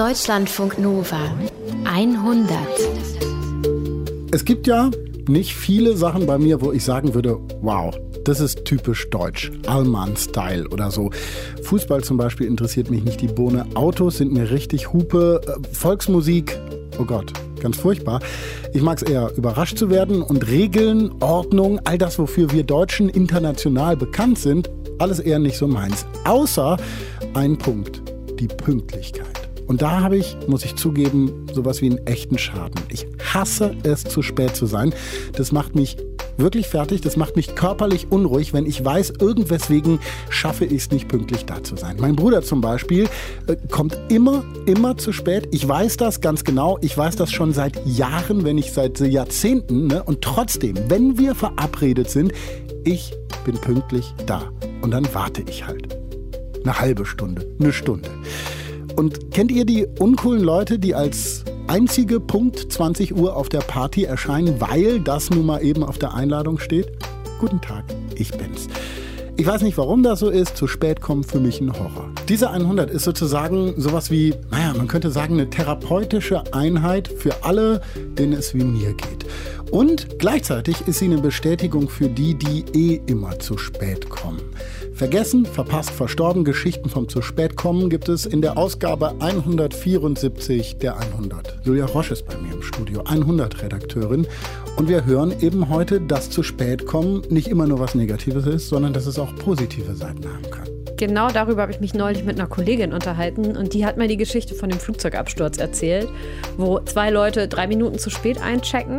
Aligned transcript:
Deutschlandfunk 0.00 0.78
Nova 0.78 1.30
100. 1.84 2.56
Es 4.32 4.46
gibt 4.46 4.66
ja 4.66 4.90
nicht 5.28 5.54
viele 5.54 5.94
Sachen 5.94 6.24
bei 6.24 6.38
mir, 6.38 6.62
wo 6.62 6.72
ich 6.72 6.82
sagen 6.82 7.12
würde, 7.12 7.38
wow, 7.60 7.94
das 8.24 8.40
ist 8.40 8.64
typisch 8.64 9.10
deutsch, 9.10 9.52
Allmann-Style 9.66 10.70
oder 10.70 10.90
so. 10.90 11.10
Fußball 11.64 12.02
zum 12.02 12.16
Beispiel 12.16 12.46
interessiert 12.46 12.90
mich 12.90 13.04
nicht 13.04 13.20
die 13.20 13.26
Bohne. 13.26 13.66
Autos 13.74 14.16
sind 14.16 14.32
mir 14.32 14.50
richtig 14.50 14.90
Hupe. 14.94 15.42
Äh, 15.46 15.74
Volksmusik, 15.74 16.58
oh 16.98 17.04
Gott, 17.04 17.34
ganz 17.60 17.76
furchtbar. 17.76 18.20
Ich 18.72 18.80
mag 18.80 19.02
es 19.02 19.02
eher, 19.02 19.30
überrascht 19.36 19.76
zu 19.76 19.90
werden 19.90 20.22
und 20.22 20.48
Regeln, 20.48 21.12
Ordnung, 21.20 21.78
all 21.84 21.98
das, 21.98 22.18
wofür 22.18 22.50
wir 22.52 22.62
Deutschen 22.62 23.10
international 23.10 23.98
bekannt 23.98 24.38
sind, 24.38 24.70
alles 24.98 25.18
eher 25.18 25.40
nicht 25.40 25.58
so 25.58 25.68
meins. 25.68 26.06
Außer 26.24 26.78
ein 27.34 27.58
Punkt, 27.58 28.00
die 28.38 28.48
Pünktlichkeit. 28.48 29.39
Und 29.70 29.82
da 29.82 30.00
habe 30.00 30.16
ich, 30.16 30.36
muss 30.48 30.64
ich 30.64 30.74
zugeben, 30.74 31.46
sowas 31.54 31.80
wie 31.80 31.90
einen 31.90 32.04
echten 32.04 32.38
Schaden. 32.38 32.82
Ich 32.88 33.06
hasse 33.32 33.76
es, 33.84 34.02
zu 34.02 34.20
spät 34.20 34.56
zu 34.56 34.66
sein. 34.66 34.92
Das 35.34 35.52
macht 35.52 35.76
mich 35.76 35.96
wirklich 36.38 36.66
fertig. 36.66 37.02
Das 37.02 37.16
macht 37.16 37.36
mich 37.36 37.54
körperlich 37.54 38.08
unruhig, 38.10 38.52
wenn 38.52 38.66
ich 38.66 38.84
weiß, 38.84 39.12
irgendweswegen 39.20 40.00
schaffe 40.28 40.64
ich 40.64 40.72
es 40.72 40.90
nicht 40.90 41.06
pünktlich 41.06 41.44
da 41.44 41.62
zu 41.62 41.76
sein. 41.76 41.98
Mein 42.00 42.16
Bruder 42.16 42.42
zum 42.42 42.60
Beispiel 42.60 43.08
äh, 43.46 43.54
kommt 43.70 43.96
immer, 44.08 44.42
immer 44.66 44.96
zu 44.96 45.12
spät. 45.12 45.46
Ich 45.52 45.68
weiß 45.68 45.98
das 45.98 46.20
ganz 46.20 46.42
genau. 46.42 46.76
Ich 46.80 46.98
weiß 46.98 47.14
das 47.14 47.30
schon 47.30 47.52
seit 47.52 47.86
Jahren, 47.86 48.42
wenn 48.42 48.56
nicht 48.56 48.74
seit 48.74 48.98
Jahrzehnten. 48.98 49.86
Ne? 49.86 50.02
Und 50.02 50.22
trotzdem, 50.22 50.74
wenn 50.88 51.16
wir 51.16 51.36
verabredet 51.36 52.10
sind, 52.10 52.32
ich 52.82 53.12
bin 53.44 53.54
pünktlich 53.54 54.12
da. 54.26 54.50
Und 54.82 54.90
dann 54.90 55.06
warte 55.14 55.44
ich 55.48 55.64
halt. 55.64 55.96
Eine 56.64 56.80
halbe 56.80 57.06
Stunde, 57.06 57.46
eine 57.60 57.72
Stunde. 57.72 58.10
Und 59.00 59.30
kennt 59.30 59.50
ihr 59.50 59.64
die 59.64 59.86
uncoolen 59.98 60.42
Leute, 60.42 60.78
die 60.78 60.94
als 60.94 61.42
einzige 61.68 62.20
Punkt 62.20 62.70
20 62.70 63.16
Uhr 63.16 63.34
auf 63.34 63.48
der 63.48 63.60
Party 63.60 64.04
erscheinen, 64.04 64.60
weil 64.60 65.00
das 65.00 65.30
nun 65.30 65.46
mal 65.46 65.64
eben 65.64 65.82
auf 65.82 65.96
der 65.96 66.12
Einladung 66.12 66.58
steht? 66.58 66.92
Guten 67.38 67.62
Tag, 67.62 67.84
ich 68.16 68.30
bin's. 68.30 68.68
Ich 69.38 69.46
weiß 69.46 69.62
nicht, 69.62 69.78
warum 69.78 70.02
das 70.02 70.20
so 70.20 70.28
ist. 70.28 70.54
Zu 70.54 70.66
spät 70.66 71.00
kommen 71.00 71.24
für 71.24 71.40
mich 71.40 71.62
ein 71.62 71.72
Horror. 71.72 72.10
Diese 72.28 72.50
100 72.50 72.90
ist 72.90 73.04
sozusagen 73.04 73.72
sowas 73.80 74.10
wie, 74.10 74.34
naja, 74.50 74.74
man 74.76 74.86
könnte 74.86 75.10
sagen, 75.10 75.32
eine 75.32 75.48
therapeutische 75.48 76.52
Einheit 76.52 77.08
für 77.08 77.42
alle, 77.42 77.80
denen 78.18 78.34
es 78.34 78.52
wie 78.52 78.64
mir 78.64 78.92
geht. 78.92 79.24
Und 79.70 80.18
gleichzeitig 80.18 80.76
ist 80.86 80.98
sie 80.98 81.06
eine 81.06 81.22
Bestätigung 81.22 81.88
für 81.88 82.08
die, 82.08 82.34
die 82.34 82.64
eh 82.74 83.00
immer 83.06 83.38
zu 83.38 83.56
spät 83.56 84.10
kommen. 84.10 84.42
Vergessen, 85.00 85.46
verpasst, 85.46 85.92
verstorben, 85.92 86.44
Geschichten 86.44 86.90
vom 86.90 87.08
zu 87.08 87.22
spät 87.22 87.56
kommen 87.56 87.88
gibt 87.88 88.10
es 88.10 88.26
in 88.26 88.42
der 88.42 88.58
Ausgabe 88.58 89.14
174 89.18 90.76
der 90.76 90.98
100. 90.98 91.60
Julia 91.64 91.86
Roche 91.86 92.12
ist 92.12 92.26
bei 92.26 92.36
mir 92.36 92.52
im 92.52 92.60
Studio, 92.60 93.02
100 93.06 93.62
Redakteurin. 93.62 94.26
Und 94.76 94.90
wir 94.90 95.06
hören 95.06 95.32
eben 95.40 95.70
heute, 95.70 96.02
dass 96.02 96.28
zu 96.28 96.42
spät 96.42 96.84
kommen 96.84 97.22
nicht 97.30 97.48
immer 97.48 97.66
nur 97.66 97.80
was 97.80 97.94
Negatives 97.94 98.44
ist, 98.44 98.68
sondern 98.68 98.92
dass 98.92 99.06
es 99.06 99.18
auch 99.18 99.34
positive 99.36 99.94
Seiten 99.94 100.22
haben 100.26 100.50
kann. 100.50 100.68
Genau 100.98 101.28
darüber 101.28 101.62
habe 101.62 101.72
ich 101.72 101.80
mich 101.80 101.94
neulich 101.94 102.24
mit 102.24 102.38
einer 102.38 102.46
Kollegin 102.46 102.92
unterhalten 102.92 103.56
und 103.56 103.72
die 103.72 103.86
hat 103.86 103.96
mir 103.96 104.06
die 104.06 104.18
Geschichte 104.18 104.54
von 104.54 104.68
dem 104.68 104.78
Flugzeugabsturz 104.78 105.56
erzählt, 105.56 106.10
wo 106.58 106.78
zwei 106.80 107.08
Leute 107.08 107.48
drei 107.48 107.66
Minuten 107.68 107.98
zu 107.98 108.10
spät 108.10 108.38
einchecken 108.42 108.98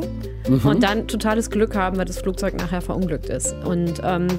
mhm. 0.49 0.67
und 0.67 0.81
dann 0.81 1.07
totales 1.07 1.52
Glück 1.52 1.75
haben, 1.75 1.97
weil 1.97 2.05
das 2.05 2.17
Flugzeug 2.17 2.57
nachher 2.57 2.81
verunglückt 2.81 3.29
ist. 3.29 3.53
Und 3.66 4.02
ähm, 4.03 4.29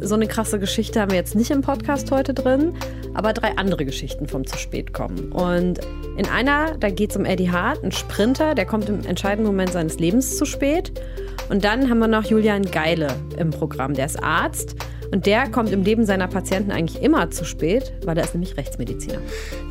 so 0.00 0.14
eine 0.14 0.26
krasse 0.26 0.58
Geschichte 0.58 1.00
haben 1.00 1.10
wir 1.10 1.18
jetzt 1.18 1.34
nicht 1.34 1.50
im 1.50 1.62
Podcast 1.62 2.10
heute 2.10 2.34
drin, 2.34 2.74
aber 3.14 3.32
drei 3.32 3.56
andere 3.56 3.84
Geschichten 3.84 4.26
vom 4.26 4.46
zu 4.46 4.56
spät 4.58 4.92
kommen. 4.92 5.32
Und 5.32 5.80
in 6.16 6.26
einer, 6.26 6.76
da 6.78 6.90
geht 6.90 7.10
es 7.10 7.16
um 7.16 7.24
Eddie 7.24 7.50
Hart, 7.50 7.82
ein 7.84 7.92
Sprinter, 7.92 8.54
der 8.54 8.66
kommt 8.66 8.88
im 8.88 9.04
entscheidenden 9.04 9.46
Moment 9.46 9.72
seines 9.72 9.98
Lebens 9.98 10.36
zu 10.36 10.44
spät. 10.44 10.92
Und 11.48 11.64
dann 11.64 11.90
haben 11.90 11.98
wir 11.98 12.08
noch 12.08 12.24
Julian 12.24 12.62
Geile 12.62 13.08
im 13.36 13.50
Programm, 13.50 13.94
der 13.94 14.06
ist 14.06 14.22
Arzt. 14.22 14.76
Und 15.12 15.26
der 15.26 15.48
kommt 15.48 15.70
im 15.70 15.82
Leben 15.82 16.06
seiner 16.06 16.28
Patienten 16.28 16.70
eigentlich 16.70 17.02
immer 17.02 17.30
zu 17.30 17.44
spät, 17.44 17.92
weil 18.04 18.16
er 18.16 18.24
ist 18.24 18.34
nämlich 18.34 18.56
Rechtsmediziner. 18.56 19.18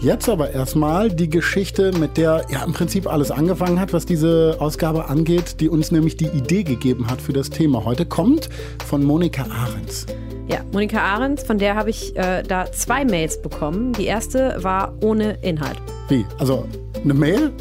Jetzt 0.02 0.28
aber 0.28 0.52
erstmal 0.52 1.10
die 1.10 1.30
Geschichte, 1.30 1.92
mit 1.98 2.18
der 2.18 2.46
ja 2.52 2.64
im 2.64 2.74
Prinzip 2.74 3.12
alles 3.12 3.32
angefangen 3.32 3.80
hat, 3.80 3.94
was 3.94 4.06
diese 4.06 4.58
Ausgabe 4.60 5.08
angeht, 5.08 5.62
die 5.62 5.70
uns 5.70 5.92
nämlich 5.92 6.18
die 6.18 6.28
Idee 6.28 6.64
gegeben 6.64 7.08
hat 7.10 7.22
für 7.22 7.34
das 7.34 7.50
Thema 7.50 7.86
heute, 7.86 8.06
kommt 8.06 8.50
von 8.86 9.04
Monika 9.04 9.44
Ahrens. 9.44 10.06
Ja, 10.50 10.62
Monika 10.72 11.00
Ahrens, 11.00 11.44
von 11.44 11.58
der 11.58 11.76
habe 11.76 11.92
ich 11.92 12.16
äh, 12.18 12.44
da 12.44 12.72
zwei 12.72 13.06
Mails 13.06 13.42
bekommen. 13.42 13.94
Die 13.94 14.06
erste 14.06 14.58
war 14.64 14.94
ohne 15.02 15.38
Inhalt. 15.42 15.78
Wie? 16.10 16.26
Also 16.40 16.66
eine 17.04 17.14
Mail 17.14 17.52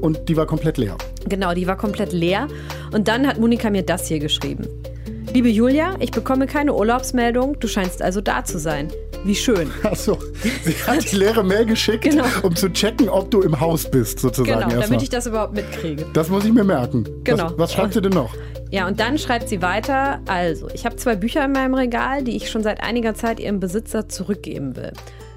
und 0.00 0.28
die 0.28 0.36
war 0.36 0.46
komplett 0.46 0.78
leer. 0.78 0.96
Genau, 1.28 1.52
die 1.52 1.66
war 1.66 1.76
komplett 1.76 2.12
leer. 2.12 2.48
Und 2.92 3.08
dann 3.08 3.26
hat 3.26 3.38
Monika 3.38 3.70
mir 3.70 3.82
das 3.82 4.08
hier 4.08 4.18
geschrieben. 4.18 4.66
Liebe 5.32 5.48
Julia, 5.48 5.94
ich 6.00 6.10
bekomme 6.10 6.48
keine 6.48 6.74
Urlaubsmeldung, 6.74 7.58
du 7.60 7.68
scheinst 7.68 8.02
also 8.02 8.20
da 8.20 8.44
zu 8.44 8.58
sein. 8.58 8.88
Wie 9.24 9.36
schön. 9.36 9.70
Achso, 9.84 10.18
sie 10.64 10.74
hat 10.84 11.12
die 11.12 11.16
leere 11.16 11.44
Mail 11.44 11.66
geschickt, 11.66 12.02
genau. 12.02 12.24
um 12.42 12.56
zu 12.56 12.68
checken, 12.72 13.08
ob 13.08 13.30
du 13.30 13.42
im 13.42 13.60
Haus 13.60 13.88
bist, 13.88 14.18
sozusagen. 14.18 14.58
Genau, 14.58 14.68
damit 14.68 14.90
mal. 14.90 15.02
ich 15.02 15.08
das 15.08 15.26
überhaupt 15.26 15.54
mitkriege. 15.54 16.04
Das 16.14 16.28
muss 16.30 16.44
ich 16.44 16.52
mir 16.52 16.64
merken. 16.64 17.06
Genau. 17.22 17.44
Was, 17.44 17.58
was 17.58 17.72
schreibt 17.74 17.94
sie 17.94 18.02
denn 18.02 18.12
noch? 18.12 18.34
Ja, 18.72 18.88
und 18.88 18.98
dann 18.98 19.18
schreibt 19.18 19.48
sie 19.48 19.62
weiter, 19.62 20.20
also, 20.26 20.68
ich 20.74 20.84
habe 20.84 20.96
zwei 20.96 21.14
Bücher 21.14 21.44
in 21.44 21.52
meinem 21.52 21.74
Regal, 21.74 22.24
die 22.24 22.34
ich 22.34 22.50
schon 22.50 22.64
seit 22.64 22.82
einiger 22.82 23.14
Zeit 23.14 23.38
ihrem 23.38 23.60
Besitzer 23.60 24.08
zurückgeben 24.08 24.74
will. 24.74 24.92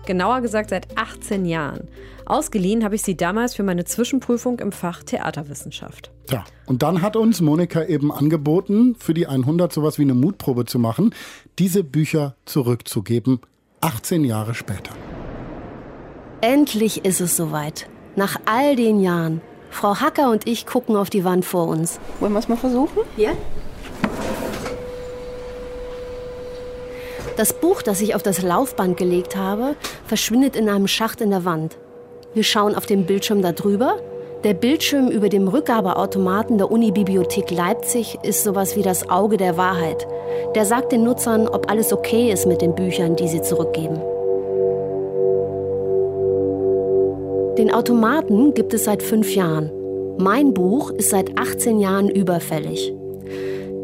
Genauer 0.08 0.42
gesagt 0.42 0.72
seit 0.72 0.88
18 0.98 1.46
Jahren. 1.46 1.88
Ausgeliehen 2.25 2.84
habe 2.84 2.96
ich 2.96 3.04
sie 3.04 3.16
damals 3.16 3.54
für 3.54 3.64
meine 3.64 3.86
Zwischenprüfung 3.86 4.60
im 4.60 4.72
Fach 4.72 5.04
Theaterwissenschaft. 5.04 6.12
Ja, 6.30 6.46
und 6.66 6.84
dann 6.84 7.02
hat 7.02 7.16
uns 7.16 7.42
Monika 7.42 7.84
eben 7.84 8.12
angeboten, 8.12 8.96
für 8.98 9.14
die 9.14 9.28
100 9.28 9.74
sowas 9.74 10.00
wie 10.00 10.04
eine 10.04 10.14
Mutprobe 10.14 10.66
zu 10.66 10.80
machen, 10.80 11.14
diese 11.60 11.84
Bücher 11.84 12.36
zurückzugeben, 12.46 13.40
18 13.82 14.24
Jahre 14.24 14.54
später. 14.54 14.94
Endlich 16.42 17.06
ist 17.06 17.22
es 17.22 17.36
soweit. 17.36 17.88
Nach 18.16 18.40
all 18.46 18.76
den 18.76 19.00
Jahren. 19.00 19.42
Frau 19.70 19.96
Hacker 19.96 20.30
und 20.30 20.48
ich 20.48 20.66
gucken 20.66 20.96
auf 20.96 21.10
die 21.10 21.24
Wand 21.24 21.46
vor 21.46 21.68
uns. 21.68 22.00
Wollen 22.20 22.34
wir 22.34 22.40
es 22.40 22.48
mal 22.48 22.58
versuchen? 22.58 23.00
Ja. 23.18 23.32
Das 27.38 27.54
Buch, 27.54 27.82
das 27.82 28.00
ich 28.02 28.14
auf 28.14 28.22
das 28.22 28.44
Laufband 28.44 28.98
gelegt 28.98 29.36
habe, 29.36 29.76
verschwindet 30.06 30.56
in 30.56 30.70
einem 30.70 30.88
Schacht 30.88 31.22
in 31.22 31.32
der 31.32 31.46
Wand. 31.46 31.78
Wir 32.36 32.44
schauen 32.44 32.76
auf 32.76 32.86
den 32.86 33.06
Bildschirm 33.06 33.42
darüber. 33.42 33.98
Der 34.44 34.54
Bildschirm 34.54 35.08
über 35.08 35.30
dem 35.30 35.48
Rückgabeautomaten 35.48 36.58
der 36.58 36.70
Unibibliothek 36.70 37.50
Leipzig 37.50 38.18
ist 38.24 38.44
sowas 38.44 38.76
wie 38.76 38.81
das 38.81 39.09
Auge 39.09 39.38
der 39.38 39.56
Wahrheit. 39.56 40.06
Der 40.54 40.66
sagt 40.66 40.92
den 40.92 41.06
Nutzern, 41.06 41.48
ob 41.48 41.72
alles 41.72 41.94
okay 41.94 42.30
ist 42.30 42.46
mit 42.46 42.62
den 42.62 42.76
Büchern, 42.76 43.16
die 43.16 43.30
sie 43.30 43.42
zurückgeben. 43.42 44.02
Den 47.58 47.74
Automaten 47.74 48.54
gibt 48.54 48.74
es 48.74 48.84
seit 48.84 49.02
fünf 49.02 49.34
Jahren. 49.34 49.72
Mein 50.18 50.54
Buch 50.54 50.92
ist 50.92 51.12
seit 51.12 51.40
18 51.40 51.80
Jahren 51.80 52.10
überfällig. 52.10 52.94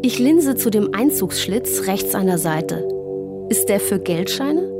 Ich 0.02 0.18
linse 0.18 0.56
zu 0.56 0.68
dem 0.68 0.92
Einzugsschlitz 0.92 1.86
rechts 1.86 2.14
an 2.14 2.26
der 2.26 2.38
Seite. 2.38 2.86
Ist 3.48 3.70
der 3.70 3.80
für 3.80 3.98
Geldscheine? 3.98 4.79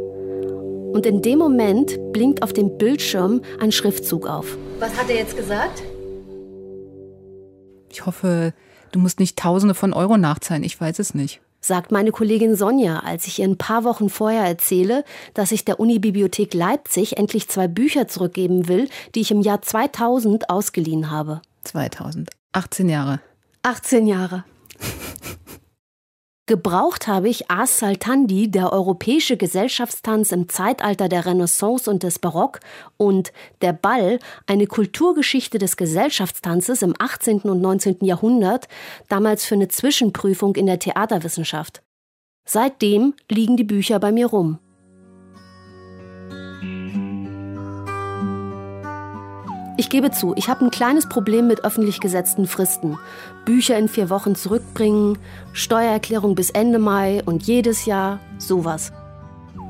Und 0.93 1.07
in 1.07 1.23
dem 1.23 1.39
Moment 1.39 1.99
blinkt 2.13 2.43
auf 2.43 2.53
dem 2.53 2.77
Bildschirm 2.77 3.43
ein 3.61 3.71
Schriftzug 3.71 4.27
auf. 4.27 4.59
Was 4.81 4.97
hat 4.97 5.09
er 5.09 5.17
jetzt 5.17 5.37
gesagt? 5.37 5.83
Ich 7.89 8.07
hoffe, 8.07 8.53
du 8.91 8.99
musst 8.99 9.21
nicht 9.21 9.39
Tausende 9.39 9.75
von 9.75 9.93
Euro 9.93 10.17
nachzahlen. 10.17 10.65
Ich 10.65 10.81
weiß 10.81 10.99
es 10.99 11.15
nicht. 11.15 11.41
Sagt 11.61 11.93
meine 11.93 12.11
Kollegin 12.11 12.57
Sonja, 12.57 13.01
als 13.01 13.27
ich 13.27 13.39
ihr 13.39 13.45
ein 13.45 13.59
paar 13.59 13.85
Wochen 13.85 14.09
vorher 14.09 14.45
erzähle, 14.45 15.05
dass 15.35 15.53
ich 15.53 15.65
der 15.65 15.79
Unibibliothek 15.79 16.55
Leipzig 16.55 17.19
endlich 17.19 17.49
zwei 17.49 17.69
Bücher 17.69 18.09
zurückgeben 18.09 18.67
will, 18.67 18.89
die 19.15 19.21
ich 19.21 19.31
im 19.31 19.43
Jahr 19.43 19.63
2000 19.63 20.51
ausgeliehen 20.51 21.11
habe. 21.11 21.43
2000. 21.65 22.31
18 22.53 22.89
Jahre. 22.89 23.21
18 23.63 24.07
Jahre. 24.07 24.45
Gebraucht 26.51 27.07
habe 27.07 27.29
ich 27.29 27.49
As 27.49 27.79
Saltandi, 27.79 28.51
der 28.51 28.73
europäische 28.73 29.37
Gesellschaftstanz 29.37 30.33
im 30.33 30.49
Zeitalter 30.49 31.09
der 31.09 31.25
Renaissance 31.25 31.89
und 31.89 32.03
des 32.03 32.19
Barock, 32.19 32.59
und 32.97 33.33
Der 33.63 33.73
Ball, 33.73 34.19
eine 34.49 34.67
Kulturgeschichte 34.67 35.59
des 35.59 35.77
Gesellschaftstanzes 35.77 36.83
im 36.83 36.97
18. 36.99 37.43
und 37.43 37.61
19. 37.61 37.99
Jahrhundert, 38.01 38.67
damals 39.07 39.45
für 39.45 39.55
eine 39.55 39.69
Zwischenprüfung 39.69 40.57
in 40.57 40.67
der 40.67 40.81
Theaterwissenschaft. 40.81 41.83
Seitdem 42.45 43.15
liegen 43.31 43.57
die 43.57 43.63
Bücher 43.63 44.01
bei 44.01 44.11
mir 44.11 44.27
rum. 44.27 44.59
Ich 49.81 49.89
gebe 49.89 50.11
zu, 50.11 50.35
ich 50.37 50.51
habe 50.51 50.63
ein 50.67 50.71
kleines 50.71 51.09
Problem 51.09 51.47
mit 51.47 51.65
öffentlich 51.65 52.01
gesetzten 52.01 52.47
Fristen. 52.47 52.99
Bücher 53.47 53.79
in 53.79 53.89
vier 53.89 54.11
Wochen 54.11 54.35
zurückbringen, 54.35 55.17
Steuererklärung 55.55 56.35
bis 56.35 56.51
Ende 56.51 56.79
Mai 56.79 57.23
und 57.25 57.45
jedes 57.45 57.87
Jahr 57.87 58.21
sowas. 58.37 58.93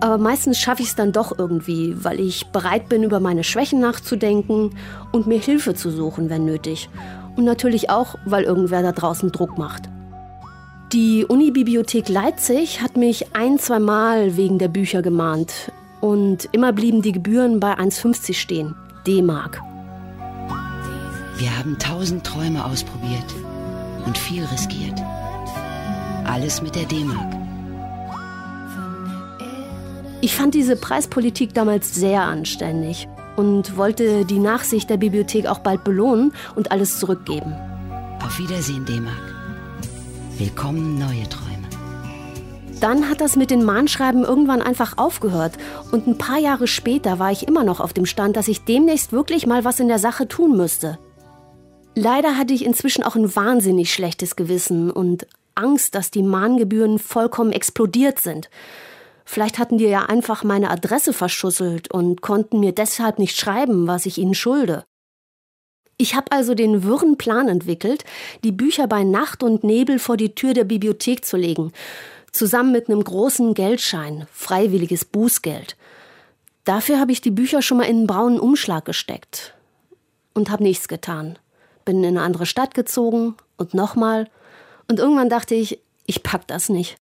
Aber 0.01 0.19
meistens 0.19 0.59
schaffe 0.59 0.83
ich 0.83 0.89
es 0.89 0.97
dann 0.97 1.13
doch 1.13 1.39
irgendwie, 1.39 1.95
weil 2.03 2.19
ich 2.19 2.49
bereit 2.49 2.89
bin, 2.89 3.05
über 3.05 3.21
meine 3.21 3.45
Schwächen 3.45 3.79
nachzudenken 3.79 4.71
und 5.13 5.29
mir 5.29 5.39
Hilfe 5.39 5.77
zu 5.77 5.93
suchen, 5.93 6.29
wenn 6.29 6.45
nötig. 6.45 6.91
Und 7.37 7.45
natürlich 7.45 7.89
auch, 7.89 8.17
weil 8.25 8.43
irgendwer 8.43 8.83
da 8.83 8.91
draußen 8.91 9.31
Druck 9.31 9.59
macht. 9.59 9.85
Die 10.93 11.25
Unibibliothek 11.25 12.09
Leipzig 12.09 12.83
hat 12.83 12.97
mich 12.97 13.37
ein, 13.37 13.61
zwei 13.61 13.79
Mal 13.79 14.37
wegen 14.37 14.59
der 14.59 14.67
Bücher 14.67 15.03
gemahnt. 15.03 15.71
Und 16.01 16.49
immer 16.51 16.73
blieben 16.73 17.01
die 17.01 17.13
Gebühren 17.13 17.61
bei 17.61 17.75
1,50 17.75 18.35
stehen. 18.35 18.75
D-Mark. 19.07 19.70
Wir 21.41 21.57
haben 21.57 21.79
tausend 21.79 22.27
Träume 22.27 22.63
ausprobiert 22.63 23.25
und 24.05 24.19
viel 24.19 24.45
riskiert. 24.45 25.01
Alles 26.27 26.61
mit 26.61 26.75
der 26.75 26.85
D-Mark. 26.85 27.35
Ich 30.21 30.37
fand 30.37 30.53
diese 30.53 30.77
Preispolitik 30.77 31.55
damals 31.55 31.95
sehr 31.95 32.21
anständig 32.25 33.09
und 33.37 33.79
wollte 33.79 34.27
die 34.27 34.39
Nachsicht 34.39 34.91
der 34.91 34.99
Bibliothek 34.99 35.47
auch 35.47 35.61
bald 35.61 35.83
belohnen 35.83 36.35
und 36.57 36.73
alles 36.73 36.99
zurückgeben. 36.99 37.55
Auf 38.23 38.39
Wiedersehen, 38.39 38.85
D-Mark. 38.85 39.35
Willkommen 40.37 40.99
neue 40.99 41.27
Träume. 41.31 41.57
Dann 42.83 43.09
hat 43.09 43.23
das 43.23 43.37
mit 43.37 43.51
den 43.51 43.65
Mahnschreiben 43.65 44.25
irgendwann 44.25 44.61
einfach 44.61 44.99
aufgehört 44.99 45.55
und 45.91 46.07
ein 46.07 46.19
paar 46.19 46.39
Jahre 46.39 46.67
später 46.67 47.19
war 47.19 47.33
ich 47.33 47.49
immer 47.49 47.65
noch 47.65 47.81
auf 47.81 47.95
dem 47.95 48.05
Stand, 48.05 48.37
dass 48.37 48.47
ich 48.47 48.67
demnächst 48.67 49.13
wirklich 49.13 49.47
mal 49.47 49.65
was 49.65 49.81
in 49.81 49.89
der 49.89 49.99
Sache 49.99 50.29
tun 50.29 50.55
müsste. 50.55 50.99
Leider 51.95 52.37
hatte 52.37 52.55
ich 52.55 52.65
inzwischen 52.65 53.03
auch 53.03 53.17
ein 53.17 53.35
wahnsinnig 53.35 53.93
schlechtes 53.93 54.37
Gewissen 54.37 54.91
und 54.91 55.27
Angst, 55.55 55.95
dass 55.95 56.11
die 56.11 56.23
Mahngebühren 56.23 56.99
vollkommen 56.99 57.53
explodiert 57.53 58.21
sind. 58.21 58.49
Vielleicht 59.25 59.59
hatten 59.59 59.79
die 59.79 59.85
ja 59.85 60.07
einfach 60.07 60.43
meine 60.43 60.71
Adresse 60.71 61.13
verschusselt 61.13 61.91
und 61.91 62.21
konnten 62.21 62.61
mir 62.61 62.73
deshalb 62.73 63.19
nicht 63.19 63.37
schreiben, 63.37 63.87
was 63.87 64.07
ich 64.07 64.19
ihnen 64.19 64.35
schulde. 64.35 64.85
Ich 65.99 66.15
habe 66.15 66.33
also 66.33 66.55
den 66.55 66.83
wirren 66.83 67.19
Plan 67.19 67.49
entwickelt, 67.49 68.05
die 68.43 68.53
Bücher 68.53 68.87
bei 68.87 69.05
Nacht 69.05 69.43
und 69.43 69.65
Nebel 69.65 69.99
vor 69.99 70.17
die 70.17 70.35
Tür 70.35 70.55
der 70.55 70.65
Bibliothek 70.65 71.25
zu 71.25 71.37
legen, 71.37 71.73
zusammen 72.33 72.73
mit 72.73 72.89
einem 72.89 73.05
großen 73.05 73.53
Geldschein, 73.53 74.27
freiwilliges 74.33 75.05
Bußgeld. 75.05 75.77
Dafür 76.65 76.99
habe 76.99 77.13
ich 77.13 77.21
die 77.21 77.31
Bücher 77.31 77.61
schon 77.61 77.79
mal 77.79 77.85
in 77.85 77.99
einen 77.99 78.07
braunen 78.07 78.41
Umschlag 78.41 78.87
gesteckt 78.87 79.55
und 80.33 80.51
habe 80.51 80.63
nichts 80.63 80.89
getan. 80.89 81.39
Bin 81.91 82.05
in 82.05 82.17
eine 82.17 82.23
andere 82.23 82.47
Stadt 82.47 82.73
gezogen 82.75 83.35
und 83.57 83.75
nochmal. 83.75 84.29
Und 84.87 85.01
irgendwann 85.01 85.29
dachte 85.29 85.57
ich, 85.57 85.81
ich 86.07 86.23
pack 86.23 86.47
das 86.47 86.69
nicht 86.69 86.99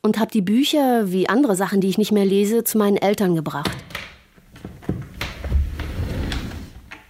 und 0.00 0.18
habe 0.18 0.30
die 0.30 0.40
Bücher, 0.40 1.12
wie 1.12 1.28
andere 1.28 1.56
Sachen, 1.56 1.82
die 1.82 1.90
ich 1.90 1.98
nicht 1.98 2.10
mehr 2.10 2.24
lese, 2.24 2.64
zu 2.64 2.78
meinen 2.78 2.96
Eltern 2.96 3.34
gebracht. 3.34 3.70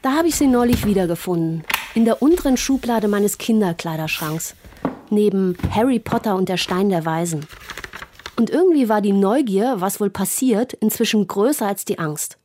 Da 0.02 0.16
habe 0.16 0.26
ich 0.26 0.34
sie 0.34 0.48
neulich 0.48 0.84
wiedergefunden, 0.86 1.62
in 1.94 2.04
der 2.04 2.20
unteren 2.20 2.56
Schublade 2.56 3.06
meines 3.06 3.38
Kinderkleiderschranks, 3.38 4.56
neben 5.10 5.56
Harry 5.70 6.00
Potter 6.00 6.34
und 6.34 6.48
der 6.48 6.56
Stein 6.56 6.88
der 6.88 7.06
Weisen. 7.06 7.46
Und 8.34 8.50
irgendwie 8.50 8.88
war 8.88 9.00
die 9.00 9.12
Neugier, 9.12 9.76
was 9.78 10.00
wohl 10.00 10.10
passiert, 10.10 10.72
inzwischen 10.72 11.28
größer 11.28 11.64
als 11.64 11.84
die 11.84 12.00
Angst. 12.00 12.38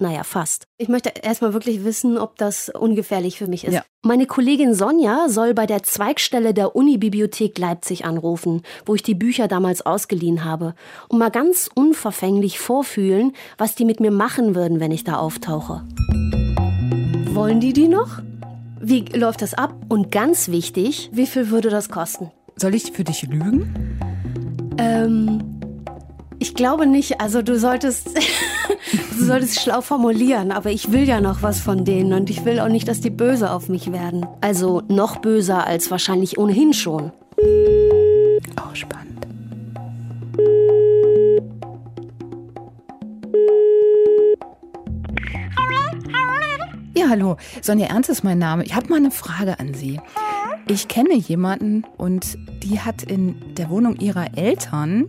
Naja, 0.00 0.24
fast. 0.24 0.64
Ich 0.78 0.88
möchte 0.88 1.12
erstmal 1.22 1.52
wirklich 1.52 1.84
wissen, 1.84 2.16
ob 2.16 2.36
das 2.36 2.70
ungefährlich 2.70 3.36
für 3.36 3.46
mich 3.46 3.64
ist. 3.64 3.74
Ja. 3.74 3.84
Meine 4.02 4.26
Kollegin 4.26 4.74
Sonja 4.74 5.28
soll 5.28 5.52
bei 5.52 5.66
der 5.66 5.82
Zweigstelle 5.82 6.54
der 6.54 6.74
Unibibliothek 6.74 7.58
Leipzig 7.58 8.06
anrufen, 8.06 8.62
wo 8.86 8.94
ich 8.94 9.02
die 9.02 9.14
Bücher 9.14 9.46
damals 9.46 9.84
ausgeliehen 9.84 10.42
habe, 10.42 10.74
und 11.08 11.18
mal 11.18 11.30
ganz 11.30 11.68
unverfänglich 11.74 12.58
vorfühlen, 12.58 13.32
was 13.58 13.74
die 13.74 13.84
mit 13.84 14.00
mir 14.00 14.10
machen 14.10 14.54
würden, 14.54 14.80
wenn 14.80 14.90
ich 14.90 15.04
da 15.04 15.18
auftauche. 15.18 15.82
Wollen 17.34 17.60
die 17.60 17.74
die 17.74 17.88
noch? 17.88 18.22
Wie 18.80 19.00
läuft 19.00 19.42
das 19.42 19.52
ab? 19.52 19.74
Und 19.90 20.10
ganz 20.10 20.48
wichtig, 20.48 21.10
wie 21.12 21.26
viel 21.26 21.50
würde 21.50 21.68
das 21.68 21.90
kosten? 21.90 22.30
Soll 22.56 22.74
ich 22.74 22.92
für 22.92 23.04
dich 23.04 23.24
lügen? 23.24 23.98
Ähm, 24.78 25.60
ich 26.38 26.54
glaube 26.54 26.86
nicht. 26.86 27.20
Also 27.20 27.42
du 27.42 27.58
solltest, 27.58 28.08
du 29.20 29.26
solltest 29.26 29.60
schlau 29.60 29.80
formulieren, 29.80 30.50
aber 30.50 30.70
ich 30.70 30.92
will 30.92 31.06
ja 31.06 31.20
noch 31.20 31.42
was 31.42 31.60
von 31.60 31.84
denen 31.84 32.12
und 32.12 32.30
ich 32.30 32.44
will 32.44 32.58
auch 32.60 32.68
nicht, 32.68 32.88
dass 32.88 33.00
die 33.00 33.10
böse 33.10 33.50
auf 33.50 33.68
mich 33.68 33.92
werden. 33.92 34.26
Also 34.40 34.82
noch 34.88 35.18
böser 35.18 35.66
als 35.66 35.90
wahrscheinlich 35.90 36.38
ohnehin 36.38 36.72
schon. 36.72 37.12
Auch 38.56 38.74
spannend. 38.74 39.26
Ja, 46.96 47.08
hallo. 47.08 47.36
Sonja 47.60 47.86
Ernst 47.88 48.10
ist 48.10 48.24
mein 48.24 48.38
Name. 48.38 48.64
Ich 48.64 48.74
habe 48.74 48.88
mal 48.88 48.96
eine 48.96 49.10
Frage 49.10 49.58
an 49.58 49.74
Sie. 49.74 50.00
Ich 50.66 50.88
kenne 50.88 51.14
jemanden 51.14 51.84
und 51.96 52.38
die 52.62 52.80
hat 52.80 53.02
in 53.02 53.54
der 53.56 53.70
Wohnung 53.70 53.96
ihrer 53.96 54.36
Eltern 54.36 55.06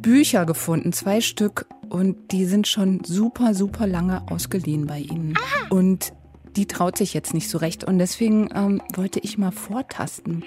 Bücher 0.00 0.46
gefunden, 0.46 0.92
zwei 0.92 1.20
Stück, 1.20 1.66
und 1.90 2.32
die 2.32 2.44
sind 2.44 2.66
schon 2.66 3.04
super, 3.04 3.54
super 3.54 3.86
lange 3.86 4.30
ausgeliehen 4.30 4.86
bei 4.86 5.00
Ihnen. 5.00 5.34
Aha. 5.36 5.74
Und 5.74 6.12
die 6.56 6.66
traut 6.66 6.96
sich 6.96 7.14
jetzt 7.14 7.34
nicht 7.34 7.48
so 7.48 7.58
recht 7.58 7.84
und 7.84 7.98
deswegen 7.98 8.48
ähm, 8.54 8.82
wollte 8.94 9.20
ich 9.20 9.38
mal 9.38 9.52
vortasten. 9.52 10.36
Mhm. 10.36 10.44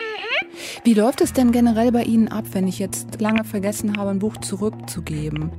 Wie 0.83 0.93
läuft 0.93 1.21
es 1.21 1.33
denn 1.33 1.51
generell 1.51 1.91
bei 1.91 2.03
Ihnen 2.03 2.27
ab, 2.27 2.45
wenn 2.51 2.67
ich 2.67 2.79
jetzt 2.79 3.21
lange 3.21 3.43
vergessen 3.43 3.97
habe, 3.97 4.11
ein 4.11 4.19
Buch 4.19 4.37
zurückzugeben? 4.37 5.51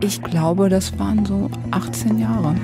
Ich 0.00 0.22
glaube, 0.22 0.68
das 0.68 0.98
waren 0.98 1.24
so 1.24 1.50
18 1.70 2.18
Jahre. 2.18 2.54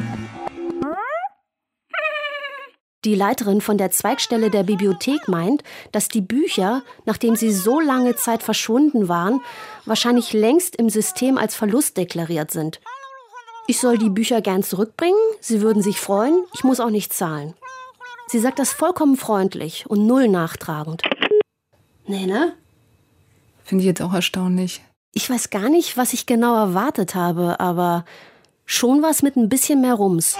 Die 3.05 3.17
Leiterin 3.17 3.61
von 3.61 3.79
der 3.79 3.91
Zweigstelle 3.91 4.49
der 4.49 4.63
Bibliothek 4.63 5.27
meint, 5.27 5.65
dass 5.91 6.07
die 6.07 6.21
Bücher, 6.21 6.83
nachdem 7.05 7.35
sie 7.35 7.53
so 7.53 7.81
lange 7.81 8.15
Zeit 8.15 8.45
verschwunden 8.45 9.09
waren, 9.09 9.41
wahrscheinlich 9.87 10.33
längst 10.33 10.77
im 10.77 10.89
System 10.89 11.37
als 11.37 11.57
Verlust 11.57 11.97
deklariert 11.97 12.53
sind. 12.53 12.81
Ich 13.67 13.81
soll 13.81 13.99
die 13.99 14.11
Bücher 14.11 14.41
gern 14.41 14.63
zurückbringen, 14.63 15.19
sie 15.41 15.63
würden 15.63 15.83
sich 15.83 16.01
freuen, 16.01 16.45
ich 16.55 16.63
muss 16.63 16.79
auch 16.79 16.91
nicht 16.91 17.13
zahlen. 17.13 17.55
Sie 18.29 18.39
sagt 18.39 18.61
das 18.61 18.73
vollkommen 18.73 19.17
freundlich 19.17 19.85
und 19.89 20.07
null 20.07 20.29
nachtragend. 20.29 21.03
Nee, 22.07 22.27
ne? 22.27 22.55
Finde 23.65 23.83
ich 23.83 23.87
jetzt 23.87 24.03
auch 24.03 24.15
erstaunlich. 24.15 24.81
Ich 25.13 25.29
weiß 25.29 25.51
gar 25.51 25.69
nicht, 25.69 25.97
was 25.97 26.13
ich 26.13 26.27
genau 26.27 26.57
erwartet 26.57 27.15
habe, 27.17 27.59
aber 27.59 28.05
schon 28.65 29.03
was 29.03 29.23
mit 29.23 29.37
ein 29.37 29.49
bisschen 29.49 29.81
mehr 29.81 29.95
Rums. 29.95 30.37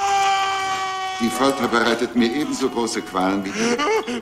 Die 1.21 1.29
Folter 1.29 1.69
bereitet 1.69 2.17
mir 2.17 2.35
ebenso 2.35 2.69
große 2.69 3.03
Qualen 3.03 3.45
wie 3.45 3.51
die. 3.51 4.21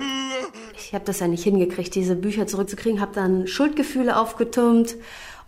Ich 0.77 0.95
habe 0.95 1.05
das 1.05 1.21
ja 1.21 1.29
nicht 1.29 1.45
hingekriegt, 1.45 1.95
diese 1.95 2.17
Bücher 2.17 2.47
zurückzukriegen, 2.47 3.01
habe 3.01 3.15
dann 3.15 3.47
Schuldgefühle 3.47 4.17
aufgetürmt. 4.17 4.97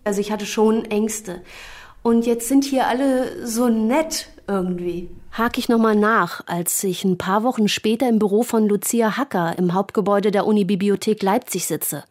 Also 0.03 0.21
ich 0.21 0.31
hatte 0.31 0.45
schon 0.45 0.85
Ängste. 0.85 1.41
Und 2.01 2.25
jetzt 2.25 2.47
sind 2.47 2.63
hier 2.63 2.87
alle 2.87 3.45
so 3.45 3.69
nett 3.69 4.29
irgendwie. 4.47 5.09
Hake 5.31 5.59
ich 5.59 5.69
nochmal 5.69 5.95
nach, 5.95 6.41
als 6.45 6.83
ich 6.83 7.03
ein 7.03 7.17
paar 7.17 7.43
Wochen 7.43 7.67
später 7.67 8.07
im 8.07 8.19
Büro 8.19 8.43
von 8.43 8.67
Lucia 8.67 9.17
Hacker 9.17 9.57
im 9.57 9.73
Hauptgebäude 9.73 10.31
der 10.31 10.45
Unibibliothek 10.45 11.23
Leipzig 11.23 11.65
sitze. 11.65 12.03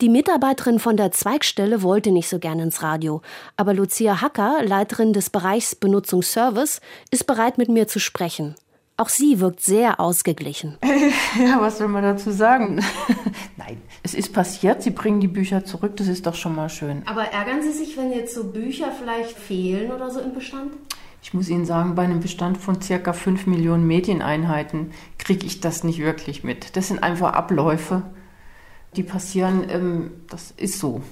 Die 0.00 0.08
Mitarbeiterin 0.08 0.78
von 0.78 0.96
der 0.96 1.12
Zweigstelle 1.12 1.82
wollte 1.82 2.12
nicht 2.12 2.28
so 2.28 2.38
gerne 2.38 2.62
ins 2.62 2.82
Radio, 2.82 3.20
aber 3.58 3.74
Lucia 3.74 4.22
Hacker, 4.22 4.62
Leiterin 4.64 5.12
des 5.12 5.28
Bereichs 5.28 5.74
Benutzungsservice, 5.74 6.80
ist 7.10 7.26
bereit, 7.26 7.58
mit 7.58 7.68
mir 7.68 7.86
zu 7.86 8.00
sprechen. 8.00 8.54
Auch 8.96 9.10
sie 9.10 9.38
wirkt 9.38 9.60
sehr 9.60 10.00
ausgeglichen. 10.00 10.78
Ja, 11.38 11.60
was 11.60 11.78
soll 11.78 11.88
man 11.88 12.02
dazu 12.02 12.30
sagen? 12.30 12.84
Nein, 13.56 13.80
es 14.02 14.14
ist 14.14 14.32
passiert, 14.32 14.82
Sie 14.82 14.90
bringen 14.90 15.20
die 15.20 15.28
Bücher 15.28 15.64
zurück, 15.64 15.96
das 15.96 16.08
ist 16.08 16.26
doch 16.26 16.34
schon 16.34 16.54
mal 16.54 16.68
schön. 16.68 17.02
Aber 17.06 17.24
ärgern 17.24 17.62
Sie 17.62 17.72
sich, 17.72 17.96
wenn 17.96 18.12
jetzt 18.12 18.34
so 18.34 18.44
Bücher 18.44 18.92
vielleicht 18.92 19.36
fehlen 19.36 19.92
oder 19.92 20.10
so 20.10 20.20
im 20.20 20.34
Bestand? 20.34 20.72
Ich 21.22 21.32
muss 21.32 21.48
Ihnen 21.48 21.64
sagen, 21.64 21.94
bei 21.94 22.02
einem 22.02 22.20
Bestand 22.20 22.58
von 22.58 22.82
circa 22.82 23.12
5 23.12 23.46
Millionen 23.46 23.86
Medieneinheiten 23.86 24.92
kriege 25.18 25.46
ich 25.46 25.60
das 25.60 25.84
nicht 25.84 26.00
wirklich 26.00 26.44
mit. 26.44 26.76
Das 26.76 26.88
sind 26.88 27.02
einfach 27.02 27.32
Abläufe, 27.32 28.02
die 28.96 29.02
passieren, 29.02 29.64
ähm, 29.68 30.10
das 30.28 30.52
ist 30.56 30.78
so. 30.78 31.02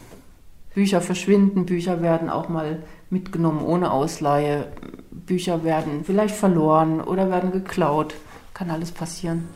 Bücher 0.75 1.01
verschwinden, 1.01 1.67
Bücher 1.67 2.01
werden 2.03 2.31
auch 2.31 2.49
mal 2.49 2.83
mitgenommen 3.11 3.63
ohne 3.65 3.91
Ausleihe. 3.91 4.69
Bücher 5.11 5.65
werden 5.65 6.05
vielleicht 6.05 6.35
verloren 6.35 7.01
oder 7.01 7.31
werden 7.31 7.51
geklaut. 7.51 8.15
Kann 8.55 8.71
alles 8.71 8.93
passieren. 8.93 9.49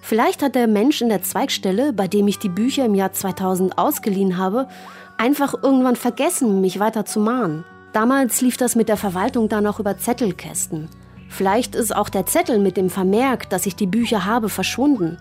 Vielleicht 0.00 0.42
hat 0.42 0.54
der 0.54 0.68
Mensch 0.68 1.02
in 1.02 1.08
der 1.08 1.22
Zweigstelle, 1.22 1.92
bei 1.92 2.08
dem 2.08 2.28
ich 2.28 2.38
die 2.38 2.48
Bücher 2.48 2.84
im 2.84 2.94
Jahr 2.94 3.12
2000 3.12 3.76
ausgeliehen 3.76 4.38
habe, 4.38 4.68
einfach 5.18 5.54
irgendwann 5.62 5.96
vergessen, 5.96 6.60
mich 6.60 6.78
weiter 6.78 7.04
zu 7.04 7.20
mahnen. 7.20 7.64
Damals 7.92 8.40
lief 8.40 8.56
das 8.56 8.76
mit 8.76 8.88
der 8.88 8.96
Verwaltung 8.96 9.48
dann 9.48 9.66
auch 9.66 9.80
über 9.80 9.98
Zettelkästen. 9.98 10.88
Vielleicht 11.28 11.74
ist 11.74 11.94
auch 11.94 12.08
der 12.08 12.26
Zettel 12.26 12.58
mit 12.58 12.76
dem 12.76 12.90
Vermerk, 12.90 13.50
dass 13.50 13.66
ich 13.66 13.76
die 13.76 13.86
Bücher 13.86 14.24
habe, 14.24 14.48
verschwunden. 14.48 15.18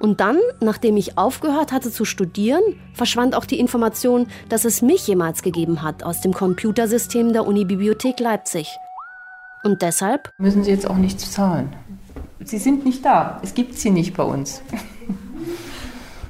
Und 0.00 0.20
dann, 0.20 0.38
nachdem 0.60 0.96
ich 0.96 1.18
aufgehört 1.18 1.72
hatte 1.72 1.90
zu 1.90 2.04
studieren, 2.04 2.62
verschwand 2.94 3.34
auch 3.34 3.44
die 3.44 3.58
Information, 3.58 4.28
dass 4.48 4.64
es 4.64 4.82
mich 4.82 5.06
jemals 5.06 5.42
gegeben 5.42 5.82
hat 5.82 6.02
aus 6.02 6.20
dem 6.20 6.32
Computersystem 6.32 7.32
der 7.32 7.46
Unibibliothek 7.46 8.20
Leipzig. 8.20 8.76
Und 9.64 9.82
deshalb 9.82 10.30
müssen 10.38 10.62
Sie 10.62 10.70
jetzt 10.70 10.88
auch 10.88 10.96
nichts 10.96 11.32
zahlen. 11.32 11.74
Sie 12.44 12.58
sind 12.58 12.84
nicht 12.84 13.04
da. 13.04 13.40
Es 13.42 13.54
gibt 13.54 13.76
sie 13.76 13.90
nicht 13.90 14.16
bei 14.16 14.22
uns. 14.22 14.62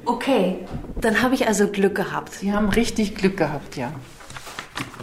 Okay, 0.05 0.67
dann 0.99 1.21
habe 1.21 1.35
ich 1.35 1.47
also 1.47 1.69
Glück 1.69 1.95
gehabt. 1.95 2.33
Sie 2.33 2.51
haben 2.51 2.71
richtig 2.71 3.15
Glück 3.15 3.37
gehabt, 3.37 3.77
ja. 3.77 3.93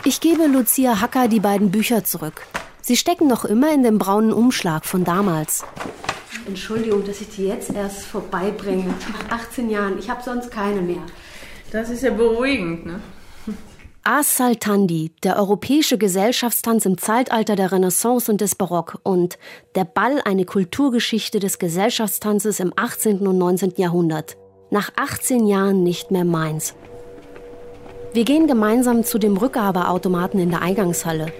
Ich 0.03 0.19
gebe 0.19 0.47
Lucia 0.47 0.99
Hacker 0.99 1.27
die 1.27 1.39
beiden 1.39 1.69
Bücher 1.69 2.03
zurück. 2.03 2.41
Sie 2.81 2.97
stecken 2.97 3.27
noch 3.27 3.45
immer 3.45 3.71
in 3.71 3.83
dem 3.83 3.99
braunen 3.99 4.33
Umschlag 4.33 4.83
von 4.83 5.03
damals. 5.03 5.63
Entschuldigung, 6.47 7.03
dass 7.05 7.21
ich 7.21 7.29
die 7.29 7.47
jetzt 7.47 7.73
erst 7.73 8.05
vorbeibringe. 8.05 8.93
Nach 9.29 9.39
18 9.39 9.69
Jahren. 9.69 9.97
Ich 9.97 10.09
habe 10.09 10.21
sonst 10.23 10.51
keine 10.51 10.81
mehr. 10.81 11.03
Das 11.71 11.89
ist 11.89 12.03
ja 12.03 12.11
beruhigend, 12.11 12.85
ne? 12.85 12.99
As 14.07 14.37
Saltandi, 14.37 15.11
der 15.23 15.35
europäische 15.37 15.97
Gesellschaftstanz 15.97 16.85
im 16.85 16.99
Zeitalter 16.99 17.55
der 17.55 17.71
Renaissance 17.71 18.31
und 18.31 18.39
des 18.39 18.53
Barock 18.53 18.99
und 19.01 19.39
der 19.73 19.83
Ball, 19.83 20.21
eine 20.23 20.45
Kulturgeschichte 20.45 21.39
des 21.39 21.57
Gesellschaftstanzes 21.57 22.59
im 22.59 22.71
18. 22.75 23.25
und 23.25 23.39
19. 23.39 23.73
Jahrhundert. 23.77 24.37
Nach 24.69 24.91
18 24.95 25.47
Jahren 25.47 25.81
nicht 25.81 26.11
mehr 26.11 26.23
meins. 26.23 26.75
Wir 28.13 28.25
gehen 28.25 28.45
gemeinsam 28.45 29.03
zu 29.03 29.17
dem 29.17 29.37
Rückgabeautomaten 29.37 30.39
in 30.39 30.51
der 30.51 30.61
Eingangshalle. 30.61 31.33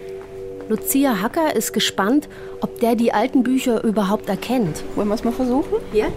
Lucia 0.67 1.22
Hacker 1.22 1.55
ist 1.55 1.74
gespannt, 1.74 2.27
ob 2.60 2.79
der 2.79 2.95
die 2.95 3.13
alten 3.13 3.43
Bücher 3.43 3.84
überhaupt 3.84 4.27
erkennt. 4.29 4.84
Wollen 4.95 5.07
wir 5.07 5.13
es 5.13 5.24
mal 5.24 5.31
versuchen? 5.31 5.75
Ja. 5.93 6.07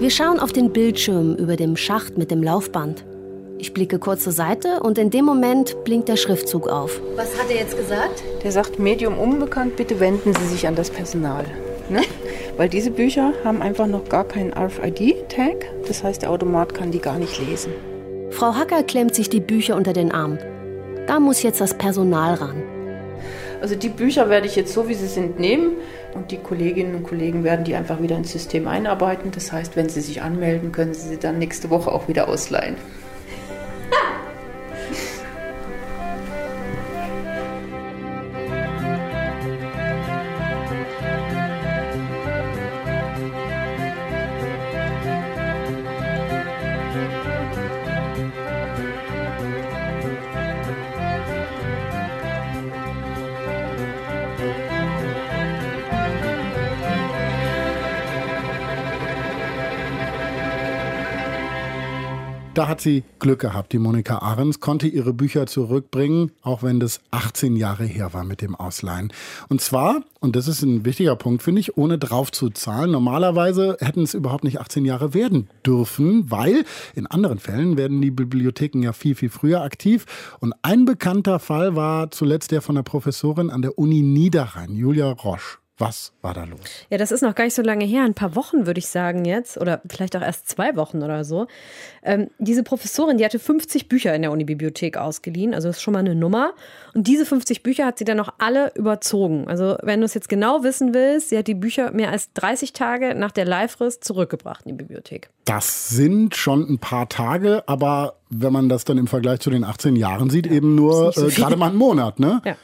Wir 0.00 0.10
schauen 0.10 0.40
auf 0.40 0.52
den 0.52 0.72
Bildschirm 0.72 1.34
über 1.34 1.56
dem 1.56 1.76
Schacht 1.76 2.16
mit 2.16 2.30
dem 2.30 2.42
Laufband. 2.42 3.04
Ich 3.58 3.74
blicke 3.74 3.98
kurz 3.98 4.22
zur 4.22 4.32
Seite 4.32 4.80
und 4.80 4.96
in 4.96 5.10
dem 5.10 5.26
Moment 5.26 5.84
blinkt 5.84 6.08
der 6.08 6.16
Schriftzug 6.16 6.68
auf. 6.68 7.02
Was 7.16 7.38
hat 7.38 7.50
er 7.50 7.56
jetzt 7.56 7.76
gesagt? 7.76 8.22
Der 8.42 8.52
sagt, 8.52 8.78
Medium 8.78 9.18
unbekannt, 9.18 9.76
bitte 9.76 10.00
wenden 10.00 10.32
Sie 10.32 10.46
sich 10.46 10.66
an 10.66 10.76
das 10.76 10.88
Personal. 10.88 11.44
Ne? 11.90 12.02
Weil 12.56 12.68
diese 12.68 12.90
Bücher 12.90 13.34
haben 13.44 13.60
einfach 13.60 13.88
noch 13.88 14.08
gar 14.08 14.24
keinen 14.24 14.54
RFID-Tag. 14.54 15.66
Das 15.86 16.02
heißt, 16.02 16.22
der 16.22 16.30
Automat 16.30 16.72
kann 16.72 16.92
die 16.92 17.00
gar 17.00 17.18
nicht 17.18 17.38
lesen. 17.46 17.72
Frau 18.30 18.54
Hacker 18.54 18.82
klemmt 18.84 19.14
sich 19.14 19.28
die 19.28 19.40
Bücher 19.40 19.74
unter 19.76 19.92
den 19.92 20.12
Arm. 20.12 20.38
Da 21.08 21.18
muss 21.20 21.42
jetzt 21.42 21.62
das 21.62 21.72
Personal 21.72 22.34
ran. 22.34 22.62
Also 23.62 23.74
die 23.74 23.88
Bücher 23.88 24.28
werde 24.28 24.46
ich 24.46 24.56
jetzt 24.56 24.74
so, 24.74 24.90
wie 24.90 24.94
sie 24.94 25.06
sind, 25.06 25.40
nehmen 25.40 25.72
und 26.14 26.30
die 26.30 26.36
Kolleginnen 26.36 26.94
und 26.94 27.04
Kollegen 27.04 27.44
werden 27.44 27.64
die 27.64 27.74
einfach 27.74 28.02
wieder 28.02 28.14
ins 28.18 28.30
System 28.30 28.68
einarbeiten. 28.68 29.30
Das 29.30 29.50
heißt, 29.50 29.74
wenn 29.74 29.88
sie 29.88 30.02
sich 30.02 30.20
anmelden, 30.20 30.70
können 30.70 30.92
sie 30.92 31.08
sie 31.08 31.16
dann 31.16 31.38
nächste 31.38 31.70
Woche 31.70 31.90
auch 31.90 32.08
wieder 32.08 32.28
ausleihen. 32.28 32.76
Da 62.58 62.66
hat 62.66 62.80
sie 62.80 63.04
Glück 63.20 63.38
gehabt. 63.38 63.72
Die 63.72 63.78
Monika 63.78 64.18
Ahrens 64.18 64.58
konnte 64.58 64.88
ihre 64.88 65.14
Bücher 65.14 65.46
zurückbringen, 65.46 66.32
auch 66.42 66.64
wenn 66.64 66.80
das 66.80 66.98
18 67.12 67.54
Jahre 67.54 67.84
her 67.84 68.12
war 68.14 68.24
mit 68.24 68.42
dem 68.42 68.56
Ausleihen. 68.56 69.12
Und 69.48 69.60
zwar, 69.60 70.02
und 70.18 70.34
das 70.34 70.48
ist 70.48 70.62
ein 70.62 70.84
wichtiger 70.84 71.14
Punkt, 71.14 71.44
finde 71.44 71.60
ich, 71.60 71.76
ohne 71.76 71.98
drauf 71.98 72.32
zu 72.32 72.50
zahlen. 72.50 72.90
Normalerweise 72.90 73.76
hätten 73.78 74.02
es 74.02 74.12
überhaupt 74.12 74.42
nicht 74.42 74.58
18 74.58 74.84
Jahre 74.84 75.14
werden 75.14 75.48
dürfen, 75.64 76.32
weil 76.32 76.64
in 76.96 77.06
anderen 77.06 77.38
Fällen 77.38 77.76
werden 77.76 78.02
die 78.02 78.10
Bibliotheken 78.10 78.82
ja 78.82 78.92
viel, 78.92 79.14
viel 79.14 79.30
früher 79.30 79.62
aktiv. 79.62 80.06
Und 80.40 80.52
ein 80.62 80.84
bekannter 80.84 81.38
Fall 81.38 81.76
war 81.76 82.10
zuletzt 82.10 82.50
der 82.50 82.60
von 82.60 82.74
der 82.74 82.82
Professorin 82.82 83.50
an 83.50 83.62
der 83.62 83.78
Uni 83.78 84.02
Niederrhein, 84.02 84.74
Julia 84.74 85.12
Roche. 85.12 85.58
Was 85.78 86.12
war 86.22 86.34
da 86.34 86.44
los? 86.44 86.60
Ja, 86.90 86.98
das 86.98 87.12
ist 87.12 87.22
noch 87.22 87.36
gar 87.36 87.44
nicht 87.44 87.54
so 87.54 87.62
lange 87.62 87.84
her, 87.84 88.02
ein 88.02 88.14
paar 88.14 88.34
Wochen 88.34 88.66
würde 88.66 88.78
ich 88.78 88.88
sagen 88.88 89.24
jetzt, 89.24 89.58
oder 89.58 89.80
vielleicht 89.88 90.16
auch 90.16 90.22
erst 90.22 90.48
zwei 90.48 90.74
Wochen 90.74 91.02
oder 91.02 91.24
so. 91.24 91.46
Ähm, 92.02 92.28
diese 92.38 92.64
Professorin, 92.64 93.16
die 93.16 93.24
hatte 93.24 93.38
50 93.38 93.88
Bücher 93.88 94.14
in 94.14 94.22
der 94.22 94.32
Unibibliothek 94.32 94.96
ausgeliehen, 94.96 95.54
also 95.54 95.68
das 95.68 95.76
ist 95.76 95.82
schon 95.82 95.94
mal 95.94 96.00
eine 96.00 96.16
Nummer. 96.16 96.52
Und 96.94 97.06
diese 97.06 97.24
50 97.24 97.62
Bücher 97.62 97.86
hat 97.86 97.98
sie 97.98 98.04
dann 98.04 98.16
noch 98.16 98.34
alle 98.38 98.72
überzogen. 98.74 99.46
Also 99.46 99.76
wenn 99.82 100.00
du 100.00 100.06
es 100.06 100.14
jetzt 100.14 100.28
genau 100.28 100.64
wissen 100.64 100.94
willst, 100.94 101.28
sie 101.28 101.38
hat 101.38 101.46
die 101.46 101.54
Bücher 101.54 101.92
mehr 101.92 102.10
als 102.10 102.32
30 102.32 102.72
Tage 102.72 103.14
nach 103.14 103.30
der 103.30 103.44
Leihfrist 103.44 104.02
zurückgebracht 104.02 104.66
in 104.66 104.76
die 104.76 104.82
Bibliothek. 104.82 105.30
Das 105.44 105.90
sind 105.90 106.34
schon 106.34 106.68
ein 106.68 106.78
paar 106.78 107.08
Tage, 107.08 107.62
aber 107.66 108.16
wenn 108.30 108.52
man 108.52 108.68
das 108.68 108.84
dann 108.84 108.98
im 108.98 109.06
Vergleich 109.06 109.40
zu 109.40 109.50
den 109.50 109.64
18 109.64 109.96
Jahren 109.96 110.28
sieht, 110.28 110.46
ja, 110.46 110.52
eben 110.52 110.74
nur 110.74 111.12
so 111.12 111.28
äh, 111.28 111.30
gerade 111.30 111.56
mal 111.56 111.68
einen 111.68 111.76
Monat, 111.76 112.18
ne? 112.20 112.42
Ja. 112.44 112.56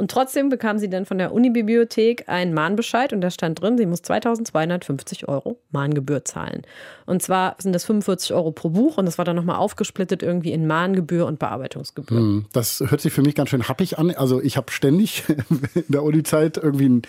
Und 0.00 0.10
trotzdem 0.10 0.48
bekam 0.48 0.78
sie 0.78 0.88
dann 0.88 1.04
von 1.04 1.18
der 1.18 1.30
Unibibliothek 1.30 2.26
einen 2.26 2.54
Mahnbescheid 2.54 3.12
und 3.12 3.20
da 3.20 3.30
stand 3.30 3.60
drin, 3.60 3.76
sie 3.76 3.84
muss 3.84 4.00
2250 4.00 5.28
Euro 5.28 5.58
Mahngebühr 5.72 6.24
zahlen. 6.24 6.62
Und 7.04 7.22
zwar 7.22 7.56
sind 7.58 7.74
das 7.74 7.84
45 7.84 8.32
Euro 8.32 8.50
pro 8.50 8.70
Buch 8.70 8.96
und 8.96 9.04
das 9.04 9.18
war 9.18 9.26
dann 9.26 9.36
nochmal 9.36 9.56
aufgesplittet 9.56 10.22
irgendwie 10.22 10.52
in 10.52 10.66
Mahngebühr 10.66 11.26
und 11.26 11.38
Bearbeitungsgebühr. 11.38 12.16
Hm, 12.16 12.46
das 12.54 12.82
hört 12.86 13.02
sich 13.02 13.12
für 13.12 13.20
mich 13.20 13.34
ganz 13.34 13.50
schön 13.50 13.68
happig 13.68 13.98
an. 13.98 14.10
Also 14.12 14.40
ich 14.40 14.56
habe 14.56 14.72
ständig 14.72 15.24
in 15.74 15.84
der 15.88 16.02
Uni-Zeit 16.02 16.56
irgendwie 16.56 17.02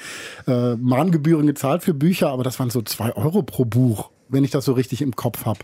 äh, 0.48 0.75
Mahngebühren 0.75 1.48
gezahlt 1.48 1.83
für 1.83 1.93
Bücher, 1.93 2.27
aber 2.27 2.43
das 2.43 2.60
waren 2.60 2.71
so 2.71 2.81
zwei 2.81 3.15
Euro 3.15 3.41
pro 3.41 3.63
Buch 3.63 4.10
wenn 4.31 4.43
ich 4.43 4.51
das 4.51 4.65
so 4.65 4.73
richtig 4.73 5.01
im 5.01 5.15
Kopf 5.15 5.45
habe. 5.45 5.59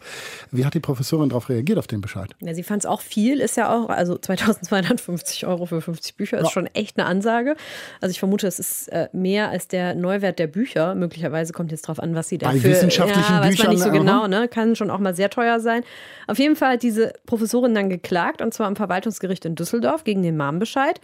Wie 0.52 0.66
hat 0.66 0.74
die 0.74 0.80
Professorin 0.80 1.30
darauf 1.30 1.50
reagiert, 1.50 1.80
auf 1.80 1.88
den 1.88 2.02
Bescheid? 2.02 2.30
Ja, 2.40 2.54
sie 2.54 2.64
fand 2.64 2.84
es 2.84 2.86
auch 2.86 3.02
viel, 3.02 3.40
ist 3.40 3.58
ja 3.58 3.74
auch, 3.74 3.90
also 3.90 4.18
2250 4.18 5.46
Euro 5.48 5.66
für 5.66 5.82
50 5.82 6.16
Bücher 6.16 6.38
ist 6.38 6.46
ja. 6.46 6.52
schon 6.52 6.68
echt 6.68 6.98
eine 6.98 7.08
Ansage. 7.08 7.56
Also 8.02 8.12
ich 8.12 8.20
vermute, 8.20 8.48
es 8.48 8.60
ist 8.60 8.88
äh, 8.90 9.10
mehr 9.14 9.50
als 9.50 9.68
der 9.68 9.96
Neuwert 9.96 10.40
der 10.40 10.48
Bücher. 10.48 10.96
Möglicherweise 10.96 11.54
kommt 11.54 11.72
jetzt 11.72 11.86
darauf 11.86 12.00
an, 12.00 12.16
was 12.16 12.30
sie 12.30 12.38
dafür... 12.38 12.62
Bei 12.62 12.70
wissenschaftlichen 12.70 13.34
ja, 13.34 13.42
Büchern. 13.42 13.52
Weiß 13.52 13.64
man 13.64 13.70
nicht 13.76 13.84
so 13.84 13.92
genau, 13.92 14.28
ne? 14.28 14.48
Kann 14.48 14.76
schon 14.76 14.90
auch 14.90 15.00
mal 15.00 15.16
sehr 15.16 15.30
teuer 15.30 15.60
sein. 15.60 15.84
Auf 16.28 16.40
jeden 16.40 16.56
Fall 16.56 16.74
hat 16.74 16.84
diese 16.84 17.14
Professorin 17.26 17.74
dann 17.74 17.90
geklagt, 17.90 18.42
und 18.42 18.54
zwar 18.54 18.68
am 18.68 18.76
Verwaltungsgericht 18.76 19.46
in 19.46 19.56
Düsseldorf 19.56 20.04
gegen 20.04 20.22
den 20.22 20.38
Mahmenbescheid. 20.38 21.00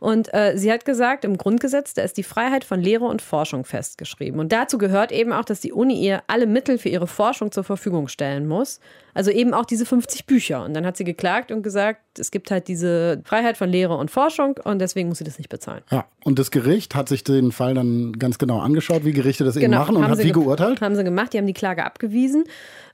Und 0.00 0.32
äh, 0.34 0.56
sie 0.56 0.72
hat 0.72 0.84
gesagt, 0.84 1.24
im 1.24 1.38
Grundgesetz, 1.38 1.94
da 1.94 2.02
ist 2.02 2.16
die 2.16 2.22
Freiheit 2.22 2.64
von 2.64 2.80
Lehre 2.80 3.04
und 3.04 3.22
Forschung 3.22 3.64
festgeschrieben. 3.64 4.40
Und 4.40 4.52
dazu 4.52 4.78
gehört 4.78 5.12
eben 5.12 5.32
auch, 5.32 5.44
dass 5.44 5.60
die 5.60 5.72
Uni 5.72 6.00
ihr 6.00 6.22
alle 6.26 6.46
Mittel 6.46 6.78
für 6.78 6.88
ihre 6.88 7.06
Forschung 7.06 7.52
zur 7.52 7.64
Verfügung 7.64 8.08
stellen 8.08 8.46
muss. 8.46 8.80
Also 9.16 9.30
eben 9.30 9.54
auch 9.54 9.64
diese 9.64 9.86
50 9.86 10.26
Bücher. 10.26 10.62
Und 10.62 10.74
dann 10.74 10.84
hat 10.84 10.98
sie 10.98 11.04
geklagt 11.04 11.50
und 11.50 11.62
gesagt, 11.62 12.18
es 12.18 12.30
gibt 12.30 12.50
halt 12.50 12.68
diese 12.68 13.22
Freiheit 13.24 13.56
von 13.56 13.70
Lehre 13.70 13.96
und 13.96 14.10
Forschung 14.10 14.58
und 14.62 14.78
deswegen 14.78 15.08
muss 15.08 15.18
sie 15.18 15.24
das 15.24 15.38
nicht 15.38 15.48
bezahlen. 15.48 15.82
Ja, 15.90 16.04
und 16.24 16.38
das 16.38 16.50
Gericht 16.50 16.94
hat 16.94 17.08
sich 17.08 17.24
den 17.24 17.50
Fall 17.50 17.74
dann 17.74 18.12
ganz 18.12 18.36
genau 18.36 18.60
angeschaut, 18.60 19.04
wie 19.04 19.12
Gerichte 19.12 19.44
das 19.44 19.54
genau, 19.54 19.64
eben 19.64 19.94
machen 19.94 19.96
und 19.96 20.08
hat 20.08 20.22
wie 20.22 20.32
geurteilt? 20.32 20.82
Haben 20.82 20.96
sie 20.96 21.04
gemacht, 21.04 21.32
die 21.32 21.38
haben 21.38 21.46
die 21.46 21.54
Klage 21.54 21.84
abgewiesen. 21.84 22.44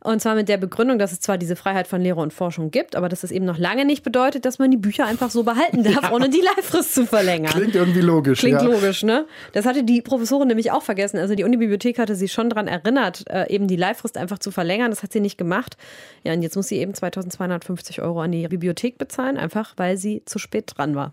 Und 0.04 0.20
zwar 0.20 0.34
mit 0.34 0.48
der 0.48 0.56
Begründung, 0.56 0.98
dass 0.98 1.12
es 1.12 1.20
zwar 1.20 1.38
diese 1.38 1.54
Freiheit 1.54 1.86
von 1.86 2.00
Lehre 2.00 2.20
und 2.20 2.32
Forschung 2.32 2.72
gibt, 2.72 2.96
aber 2.96 3.08
dass 3.08 3.20
das 3.20 3.30
eben 3.30 3.44
noch 3.44 3.58
lange 3.58 3.84
nicht 3.84 4.02
bedeutet, 4.02 4.44
dass 4.44 4.58
man 4.58 4.70
die 4.70 4.76
Bücher 4.76 5.06
einfach 5.06 5.30
so 5.30 5.44
behalten 5.44 5.82
darf, 5.84 6.02
ja. 6.02 6.12
ohne 6.12 6.28
die 6.28 6.40
Leihfrist 6.40 6.94
zu 6.94 7.06
verlängern. 7.06 7.52
Klingt 7.52 7.74
irgendwie 7.74 8.00
logisch. 8.00 8.40
Klingt 8.40 8.62
ja. 8.62 8.68
logisch, 8.68 9.04
ne? 9.04 9.26
Das 9.52 9.64
hatte 9.64 9.84
die 9.84 10.02
Professorin 10.02 10.48
nämlich 10.48 10.72
auch 10.72 10.82
vergessen. 10.82 11.18
Also 11.18 11.34
die 11.34 11.44
Unibibliothek 11.44 11.98
hatte 11.98 12.16
sie 12.16 12.28
schon 12.28 12.50
daran 12.50 12.66
erinnert, 12.66 13.24
äh, 13.30 13.48
eben 13.48 13.68
die 13.68 13.76
Leihfrist 13.76 14.16
einfach 14.16 14.40
zu 14.40 14.50
verlängern. 14.50 14.90
Das 14.90 15.02
hat 15.02 15.12
sie 15.12 15.20
nicht 15.20 15.38
gemacht. 15.38 15.76
Ja, 16.24 16.32
und 16.32 16.42
jetzt 16.42 16.56
muss 16.56 16.68
sie 16.68 16.76
eben 16.76 16.94
2250 16.94 18.00
Euro 18.02 18.20
an 18.20 18.32
die 18.32 18.46
Bibliothek 18.46 18.98
bezahlen, 18.98 19.36
einfach 19.36 19.74
weil 19.76 19.96
sie 19.96 20.22
zu 20.24 20.38
spät 20.38 20.72
dran 20.76 20.94
war. 20.94 21.12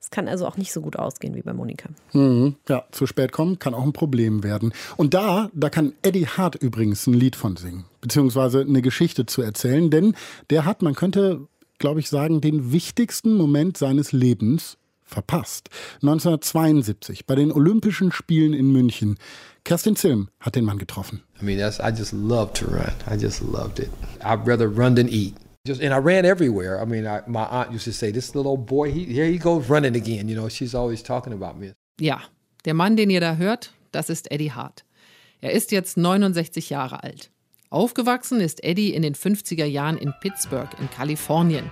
Es 0.00 0.10
kann 0.10 0.28
also 0.28 0.46
auch 0.46 0.56
nicht 0.56 0.72
so 0.72 0.80
gut 0.80 0.96
ausgehen 0.96 1.34
wie 1.34 1.42
bei 1.42 1.52
Monika. 1.52 1.88
Mhm. 2.12 2.54
Ja, 2.68 2.84
zu 2.92 3.06
spät 3.06 3.32
kommen 3.32 3.58
kann 3.58 3.74
auch 3.74 3.82
ein 3.82 3.92
Problem 3.92 4.44
werden. 4.44 4.72
Und 4.96 5.12
da, 5.12 5.50
da 5.54 5.70
kann 5.70 5.92
Eddie 6.02 6.26
Hart 6.26 6.54
übrigens 6.54 7.06
ein 7.06 7.14
Lied 7.14 7.34
von 7.34 7.56
singen, 7.56 7.84
beziehungsweise 8.00 8.60
eine 8.60 8.80
Geschichte 8.80 9.26
zu 9.26 9.42
erzählen, 9.42 9.90
denn 9.90 10.14
der 10.50 10.64
hat, 10.64 10.82
man 10.82 10.94
könnte, 10.94 11.46
glaube 11.78 12.00
ich, 12.00 12.08
sagen, 12.08 12.40
den 12.40 12.72
wichtigsten 12.72 13.34
Moment 13.34 13.76
seines 13.76 14.12
Lebens 14.12 14.78
verpasst. 15.04 15.70
1972 16.02 17.26
bei 17.26 17.34
den 17.34 17.50
Olympischen 17.50 18.12
Spielen 18.12 18.52
in 18.52 18.70
München. 18.70 19.18
Kerstin 19.68 19.96
Zilm 19.96 20.30
hat 20.40 20.54
den 20.54 20.64
Mann 20.64 20.78
getroffen. 20.78 21.22
I 21.42 21.44
mean, 21.44 21.58
that's, 21.58 21.78
I 21.78 21.90
just 21.90 22.14
love 22.14 22.54
to 22.54 22.64
run. 22.64 22.90
I 23.06 23.18
just 23.18 23.42
loved 23.42 23.78
it. 23.78 23.90
I'd 24.24 24.46
rather 24.46 24.66
run 24.66 24.94
than 24.94 25.10
eat. 25.10 25.34
Just, 25.66 25.82
and 25.82 25.92
I 25.92 25.98
ran 25.98 26.24
everywhere. 26.24 26.80
I 26.80 26.86
mean, 26.86 27.06
I, 27.06 27.20
my 27.26 27.44
aunt 27.44 27.70
used 27.70 27.84
to 27.84 27.92
say, 27.92 28.10
"This 28.10 28.34
little 28.34 28.56
boy, 28.56 28.90
he, 28.90 29.04
here 29.04 29.26
he 29.26 29.36
goes 29.36 29.68
running 29.68 29.94
again." 29.94 30.26
You 30.26 30.36
know, 30.36 30.48
she's 30.48 30.74
always 30.74 31.02
talking 31.02 31.34
about 31.34 31.60
me. 31.60 31.74
Ja, 32.00 32.22
der 32.64 32.72
Mann, 32.72 32.96
den 32.96 33.10
ihr 33.10 33.20
da 33.20 33.36
hört, 33.36 33.74
das 33.92 34.08
ist 34.08 34.30
Eddie 34.30 34.52
Hart. 34.52 34.86
Er 35.42 35.52
ist 35.52 35.70
jetzt 35.70 35.98
69 35.98 36.70
Jahre 36.70 37.02
alt. 37.02 37.30
Aufgewachsen 37.68 38.40
ist 38.40 38.64
Eddie 38.64 38.94
in 38.94 39.02
den 39.02 39.14
50er 39.14 39.66
Jahren 39.66 39.98
in 39.98 40.14
Pittsburgh 40.22 40.70
in 40.80 40.88
Kalifornien. 40.88 41.70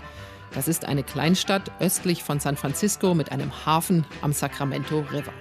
Das 0.53 0.69
ist 0.69 0.85
eine 0.85 1.03
Kleinstadt 1.03 1.73
östlich 1.81 2.23
von 2.23 2.41
San 2.41 2.59
Francisco 2.59 3.15
mit 3.15 3.33
einem 3.33 3.65
Hafen 3.65 4.05
am 4.21 4.35
Sacramento 4.35 5.01
River. 5.11 5.33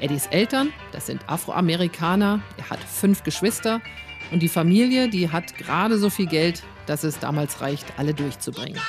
Eddies 0.00 0.26
Eltern, 0.26 0.72
das 0.92 1.06
sind 1.06 1.28
Afroamerikaner, 1.28 2.40
er 2.56 2.70
hat 2.70 2.80
fünf 2.80 3.22
Geschwister 3.22 3.80
und 4.30 4.42
die 4.42 4.48
Familie, 4.48 5.08
die 5.08 5.30
hat 5.30 5.56
gerade 5.56 5.98
so 5.98 6.10
viel 6.10 6.26
Geld, 6.26 6.62
dass 6.86 7.04
es 7.04 7.18
damals 7.18 7.60
reicht, 7.60 7.86
alle 7.96 8.14
durchzubringen. 8.14 8.80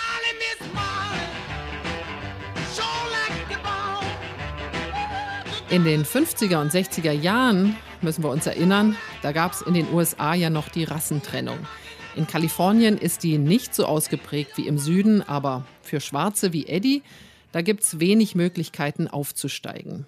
In 5.69 5.83
den 5.83 6.05
50er 6.05 6.61
und 6.61 6.71
60er 6.71 7.11
Jahren, 7.11 7.75
müssen 8.01 8.23
wir 8.23 8.29
uns 8.29 8.45
erinnern, 8.45 8.95
da 9.21 9.31
gab 9.31 9.53
es 9.53 9.61
in 9.61 9.73
den 9.73 9.91
USA 9.91 10.33
ja 10.33 10.49
noch 10.49 10.69
die 10.69 10.83
Rassentrennung. 10.83 11.57
In 12.15 12.27
Kalifornien 12.27 12.97
ist 12.97 13.23
die 13.23 13.37
nicht 13.37 13.75
so 13.75 13.85
ausgeprägt 13.85 14.57
wie 14.57 14.67
im 14.67 14.77
Süden, 14.77 15.21
aber 15.21 15.65
für 15.81 15.99
Schwarze 15.99 16.53
wie 16.53 16.67
Eddie, 16.67 17.03
da 17.51 17.61
gibt 17.61 17.83
es 17.83 17.99
wenig 17.99 18.35
Möglichkeiten 18.35 19.07
aufzusteigen. 19.07 20.05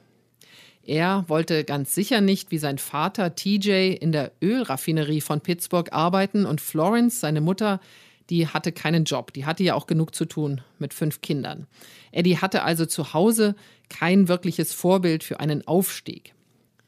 Er 0.88 1.26
wollte 1.28 1.66
ganz 1.66 1.94
sicher 1.94 2.22
nicht 2.22 2.50
wie 2.50 2.58
sein 2.58 2.78
Vater 2.78 3.36
TJ 3.36 3.98
in 4.00 4.14
der 4.14 4.32
Ölraffinerie 4.42 5.20
von 5.20 5.42
Pittsburgh 5.42 5.92
arbeiten 5.92 6.46
und 6.46 6.62
Florence, 6.62 7.20
seine 7.20 7.42
Mutter, 7.42 7.82
die 8.30 8.48
hatte 8.48 8.72
keinen 8.72 9.04
Job. 9.04 9.34
Die 9.34 9.46
hatte 9.46 9.66
ja 9.66 9.74
auch 9.74 9.86
genug 9.86 10.16
zu 10.16 10.24
tun 10.24 10.62
mit 10.80 10.94
fünf 10.94 11.20
Kindern. 11.20 11.68
Eddie 12.14 12.38
hatte 12.38 12.64
also 12.64 12.86
zu 12.86 13.14
Hause 13.14 13.56
kein 13.90 14.30
wirkliches 14.30 14.74
Vorbild 14.74 15.26
für 15.26 15.42
einen 15.42 15.68
Aufstieg. 15.68 16.34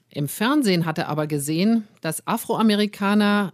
Im 0.09 0.29
Fernsehen 0.29 0.85
hat 0.85 0.97
er 0.97 1.09
aber 1.09 1.27
gesehen, 1.27 1.85
dass 1.99 2.25
Afroamerikaner 2.25 3.53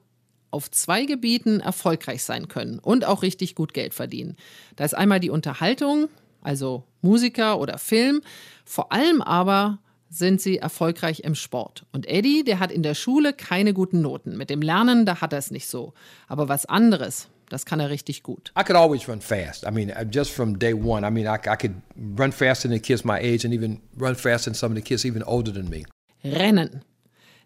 auf 0.51 0.69
zwei 0.69 1.05
Gebieten 1.05 1.59
erfolgreich 1.59 2.21
sein 2.21 2.47
können 2.49 2.77
und 2.77 3.03
auch 3.03 3.23
richtig 3.23 3.55
gut 3.55 3.73
Geld 3.73 3.95
verdienen. 3.95 4.37
Da 4.75 4.85
ist 4.85 4.93
einmal 4.93 5.19
die 5.19 5.31
Unterhaltung, 5.31 6.07
also 6.41 6.83
Musiker 7.01 7.59
oder 7.59 7.79
Film, 7.79 8.21
vor 8.63 8.91
allem 8.91 9.23
aber 9.23 9.79
sind 10.17 10.41
sie 10.41 10.57
erfolgreich 10.57 11.21
im 11.21 11.35
Sport. 11.35 11.85
Und 11.91 12.07
Eddie, 12.07 12.43
der 12.43 12.59
hat 12.59 12.71
in 12.71 12.83
der 12.83 12.95
Schule 12.95 13.33
keine 13.33 13.73
guten 13.73 14.01
Noten. 14.01 14.37
Mit 14.37 14.49
dem 14.49 14.61
Lernen, 14.61 15.05
da 15.05 15.21
hat 15.21 15.33
er 15.33 15.39
es 15.39 15.51
nicht 15.51 15.67
so. 15.67 15.93
Aber 16.27 16.47
was 16.47 16.65
anderes, 16.65 17.27
das 17.49 17.65
kann 17.65 17.79
er 17.79 17.89
richtig 17.89 18.23
gut. 18.23 18.51
I 18.57 18.63
could 18.63 18.77
always 18.77 19.07
run 19.07 19.21
fast. 19.21 19.65
I 19.65 19.71
mean, 19.71 19.91
just 20.11 20.31
from 20.31 20.57
day 20.57 20.73
one. 20.73 21.05
I 21.07 21.11
mean, 21.11 21.27
I, 21.27 21.35
I 21.35 21.55
could 21.55 21.75
run 22.17 22.31
faster 22.31 22.67
than 22.67 22.77
the 22.77 22.81
kids 22.81 23.03
my 23.03 23.19
age 23.19 23.45
and 23.45 23.53
even 23.53 23.81
run 23.97 24.15
faster 24.15 24.49
than 24.49 24.55
some 24.55 24.71
of 24.71 24.77
the 24.77 24.83
kids 24.83 25.05
even 25.05 25.23
older 25.23 25.51
than 25.51 25.69
me. 25.69 25.85
Rennen. 26.23 26.81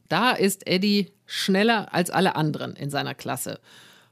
Da 0.08 0.32
ist 0.32 0.66
Eddie 0.68 1.12
schneller 1.26 1.94
als 1.94 2.10
alle 2.10 2.36
anderen 2.36 2.76
in 2.76 2.90
seiner 2.90 3.14
Klasse. 3.14 3.60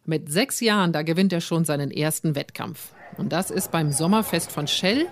Mit 0.05 0.31
sechs 0.31 0.59
Jahren, 0.61 0.93
da 0.93 1.01
gewinnt 1.01 1.33
er 1.33 1.41
schon 1.41 1.65
seinen 1.65 1.91
ersten 1.91 2.35
Wettkampf. 2.35 2.93
Und 3.17 3.31
das 3.33 3.49
ist 3.49 3.71
beim 3.71 3.91
Sommerfest 3.91 4.51
von 4.51 4.67
Shell. 4.67 5.07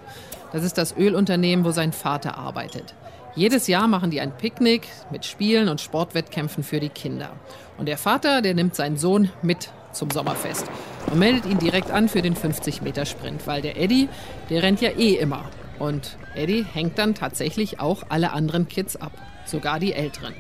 Das 0.54 0.64
ist 0.64 0.78
das 0.78 0.96
Ölunternehmen, 0.96 1.66
wo 1.66 1.72
sein 1.72 1.92
Vater 1.92 2.38
arbeitet. 2.38 2.96
Jedes 3.36 3.68
Jahr 3.68 3.88
machen 3.88 4.12
die 4.12 4.22
ein 4.22 4.38
Picknick 4.38 4.88
mit 5.12 5.26
Spielen 5.26 5.68
und 5.68 5.82
Sportwettkämpfen 5.82 6.64
für 6.64 6.80
die 6.80 6.88
Kinder. 6.88 7.32
Und 7.78 7.88
der 7.88 7.98
Vater, 7.98 8.42
der 8.42 8.54
nimmt 8.54 8.76
seinen 8.76 8.98
Sohn 8.98 9.30
mit 9.42 9.72
zum 9.92 10.10
Sommerfest 10.10 10.66
und 11.12 11.20
meldet 11.20 11.46
ihn 11.46 11.60
direkt 11.60 11.92
an 11.92 12.08
für 12.08 12.22
den 12.22 12.36
50-Meter-Sprint, 12.36 13.46
weil 13.46 13.62
der 13.62 13.78
Eddie, 13.78 14.08
der 14.50 14.64
rennt 14.64 14.80
ja 14.80 14.92
eh 14.92 15.16
immer. 15.16 15.50
Und 15.80 16.18
Eddie 16.34 16.64
hängt 16.64 16.98
dann 16.98 17.14
tatsächlich 17.14 17.82
auch 17.82 18.04
alle 18.08 18.32
anderen 18.32 18.70
Kids 18.70 18.96
ab, 18.96 19.12
sogar 19.46 19.80
die 19.80 19.92
Älteren. 19.92 20.34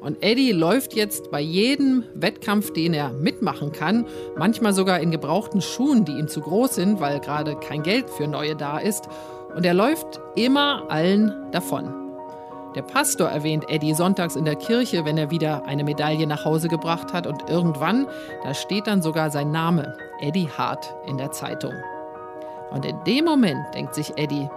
Und 0.00 0.22
Eddie 0.22 0.52
läuft 0.52 0.92
jetzt 0.92 1.30
bei 1.30 1.40
jedem 1.40 2.04
Wettkampf, 2.14 2.72
den 2.72 2.92
er 2.92 3.10
mitmachen 3.10 3.72
kann, 3.72 4.04
manchmal 4.36 4.74
sogar 4.74 5.00
in 5.00 5.10
gebrauchten 5.10 5.62
Schuhen, 5.62 6.04
die 6.04 6.12
ihm 6.12 6.28
zu 6.28 6.42
groß 6.42 6.74
sind, 6.74 7.00
weil 7.00 7.20
gerade 7.20 7.56
kein 7.56 7.82
Geld 7.82 8.10
für 8.10 8.26
neue 8.26 8.54
da 8.54 8.76
ist. 8.76 9.08
Und 9.54 9.64
er 9.64 9.74
läuft 9.74 10.20
immer 10.34 10.84
allen 10.88 11.32
davon. 11.52 11.92
Der 12.74 12.82
Pastor 12.82 13.28
erwähnt 13.28 13.64
Eddie 13.68 13.94
sonntags 13.94 14.34
in 14.34 14.44
der 14.44 14.56
Kirche, 14.56 15.04
wenn 15.04 15.16
er 15.16 15.30
wieder 15.30 15.64
eine 15.64 15.84
Medaille 15.84 16.26
nach 16.26 16.44
Hause 16.44 16.68
gebracht 16.68 17.12
hat. 17.12 17.26
Und 17.26 17.48
irgendwann, 17.48 18.08
da 18.42 18.52
steht 18.52 18.88
dann 18.88 19.00
sogar 19.00 19.30
sein 19.30 19.52
Name, 19.52 19.96
Eddie 20.20 20.48
Hart, 20.48 20.92
in 21.06 21.16
der 21.16 21.30
Zeitung. 21.30 21.72
Und 22.72 22.84
in 22.84 22.96
dem 23.04 23.24
Moment 23.24 23.64
denkt 23.74 23.94
sich 23.94 24.18
Eddie, 24.18 24.48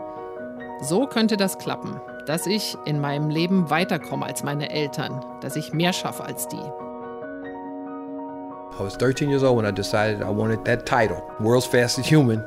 so 0.82 1.06
könnte 1.06 1.38
das 1.38 1.60
klappen, 1.60 2.02
dass 2.26 2.48
ich 2.48 2.76
in 2.86 3.00
meinem 3.00 3.30
Leben 3.30 3.70
weiterkomme 3.70 4.26
als 4.26 4.44
meine 4.44 4.72
Eltern, 4.72 5.24
dass 5.42 5.56
ich 5.56 5.74
mehr 5.74 5.94
schaffe 5.94 6.24
als 6.24 6.48
die. 6.48 6.58
I 8.80 8.84
was 8.84 8.98
13 8.98 9.30
years 9.30 9.44
old 9.44 9.58
when 9.58 9.66
I 9.66 9.72
decided 9.72 10.22
I 10.22 10.30
wanted 10.30 10.64
that 10.66 10.86
title, 10.86 11.22
World's 11.40 11.66
Fastest 11.66 12.12
Human. 12.12 12.44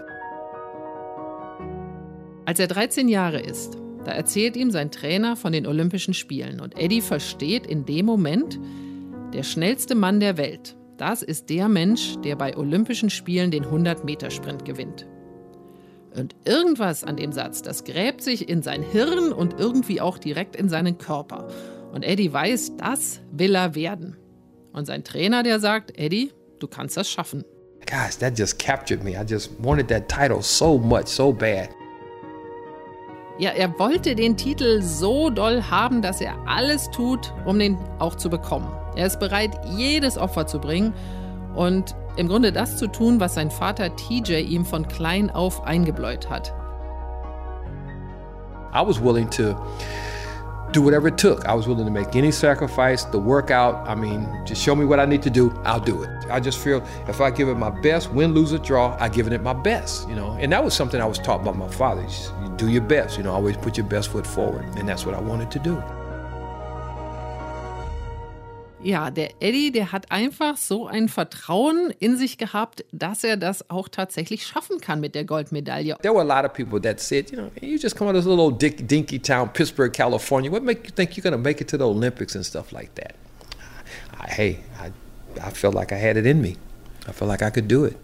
Als 2.51 2.59
er 2.59 2.67
13 2.67 3.07
Jahre 3.07 3.39
ist, 3.39 3.79
da 4.05 4.11
erzählt 4.11 4.57
ihm 4.57 4.73
sein 4.73 4.91
Trainer 4.91 5.37
von 5.37 5.53
den 5.53 5.69
Olympischen 5.69 6.15
Spielen 6.15 6.59
und 6.59 6.77
Eddie 6.77 7.01
versteht 7.01 7.65
in 7.65 7.87
dem 7.87 8.07
Moment, 8.07 8.59
der 9.33 9.45
schnellste 9.45 9.95
Mann 9.95 10.19
der 10.19 10.37
Welt, 10.37 10.77
das 10.97 11.23
ist 11.23 11.49
der 11.49 11.69
Mensch, 11.69 12.17
der 12.25 12.35
bei 12.35 12.57
Olympischen 12.57 13.09
Spielen 13.09 13.53
den 13.53 13.67
100-Meter-Sprint 13.67 14.65
gewinnt. 14.65 15.07
Und 16.13 16.35
irgendwas 16.45 17.05
an 17.05 17.17
dem 17.17 17.31
Satz, 17.31 17.63
das 17.63 17.85
gräbt 17.85 18.21
sich 18.21 18.49
in 18.49 18.63
sein 18.63 18.83
Hirn 18.83 19.33
und 19.33 19.61
irgendwie 19.61 20.01
auch 20.01 20.19
direkt 20.19 20.57
in 20.57 20.69
seinen 20.69 20.99
Körper. 20.99 21.47
Und 21.93 22.03
Eddie 22.03 22.33
weiß, 22.33 22.79
das 22.79 23.21
will 23.31 23.55
er 23.55 23.77
werden. 23.77 24.17
Und 24.73 24.87
sein 24.87 25.05
Trainer, 25.05 25.45
der 25.45 25.61
sagt, 25.61 25.97
Eddie, 25.97 26.33
du 26.59 26.67
kannst 26.67 26.97
das 26.97 27.09
schaffen. 27.09 27.45
Gosh, 27.87 28.17
that 28.19 28.37
just 28.37 28.59
captured 28.59 29.05
me. 29.05 29.13
I 29.13 29.25
just 29.25 29.53
wanted 29.63 29.87
that 29.87 30.09
title 30.09 30.43
so 30.43 30.79
much, 30.79 31.07
so 31.07 31.33
bad. 31.33 31.69
Ja, 33.40 33.53
er 33.53 33.79
wollte 33.79 34.14
den 34.14 34.37
Titel 34.37 34.83
so 34.83 35.31
doll 35.31 35.62
haben, 35.62 36.03
dass 36.03 36.20
er 36.20 36.35
alles 36.46 36.90
tut, 36.90 37.33
um 37.46 37.59
den 37.59 37.79
auch 37.98 38.14
zu 38.14 38.29
bekommen. 38.29 38.70
Er 38.96 39.07
ist 39.07 39.18
bereit, 39.18 39.59
jedes 39.79 40.18
Opfer 40.18 40.46
zu 40.46 40.59
bringen 40.59 40.92
und 41.55 41.96
im 42.16 42.29
Grunde 42.29 42.53
das 42.53 42.76
zu 42.76 42.87
tun, 42.87 43.18
was 43.18 43.33
sein 43.33 43.50
Vater 43.50 43.96
TJ 43.96 44.42
ihm 44.42 44.66
von 44.66 44.87
klein 44.87 45.31
auf 45.31 45.64
eingebläut 45.64 46.29
hat. 46.29 46.53
I 48.74 48.87
was 48.87 49.03
willing 49.03 49.31
to 49.31 49.57
do 50.72 50.83
whatever 50.83 51.09
it 51.09 51.18
took. 51.18 51.44
I 51.46 51.54
was 51.54 51.66
willing 51.66 51.85
to 51.85 51.90
make 51.90 52.16
any 52.16 52.30
sacrifice, 52.30 53.04
the 53.04 53.18
workout. 53.18 53.88
I 53.88 53.94
mean, 53.94 54.28
just 54.44 54.62
show 54.62 54.74
me 54.74 54.85
what 54.85 55.00
I 55.00 55.04
need 55.04 55.22
to 55.22 55.30
do, 55.30 55.50
I'll 55.64 55.80
do 55.80 56.02
it. 56.02 56.11
I 56.30 56.40
just 56.40 56.59
feel 56.59 56.83
if 57.09 57.20
I 57.20 57.30
give 57.30 57.48
it 57.48 57.56
my 57.56 57.70
best, 57.70 58.11
win, 58.12 58.35
lose, 58.35 58.52
or 58.52 58.59
draw, 58.59 58.96
I 59.00 59.09
give 59.09 59.26
it 59.26 59.42
my 59.42 59.52
best, 59.52 60.09
you 60.09 60.14
know. 60.14 60.37
And 60.40 60.52
that 60.52 60.64
was 60.64 60.74
something 60.74 61.00
I 61.00 61.06
was 61.06 61.18
taught 61.18 61.44
by 61.44 61.52
my 61.52 61.68
father. 61.68 62.02
You 62.42 62.48
do 62.56 62.68
your 62.68 62.83
best, 62.83 63.16
you 63.16 63.24
know, 63.24 63.33
always 63.33 63.56
put 63.56 63.76
your 63.76 63.87
best 63.87 64.11
foot 64.11 64.26
forward. 64.26 64.64
And 64.76 64.88
that's 64.88 65.04
what 65.04 65.14
I 65.14 65.20
wanted 65.20 65.50
to 65.52 65.59
do. 65.59 65.83
Ja, 68.83 69.11
der 69.11 69.31
Eddie, 69.40 69.73
der 69.73 69.93
hat 69.93 70.11
einfach 70.11 70.57
so 70.57 70.87
ein 70.87 71.11
Vertrauen 71.11 71.93
in 71.99 72.16
sich 72.16 72.38
gehabt, 72.38 72.85
dass 72.93 73.23
er 73.25 73.37
das 73.37 73.69
auch 73.69 73.88
tatsächlich 73.88 74.47
schaffen 74.47 74.81
kann 74.81 75.01
mit 75.01 75.14
der 75.14 75.25
Goldmedaille. 75.25 75.99
There 76.01 76.14
were 76.14 76.23
a 76.23 76.40
lot 76.40 76.49
of 76.49 76.55
people 76.55 76.81
that 76.81 76.99
said, 76.99 77.31
you 77.31 77.37
know, 77.37 77.51
you 77.61 77.77
just 77.77 77.95
come 77.95 78.09
out 78.09 78.16
of 78.16 78.25
this 78.25 78.31
little 78.31 78.51
dick, 78.51 78.88
dinky 78.88 79.19
town, 79.19 79.53
Pittsburgh, 79.53 79.93
California. 79.93 80.51
What 80.51 80.62
make 80.62 80.87
you 80.87 80.95
think 80.95 81.14
you're 81.14 81.23
going 81.23 81.37
to 81.37 81.38
make 81.38 81.61
it 81.61 81.69
to 81.69 81.77
the 81.77 81.87
Olympics 81.87 82.35
and 82.35 82.45
stuff 82.45 82.73
like 82.73 82.95
that? 82.95 83.14
I, 84.19 84.31
hey, 84.31 84.59
I, 84.81 84.90
I 85.47 85.51
felt 85.51 85.75
like 85.75 85.93
I 85.93 85.99
had 85.99 86.16
it 86.16 86.25
in 86.25 86.40
me. 86.40 86.57
I 87.07 87.12
felt 87.12 87.29
like 87.29 87.43
I 87.43 87.51
could 87.51 87.69
do 87.69 87.85
it. 87.85 87.97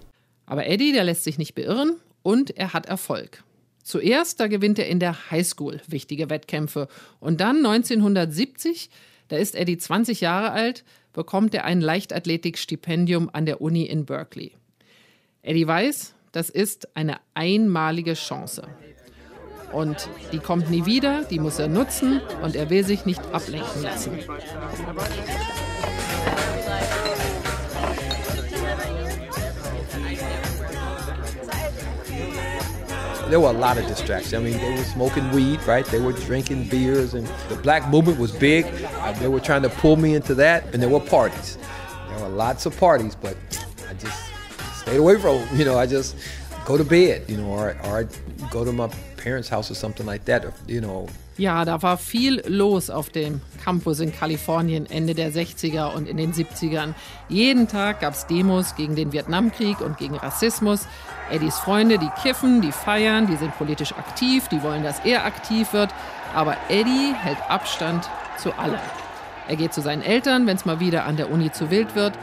Aber 0.45 0.67
Eddie, 0.67 0.93
der 0.93 1.05
lässt 1.05 1.25
sich 1.25 1.39
nicht 1.39 1.55
beirren 1.55 1.97
und 2.23 2.51
er 2.51 2.75
hat 2.75 2.85
Erfolg. 2.87 3.43
Zuerst, 3.83 4.41
da 4.41 4.47
gewinnt 4.47 4.79
er 4.79 4.89
in 4.89 5.01
der 5.01 5.31
Highschool 5.31 5.81
wichtige 5.87 6.29
Wettkämpfe 6.29 6.89
und 7.19 7.41
dann 7.41 7.65
1970 7.65 8.91
da 9.29 9.37
ist 9.37 9.55
Eddie 9.55 9.79
20 9.79 10.21
Jahre 10.21 10.53
alt, 10.53 10.85
bekommt 11.13 11.55
er 11.55 11.65
ein 11.65 11.81
Leichtathletikstipendium 11.81 13.31
an 13.33 13.47
der 13.47 13.61
Uni 13.61 13.85
in 13.85 14.05
Berkeley. 14.05 14.53
Eddie 15.43 15.67
weiß, 15.67 16.15
das 16.33 16.51
ist 16.51 16.97
eine 16.97 17.19
einmalige 17.35 18.15
Chance. 18.15 18.69
Und 19.73 20.09
die 20.33 20.39
kommt 20.39 20.71
nie 20.71 20.87
wieder, 20.87 21.25
die 21.25 21.39
muss 21.39 21.59
er 21.59 21.69
nutzen 21.69 22.21
und 22.43 22.55
er 22.55 22.71
will 22.71 22.85
sich 22.85 23.05
nicht 23.05 23.21
ablenken 23.33 23.83
lassen. 23.83 24.19
There 33.29 33.41
were 33.41 33.51
a 33.51 33.53
lot 33.53 33.79
of 33.79 33.87
distractions. 33.87 34.35
I 34.35 34.39
mean, 34.39 34.57
they 34.59 34.71
were 34.71 34.85
smoking 34.85 35.31
weed, 35.33 35.61
right? 35.67 35.85
They 35.87 36.01
were 36.01 36.13
drinking 36.13 36.69
beers, 36.69 37.15
and 37.15 37.27
the 37.49 37.57
black 37.57 37.89
movement 37.89 38.19
was 38.19 38.33
big. 38.33 38.65
Uh, 38.85 39.13
they 39.13 39.29
were 39.29 39.41
trying 39.41 39.63
to 39.63 39.69
pull 39.69 39.97
me 39.97 40.15
into 40.15 40.35
that, 40.37 40.73
and 40.73 40.83
there 40.83 40.89
were 40.89 41.01
parties. 41.01 41.59
There 42.09 42.21
were 42.21 42.29
lots 42.29 42.67
of 42.67 42.77
parties, 42.79 43.15
but 43.15 43.37
I 43.89 43.95
just 43.95 44.19
stayed 44.81 44.99
away 44.99 45.19
from. 45.19 45.39
them. 45.39 45.59
You 45.59 45.65
know, 45.65 45.79
I 45.79 45.87
just 45.87 46.17
go 46.65 46.77
to 46.77 46.85
bed, 46.85 47.25
you 47.29 47.37
know, 47.37 47.49
or 47.49 47.77
or 47.85 47.99
I'd 47.99 48.51
go 48.51 48.65
to 48.65 48.73
my 48.73 48.89
parents' 49.17 49.49
house 49.49 49.71
or 49.71 49.75
something 49.75 50.07
like 50.07 50.25
that. 50.27 50.45
Or, 50.45 50.53
you 50.67 50.81
know, 50.81 51.09
Ja, 51.39 51.67
da 51.67 51.83
war 51.83 51.99
viel 51.99 52.43
los 52.47 52.89
auf 52.89 53.11
dem 53.11 53.43
Campus 53.63 54.01
in 54.01 54.11
Kalifornien 54.11 54.87
Ende 54.87 55.15
der 55.15 55.31
60er 55.31 55.95
und 55.95 56.09
in 56.09 56.17
den 56.17 56.33
70ern. 56.33 56.95
Jeden 57.29 57.69
Tag 57.69 58.01
gab 58.01 58.15
es 58.15 58.27
Demos 58.27 58.75
gegen 58.75 58.97
den 58.97 59.13
Vietnamkrieg 59.13 59.83
und 59.83 59.99
gegen 59.99 60.17
Rassismus. 60.17 60.87
Eddies 61.31 61.59
Freunde, 61.59 61.99
die 61.99 62.09
kiffen, 62.23 62.63
die 62.63 62.73
feiern, 62.73 63.27
die 63.27 63.37
sind 63.37 63.55
politisch 63.59 63.93
aktiv, 63.93 64.49
die 64.49 64.63
wollen, 64.63 64.83
dass 64.83 65.05
er 65.05 65.27
aktiv 65.27 65.75
wird. 65.75 65.91
Aber 66.35 66.57
Eddie 66.71 67.13
hält 67.15 67.39
Abstand 67.51 68.09
zu 68.39 68.55
allem. 68.55 68.81
Er 69.47 69.57
geht 69.57 69.75
zu 69.75 69.83
seinen 69.83 70.03
Eltern, 70.03 70.47
wenn 70.47 70.57
es 70.57 70.65
mal 70.65 70.81
wieder 70.81 71.05
an 71.05 71.19
der 71.19 71.31
Uni 71.31 71.53
zu 71.53 71.71
wild 71.71 71.95
wird. 71.95 72.15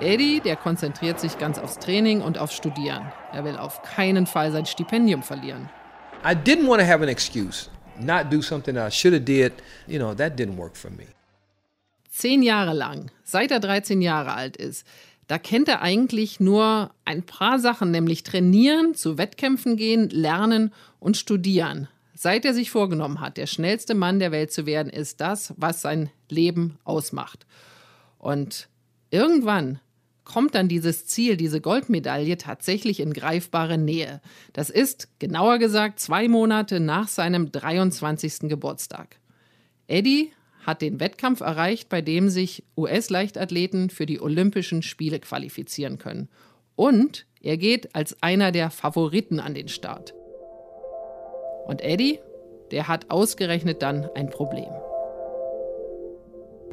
Eddie, 0.00 0.40
der 0.40 0.56
konzentriert 0.56 1.20
sich 1.20 1.36
ganz 1.36 1.58
aufs 1.58 1.78
Training 1.80 2.22
und 2.22 2.38
aufs 2.38 2.54
Studieren. 2.54 3.02
Er 3.30 3.44
will 3.44 3.58
auf 3.58 3.82
keinen 3.82 4.26
Fall 4.26 4.52
sein 4.52 4.64
Stipendium 4.64 5.22
verlieren. 5.22 5.68
I 6.24 6.34
didn't 6.34 6.66
want 6.66 6.80
to 6.80 6.86
have 6.86 7.02
an 7.02 7.08
excuse 7.10 7.68
not 8.00 8.30
do 8.30 8.42
something 8.42 8.76
I 8.76 8.90
should 8.90 9.14
have 9.14 9.24
did, 9.24 9.52
you 9.86 9.98
know, 9.98 10.14
that 10.14 10.36
didn't 10.36 10.56
work 10.56 10.76
for 10.76 10.90
me. 10.90 11.06
Zehn 12.10 12.42
Jahre 12.42 12.74
lang, 12.74 13.10
seit 13.24 13.50
er 13.50 13.60
13 13.60 14.00
Jahre 14.00 14.34
alt 14.34 14.56
ist, 14.56 14.86
da 15.26 15.38
kennt 15.38 15.68
er 15.68 15.80
eigentlich 15.80 16.38
nur 16.38 16.90
ein 17.04 17.22
paar 17.22 17.58
Sachen, 17.58 17.90
nämlich 17.90 18.22
trainieren, 18.22 18.94
zu 18.94 19.16
Wettkämpfen 19.16 19.76
gehen, 19.76 20.10
lernen 20.10 20.72
und 21.00 21.16
studieren. 21.16 21.88
Seit 22.14 22.44
er 22.44 22.54
sich 22.54 22.70
vorgenommen 22.70 23.20
hat, 23.20 23.36
der 23.36 23.46
schnellste 23.46 23.94
Mann 23.94 24.18
der 24.18 24.32
Welt 24.32 24.52
zu 24.52 24.66
werden, 24.66 24.92
ist 24.92 25.20
das, 25.20 25.54
was 25.56 25.80
sein 25.80 26.10
Leben 26.28 26.78
ausmacht. 26.84 27.46
Und 28.18 28.68
irgendwann 29.10 29.80
kommt 30.24 30.54
dann 30.54 30.68
dieses 30.68 31.06
Ziel, 31.06 31.36
diese 31.36 31.60
Goldmedaille 31.60 32.38
tatsächlich 32.38 33.00
in 33.00 33.12
greifbare 33.12 33.78
Nähe. 33.78 34.20
Das 34.52 34.70
ist, 34.70 35.08
genauer 35.18 35.58
gesagt, 35.58 36.00
zwei 36.00 36.28
Monate 36.28 36.80
nach 36.80 37.08
seinem 37.08 37.52
23. 37.52 38.48
Geburtstag. 38.48 39.18
Eddie 39.86 40.32
hat 40.64 40.80
den 40.80 40.98
Wettkampf 40.98 41.40
erreicht, 41.40 41.88
bei 41.88 42.00
dem 42.00 42.30
sich 42.30 42.64
US-Leichtathleten 42.76 43.90
für 43.90 44.06
die 44.06 44.20
Olympischen 44.20 44.82
Spiele 44.82 45.20
qualifizieren 45.20 45.98
können. 45.98 46.28
Und 46.74 47.26
er 47.42 47.58
geht 47.58 47.94
als 47.94 48.22
einer 48.22 48.50
der 48.50 48.70
Favoriten 48.70 49.40
an 49.40 49.54
den 49.54 49.68
Start. 49.68 50.14
Und 51.66 51.82
Eddie, 51.82 52.18
der 52.70 52.88
hat 52.88 53.10
ausgerechnet 53.10 53.82
dann 53.82 54.08
ein 54.14 54.30
Problem. 54.30 54.72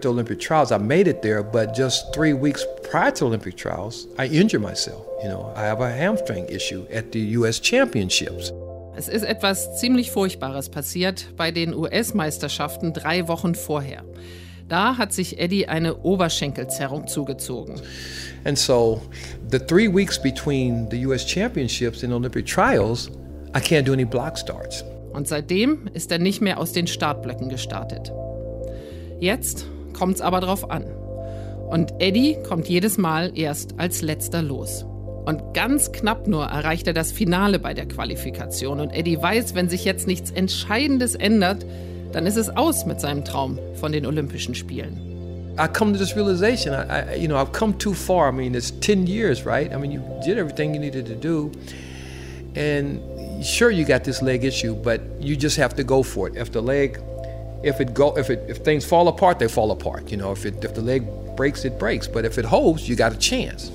The 0.02 0.10
Olympic 0.10 0.40
trials, 0.40 0.72
I 0.72 0.78
made 0.80 1.08
it 1.08 1.22
there, 1.22 1.44
but 1.44 1.76
just 1.76 2.12
three 2.14 2.34
weeks 2.34 2.66
prior 2.90 3.12
to 3.12 3.26
Olympic 3.26 3.56
trials, 3.56 4.08
I 4.18 4.26
injured 4.26 4.62
myself. 4.62 5.06
You 5.22 5.30
know, 5.30 5.54
I 5.56 5.62
have 5.62 5.80
a 5.80 5.92
hamstring 5.92 6.48
issue 6.50 6.88
at 6.92 7.12
the 7.12 7.20
U.S. 7.38 7.60
Championships. 7.60 8.52
Es 8.96 9.08
ist 9.08 9.24
etwas 9.24 9.80
ziemlich 9.80 10.10
Furchtbares 10.12 10.70
passiert 10.70 11.28
bei 11.38 11.52
den 11.52 11.76
US-Meisterschaften 11.76 12.94
drei 12.94 13.28
Wochen 13.28 13.54
vorher. 13.54 14.04
Da 14.68 14.98
hat 14.98 15.14
sich 15.14 15.40
Eddie 15.40 15.68
eine 15.68 15.98
Oberschenkelzerrung 15.98 17.08
zugezogen. 17.08 17.76
And 18.44 18.58
so, 18.58 19.02
the 19.52 19.60
three 19.60 19.88
weeks 19.88 20.20
between 20.20 20.90
the 20.90 21.06
U.S. 21.06 21.30
Championships 21.30 22.04
and 22.04 22.12
Olympic 22.12 22.48
trials, 22.48 23.12
I 23.56 23.60
can't 23.60 23.84
do 23.84 23.94
any 23.94 24.06
block 24.06 24.38
starts. 24.38 24.84
Und 25.14 25.28
seitdem 25.28 25.90
ist 25.94 26.12
er 26.12 26.20
nicht 26.20 26.42
mehr 26.42 26.58
aus 26.58 26.72
den 26.72 26.88
Startblöcken 26.88 27.50
gestartet. 27.50 28.12
Jetzt 29.20 29.68
kommt 29.94 30.16
es 30.16 30.22
aber 30.22 30.42
drauf 30.42 30.70
an. 30.70 30.86
Und 31.70 31.94
Eddie 32.00 32.38
kommt 32.48 32.68
jedes 32.68 32.98
Mal 32.98 33.32
erst 33.36 33.80
als 33.80 34.02
letzter 34.02 34.42
los. 34.42 34.86
Und 35.26 35.54
ganz 35.54 35.92
knapp 35.92 36.28
nur 36.28 36.46
erreicht 36.46 36.88
er 36.88 36.94
das 36.94 37.12
Finale 37.12 37.60
bei 37.60 37.74
der 37.74 37.86
Qualifikation. 37.86 38.80
Und 38.80 38.90
Eddie 38.90 39.22
weiß, 39.22 39.56
wenn 39.56 39.70
sich 39.70 39.86
jetzt 39.86 40.08
nichts 40.08 40.32
Entscheidendes 40.32 41.16
ändert, 41.16 41.66
dann 42.12 42.26
ist 42.26 42.38
es 42.38 42.50
aus 42.50 42.86
mit 42.86 43.00
seinem 43.00 43.24
Traum 43.24 43.60
von 43.76 43.92
den 43.92 44.06
Olympischen 44.06 44.56
Spielen. 44.56 45.00
I 45.60 45.68
come 45.68 45.94
to 45.94 46.00
this 46.00 46.16
realization, 46.16 46.74
I, 46.74 47.14
I, 47.14 47.16
you 47.16 47.28
know, 47.28 47.38
I've 47.38 47.52
come 47.52 47.78
too 47.78 47.94
far. 47.94 48.30
I 48.30 48.32
mean, 48.32 48.56
it's 48.56 48.72
10 48.72 49.06
years, 49.06 49.46
right? 49.46 49.72
I 49.72 49.78
mean, 49.78 49.92
you 49.92 50.02
did 50.26 50.38
everything 50.38 50.74
you 50.74 50.80
needed 50.80 51.06
to 51.08 51.16
do. 51.16 51.52
And 52.56 53.00
sure, 53.46 53.70
you 53.70 53.86
got 53.86 54.04
this 54.04 54.22
leg 54.22 54.44
issue, 54.44 54.76
but 54.76 55.02
you 55.20 55.36
just 55.36 55.58
have 55.58 55.76
to 55.76 55.84
go 55.84 56.04
for 56.04 56.28
it. 56.28 56.36
If 56.36 56.52
the 56.52 56.62
leg 56.62 57.00
if 57.64 57.80
it 57.80 57.94
go 57.94 58.18
if 58.18 58.30
it 58.30 58.44
if 58.48 58.58
things 58.58 58.86
fall 58.86 59.08
apart, 59.08 59.40
they 59.40 59.48
fall 59.48 59.72
apart. 59.72 60.12
You 60.12 60.18
know, 60.18 60.32
if 60.32 60.46
it 60.46 60.64
if 60.64 60.74
the 60.74 60.82
leg 60.82 61.06
breaks, 61.36 61.66
it 61.66 61.78
breaks. 61.78 62.08
But 62.08 62.26
if 62.26 62.38
it 62.38 62.46
holds, 62.46 62.88
you 62.88 62.96
got 62.96 63.14
a 63.14 63.18
chance. 63.18 63.72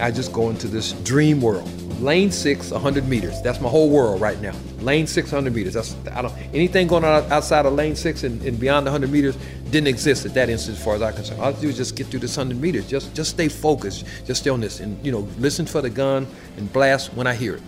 I 0.00 0.10
just 0.12 0.32
go 0.32 0.50
into 0.50 0.68
this 0.68 0.92
dream 0.92 1.40
world. 1.40 1.68
Lane 2.00 2.30
six, 2.30 2.70
100 2.70 3.08
meters. 3.08 3.42
That's 3.42 3.60
my 3.60 3.68
whole 3.68 3.90
world 3.90 4.20
right 4.20 4.40
now. 4.40 4.54
Lane 4.78 5.08
six, 5.08 5.32
100 5.32 5.52
meters. 5.52 5.74
That's 5.74 5.96
I 6.12 6.22
don't 6.22 6.32
anything 6.54 6.86
going 6.86 7.04
on 7.04 7.24
outside 7.32 7.66
of 7.66 7.72
lane 7.72 7.96
six 7.96 8.22
and, 8.22 8.40
and 8.42 8.58
beyond 8.58 8.86
the 8.86 8.92
100 8.92 9.10
meters 9.10 9.36
didn't 9.70 9.88
exist 9.88 10.24
at 10.24 10.34
that 10.34 10.48
instant 10.48 10.78
as 10.78 10.84
far 10.84 10.94
as 10.94 11.02
I'm 11.02 11.14
concerned. 11.14 11.40
All 11.40 11.48
I 11.48 11.60
do 11.60 11.68
is 11.68 11.76
just 11.76 11.96
get 11.96 12.06
through 12.06 12.20
this 12.20 12.36
100 12.36 12.60
meters. 12.60 12.86
Just 12.88 13.14
just 13.14 13.30
stay 13.30 13.48
focused. 13.48 14.04
Just 14.24 14.42
stay 14.42 14.50
on 14.50 14.60
this 14.60 14.78
and 14.78 15.04
you 15.04 15.10
know 15.10 15.26
listen 15.38 15.66
for 15.66 15.80
the 15.80 15.90
gun 15.90 16.28
and 16.56 16.72
blast 16.72 17.12
when 17.14 17.26
I 17.26 17.34
hear 17.34 17.56
it. 17.56 17.62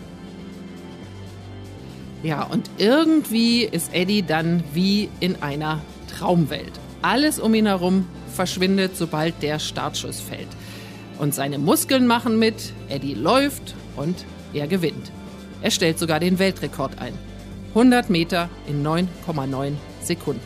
Ja, 2.22 2.42
und 2.42 2.70
irgendwie 2.76 3.64
ist 3.64 3.94
Eddie 3.94 4.22
dann 4.22 4.62
wie 4.74 5.08
in 5.20 5.42
einer 5.42 5.80
Traumwelt. 6.18 6.72
Alles 7.02 7.38
um 7.38 7.54
ihn 7.54 7.66
herum 7.66 8.06
verschwindet, 8.34 8.96
sobald 8.96 9.42
der 9.42 9.58
Startschuss 9.58 10.20
fällt. 10.20 10.48
Und 11.18 11.34
seine 11.34 11.58
Muskeln 11.58 12.06
machen 12.06 12.38
mit, 12.38 12.72
Eddie 12.88 13.14
läuft 13.14 13.74
und 13.96 14.24
er 14.52 14.66
gewinnt. 14.66 15.12
Er 15.62 15.70
stellt 15.70 15.98
sogar 15.98 16.20
den 16.20 16.38
Weltrekord 16.38 16.98
ein. 16.98 17.14
100 17.70 18.10
Meter 18.10 18.48
in 18.66 18.84
9,9 18.84 19.72
Sekunden. 20.02 20.40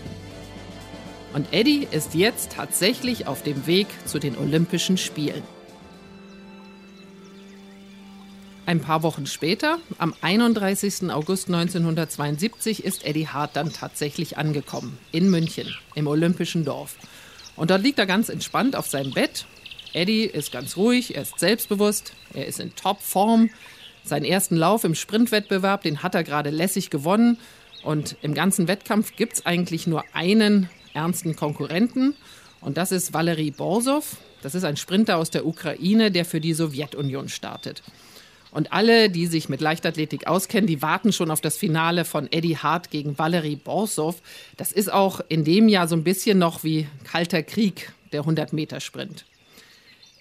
Und 1.33 1.49
Eddie 1.53 1.89
ist 1.91 2.15
jetzt 2.15 2.53
tatsächlich 2.53 3.27
auf 3.27 3.43
dem 3.43 3.67
Weg 3.67 3.89
zu 4.05 4.21
den 4.21 4.37
Olympischen 4.39 4.97
Spielen. 4.97 5.43
Ein 8.67 8.81
paar 8.81 9.03
Wochen 9.03 9.27
später, 9.27 9.79
am 9.99 10.15
31. 10.23 11.11
August 11.11 11.49
1972, 11.49 12.83
ist 12.83 13.05
Eddie 13.05 13.29
Hart 13.29 13.57
dann 13.57 13.75
tatsächlich 13.75 14.39
angekommen. 14.39 14.97
In 15.13 15.29
München, 15.29 15.75
im 15.95 16.07
Olympischen 16.07 16.65
Dorf. 16.65 16.97
Und 17.57 17.71
dort 17.71 17.83
liegt 17.83 17.99
er 17.99 18.07
ganz 18.07 18.31
entspannt 18.31 18.75
auf 18.75 18.87
seinem 18.87 19.13
Bett. 19.13 19.45
Eddie 19.93 20.25
ist 20.25 20.51
ganz 20.51 20.79
ruhig, 20.79 21.15
er 21.15 21.23
ist 21.23 21.39
selbstbewusst, 21.39 22.15
er 22.33 22.47
ist 22.47 22.59
in 22.59 22.75
Topform. 22.75 23.51
Seinen 24.03 24.25
ersten 24.25 24.57
Lauf 24.57 24.85
im 24.85 24.95
Sprintwettbewerb, 24.95 25.83
den 25.83 26.03
hat 26.03 26.15
er 26.15 26.25
gerade 26.25 26.49
lässig 26.49 26.89
gewonnen. 26.89 27.37
Und 27.83 28.17
im 28.23 28.33
ganzen 28.33 28.67
Wettkampf 28.67 29.15
gibt 29.15 29.35
es 29.35 29.47
eigentlich 29.47 29.87
nur 29.87 30.05
einen 30.15 30.71
ernsten 30.95 31.37
Konkurrenten. 31.37 32.15
Und 32.63 32.79
das 32.79 32.93
ist 32.93 33.13
Valery 33.13 33.51
Borsov. 33.51 34.17
Das 34.41 34.55
ist 34.55 34.65
ein 34.65 34.79
Sprinter 34.79 35.19
aus 35.19 35.29
der 35.29 35.45
Ukraine, 35.45 36.11
der 36.11 36.25
für 36.25 36.41
die 36.41 36.55
Sowjetunion 36.55 37.29
startet. 37.29 37.83
Und 38.55 38.73
alle, 38.73 39.11
die 39.11 39.27
sich 39.27 39.49
mit 39.49 39.61
Leichtathletik 39.61 40.29
auskennen, 40.29 40.69
die 40.69 40.81
warten 40.81 41.13
schon 41.13 41.33
auf 41.33 41.41
das 41.41 41.57
Finale 41.57 42.05
von 42.05 42.31
Eddie 42.31 42.57
Hart 42.57 42.89
gegen 42.91 43.19
Valery 43.19 43.57
Borsov. 43.57 44.23
Das 44.57 44.71
ist 44.71 44.93
auch 44.93 45.21
in 45.29 45.43
dem 45.43 45.69
Jahr 45.69 45.89
so 45.89 45.97
ein 45.97 46.05
bisschen 46.05 46.39
noch 46.39 46.63
wie 46.63 46.87
Kalter 47.03 47.43
Krieg, 47.43 47.93
der 48.13 48.23
100-Meter-Sprint. 48.23 49.25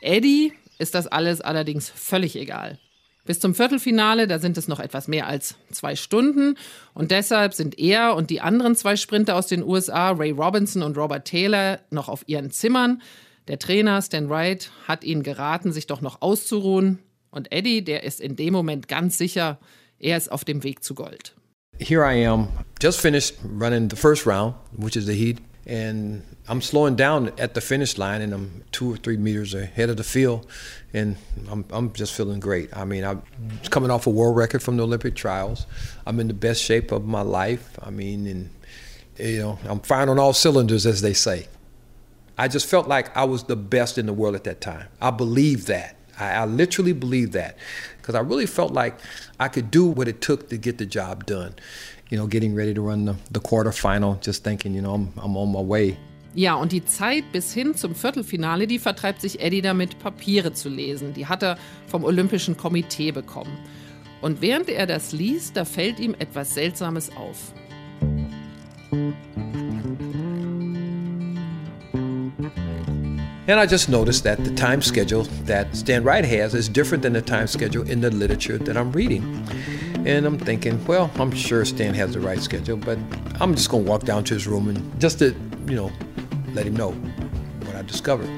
Eddie 0.01 0.51
ist 0.79 0.95
das 0.95 1.05
alles 1.05 1.41
allerdings 1.41 1.91
völlig 1.91 2.35
egal. 2.35 2.79
Bis 3.23 3.39
zum 3.39 3.53
Viertelfinale, 3.53 4.27
da 4.27 4.39
sind 4.39 4.57
es 4.57 4.67
noch 4.67 4.79
etwas 4.79 5.07
mehr 5.07 5.27
als 5.27 5.55
zwei 5.71 5.95
Stunden. 5.95 6.57
Und 6.95 7.11
deshalb 7.11 7.53
sind 7.53 7.77
er 7.77 8.15
und 8.15 8.31
die 8.31 8.41
anderen 8.41 8.75
zwei 8.75 8.95
Sprinter 8.95 9.35
aus 9.35 9.45
den 9.45 9.61
USA, 9.61 10.09
Ray 10.09 10.31
Robinson 10.31 10.81
und 10.81 10.97
Robert 10.97 11.25
Taylor, 11.27 11.81
noch 11.91 12.09
auf 12.09 12.23
ihren 12.25 12.49
Zimmern. 12.49 12.99
Der 13.47 13.59
Trainer 13.59 14.01
Stan 14.01 14.27
Wright 14.27 14.71
hat 14.87 15.03
ihnen 15.03 15.21
geraten, 15.21 15.71
sich 15.71 15.85
doch 15.85 16.01
noch 16.01 16.23
auszuruhen. 16.23 16.97
Und 17.33 17.51
Eddie, 17.51 17.83
der 17.83 18.03
ist 18.03 18.21
in 18.21 18.35
dem 18.35 18.53
Moment 18.53 18.87
ganz 18.87 19.17
sicher, 19.17 19.57
er 19.99 20.17
ist 20.17 20.31
auf 20.31 20.45
dem 20.45 20.63
Weg 20.63 20.83
zu 20.83 20.93
Gold. 20.93 21.33
Here 21.79 22.03
I 22.03 22.23
am, 22.23 22.49
just 22.79 22.99
finished 22.99 23.35
running 23.43 23.89
the 23.89 23.95
first 23.95 24.27
round, 24.27 24.53
which 24.77 24.95
is 24.95 25.07
the 25.07 25.15
heat, 25.15 25.39
and 25.65 26.21
I'm 26.47 26.61
slowing 26.61 26.95
down 26.95 27.31
at 27.39 27.55
the 27.55 27.61
finish 27.61 27.97
line, 27.97 28.21
and 28.21 28.33
I'm 28.33 28.63
two 28.71 28.93
or 28.93 28.97
three 28.97 29.17
meters 29.17 29.55
ahead 29.55 29.89
of 29.89 29.97
the 29.97 30.03
field, 30.03 30.45
and 30.93 31.17
I'm, 31.49 31.65
I'm 31.71 31.91
just 31.93 32.13
feeling 32.13 32.39
great. 32.39 32.69
I 32.77 32.85
mean, 32.85 33.03
I'm 33.03 33.23
coming 33.71 33.89
off 33.89 34.05
a 34.05 34.11
world 34.11 34.37
record 34.37 34.61
from 34.61 34.77
the 34.77 34.83
Olympic 34.83 35.15
trials. 35.15 35.65
I'm 36.05 36.19
in 36.19 36.27
the 36.27 36.35
best 36.35 36.61
shape 36.61 36.91
of 36.91 37.05
my 37.05 37.21
life. 37.21 37.79
I 37.81 37.89
mean, 37.89 38.27
and 38.27 38.49
you 39.17 39.39
know, 39.39 39.57
I'm 39.67 39.79
firing 39.79 40.09
on 40.09 40.19
all 40.19 40.33
cylinders, 40.33 40.85
as 40.85 41.01
they 41.01 41.13
say. 41.13 41.47
I 42.37 42.47
just 42.47 42.67
felt 42.67 42.87
like 42.87 43.15
I 43.17 43.23
was 43.23 43.45
the 43.45 43.55
best 43.55 43.97
in 43.97 44.05
the 44.05 44.13
world 44.13 44.35
at 44.35 44.43
that 44.43 44.61
time. 44.61 44.87
I 45.01 45.09
believed 45.09 45.65
that. 45.67 45.95
I, 46.19 46.33
I 46.33 46.45
literally 46.45 46.93
believed 46.93 47.33
that 47.33 47.57
because 47.97 48.15
I 48.15 48.19
really 48.19 48.45
felt 48.45 48.73
like 48.73 48.95
I 49.39 49.47
could 49.47 49.71
do 49.71 49.85
what 49.85 50.07
it 50.07 50.21
took 50.21 50.49
to 50.49 50.57
get 50.57 50.77
the 50.77 50.85
job 50.85 51.25
done. 51.25 51.53
You 52.09 52.17
know, 52.17 52.27
getting 52.27 52.53
ready 52.53 52.73
to 52.73 52.81
run 52.81 53.05
the, 53.05 53.15
the 53.31 53.39
quarterfinal, 53.39 54.21
just 54.21 54.43
thinking, 54.43 54.75
you 54.75 54.81
know, 54.81 54.93
I'm, 54.93 55.13
I'm 55.17 55.35
on 55.37 55.51
my 55.51 55.61
way. 55.61 55.97
Ja, 56.35 56.55
und 56.55 56.71
die 56.71 56.83
Zeit 56.83 57.31
bis 57.31 57.53
hin 57.53 57.75
zum 57.75 57.93
Viertelfinale, 57.93 58.65
die 58.65 58.79
vertreibt 58.79 59.21
sich 59.21 59.39
Eddie 59.39 59.61
damit, 59.61 59.99
Papiere 59.99 60.51
zu 60.53 60.67
lesen. 60.67 61.13
Die 61.13 61.27
hat 61.27 61.43
er 61.43 61.57
vom 61.87 62.03
Olympischen 62.03 62.57
Komitee 62.57 63.11
bekommen. 63.11 63.55
Und 64.21 64.41
während 64.41 64.69
er 64.69 64.87
das 64.87 65.11
liest, 65.11 65.57
da 65.57 65.65
fällt 65.65 65.99
ihm 65.99 66.15
etwas 66.17 66.55
Seltsames 66.55 67.11
auf. 67.15 67.53
And 73.45 73.59
I 73.59 73.65
just 73.65 73.89
noticed 73.89 74.23
that 74.23 74.41
the 74.41 74.55
time 74.55 74.81
schedule 74.81 75.23
that 75.43 75.75
Stan 75.75 76.05
Wright 76.05 76.23
has 76.23 76.55
is 76.55 76.69
different 76.69 77.03
than 77.03 77.11
the 77.11 77.21
time 77.21 77.47
schedule 77.47 77.89
in 77.89 77.99
the 77.99 78.09
literature 78.09 78.57
that 78.57 78.77
I'm 78.77 78.93
reading. 78.93 79.45
And 80.05 80.25
I'm 80.25 80.37
thinking, 80.37 80.83
well, 80.85 81.11
I'm 81.15 81.31
sure 81.31 81.65
Stan 81.65 81.93
has 81.93 82.13
the 82.13 82.21
right 82.21 82.39
schedule, 82.39 82.77
but 82.77 82.97
I'm 83.41 83.53
just 83.53 83.69
going 83.69 83.83
to 83.83 83.89
walk 83.89 84.03
down 84.03 84.23
to 84.25 84.33
his 84.33 84.47
room 84.47 84.69
and 84.69 84.99
just 84.99 85.19
to, 85.19 85.35
you 85.67 85.75
know, 85.75 85.91
let 86.53 86.65
him 86.65 86.75
know 86.75 86.91
what 87.65 87.75
I 87.75 87.81
discovered. 87.81 88.29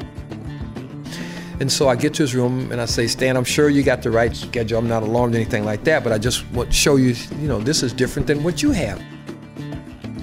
And 1.60 1.72
so 1.72 1.88
I 1.88 1.96
get 1.96 2.16
to 2.16 2.24
his 2.24 2.34
room 2.34 2.72
and 2.72 2.82
I 2.82 2.86
say, 2.86 3.06
Stan, 3.06 3.38
I'm 3.38 3.46
sure 3.46 3.70
you 3.70 3.84
got 3.84 4.02
the 4.02 4.10
right 4.10 4.36
schedule. 4.36 4.80
I'm 4.80 4.88
not 4.88 5.04
alarmed 5.04 5.36
or 5.36 5.38
anything 5.38 5.66
like 5.66 5.84
that, 5.84 6.04
but 6.04 6.14
I 6.14 6.18
just 6.18 6.50
want 6.52 6.70
to 6.70 6.76
show 6.76 6.96
you, 6.96 7.16
you 7.40 7.48
know, 7.48 7.60
this 7.60 7.84
is 7.84 7.94
different 7.94 8.28
than 8.28 8.44
what 8.44 8.64
you 8.64 8.72
have. 8.72 9.00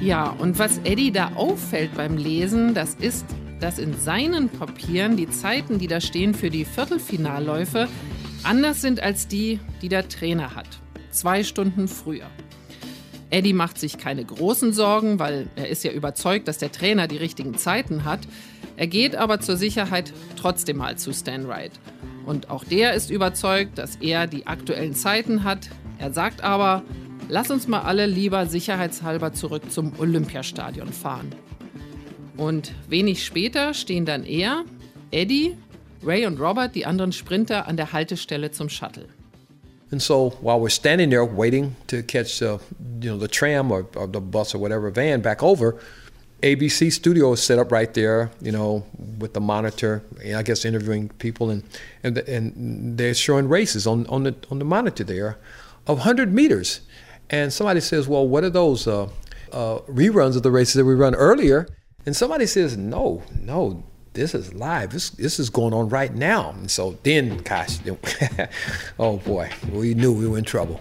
Ja, 0.01 0.35
und 0.41 0.59
was 0.59 0.81
Eddie 0.85 1.13
da 1.13 1.31
auffällt 1.37 1.95
beim 1.95 2.17
Lesen, 2.17 2.75
das 2.75 2.97
ist, 3.01 3.25
dass 3.63 3.79
in 3.79 3.97
seinen 3.99 4.49
Papieren 4.49 5.17
die 5.17 5.31
Zeiten, 5.31 5.79
die 5.79 5.87
da 5.87 6.01
stehen 6.01 6.35
für 6.35 6.51
die 6.51 6.65
Viertelfinalläufe, 6.65 7.89
anders 8.43 8.81
sind 8.81 9.01
als 9.01 9.29
die, 9.29 9.61
die 9.81 9.89
der 9.89 10.09
Trainer 10.09 10.57
hat. 10.57 10.81
Zwei 11.13 11.45
Stunden 11.45 11.87
früher. 11.87 12.27
Eddie 13.31 13.53
macht 13.53 13.79
sich 13.79 13.99
keine 13.99 14.25
großen 14.25 14.73
Sorgen, 14.73 15.19
weil 15.21 15.49
er 15.55 15.69
ist 15.69 15.85
ja 15.85 15.93
überzeugt, 15.93 16.49
dass 16.49 16.59
der 16.59 16.73
Trainer 16.73 17.07
die 17.07 17.17
richtigen 17.17 17.57
Zeiten 17.57 18.05
hat. 18.05 18.21
Er 18.77 18.89
geht 18.89 19.15
aber 19.15 19.41
zur 19.41 19.57
Sicherheit 19.57 20.13
trotzdem 20.37 20.79
mal 20.79 20.99
zu 20.99 21.13
Stan 21.15 21.47
Wright. 21.47 21.73
Und 22.27 22.51
auch 22.51 22.65
der 22.65 22.95
ist 22.95 23.11
überzeugt, 23.11 23.79
dass 23.79 23.97
er 23.97 24.27
die 24.27 24.47
aktuellen 24.47 24.95
Zeiten 24.95 25.45
hat. 25.45 25.71
Er 25.99 26.13
sagt 26.13 26.43
aber, 26.43 26.83
lass 27.29 27.51
uns 27.51 27.69
mal 27.69 27.83
alle 27.83 28.07
lieber 28.07 28.47
sicherheitshalber 28.47 29.33
zurück 29.33 29.71
zum 29.71 29.93
Olympiastadion 29.99 30.93
fahren. 30.93 31.31
Und 32.37 32.73
wenig 32.89 33.25
später 33.25 33.75
stehen 33.75 34.05
dann 34.05 34.25
er, 34.25 34.65
Eddie, 35.11 35.57
Ray 36.03 36.27
und 36.27 36.41
Robert, 36.41 36.75
die 36.75 36.87
anderen 36.87 37.13
Sprinter, 37.13 37.69
an 37.69 37.77
der 37.77 37.93
Haltestelle 37.93 38.51
zum 38.51 38.69
Shuttle. 38.69 39.07
And 39.91 40.01
so 40.01 40.33
while 40.41 40.59
we're 40.59 40.71
standing 40.71 41.11
there 41.11 41.25
waiting 41.25 41.77
to 41.89 42.03
catch 42.03 42.39
the, 42.39 42.59
you 43.01 43.11
know, 43.11 43.19
the 43.19 43.29
tram 43.29 43.71
or, 43.71 43.87
or 43.95 44.07
the 44.07 44.21
bus 44.21 44.55
or 44.55 44.59
whatever 44.59 44.91
van 44.91 45.21
back 45.21 45.43
over, 45.43 45.79
ABC 46.43 46.91
studio 46.91 47.33
is 47.33 47.43
set 47.43 47.59
up 47.59 47.71
right 47.71 47.93
there, 47.95 48.31
you 48.41 48.51
know, 48.51 48.85
with 49.19 49.35
the 49.35 49.41
monitor. 49.41 50.03
I 50.25 50.43
guess 50.43 50.65
interviewing 50.65 51.11
people, 51.19 51.51
and 51.51 51.63
and, 52.03 52.19
and 52.19 52.99
they're 52.99 53.15
showing 53.15 53.49
races 53.49 53.87
on, 53.87 54.07
on 54.07 54.25
the 54.25 54.35
on 54.51 54.59
the 54.59 54.65
monitor 54.65 55.05
there, 55.05 55.39
of 55.87 55.99
100 55.99 56.33
meters. 56.33 56.81
And 57.31 57.53
somebody 57.53 57.81
says, 57.81 58.09
"Well, 58.09 58.27
what 58.27 58.43
are 58.43 58.51
those 58.51 58.89
uh, 58.89 59.05
uh, 59.53 59.79
reruns 59.87 60.35
of 60.37 60.43
the 60.43 60.51
races 60.51 60.75
that 60.75 60.85
we 60.85 60.95
run 60.95 61.15
earlier?" 61.15 61.69
And 62.05 62.17
somebody 62.17 62.47
says, 62.47 62.77
no, 62.77 63.23
no, 63.41 63.83
this 64.13 64.35
is 64.35 64.53
live. 64.53 64.91
This 64.91 65.11
this 65.11 65.39
is 65.39 65.51
going 65.51 65.73
on 65.73 65.89
right 65.89 66.15
now. 66.15 66.51
And 66.51 66.71
so 66.71 66.99
then, 67.03 67.39
gosh, 67.39 67.79
oh 68.99 69.19
boy, 69.19 69.51
we 69.73 69.95
knew 69.95 70.13
we 70.13 70.27
were 70.27 70.39
in 70.39 70.45
trouble. 70.45 70.81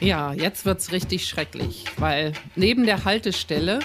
Ja, 0.00 0.32
jetzt 0.32 0.64
wird's 0.64 0.90
richtig 0.90 1.26
schrecklich, 1.26 1.84
weil 1.96 2.32
neben 2.56 2.86
der 2.86 3.04
Haltestelle, 3.04 3.78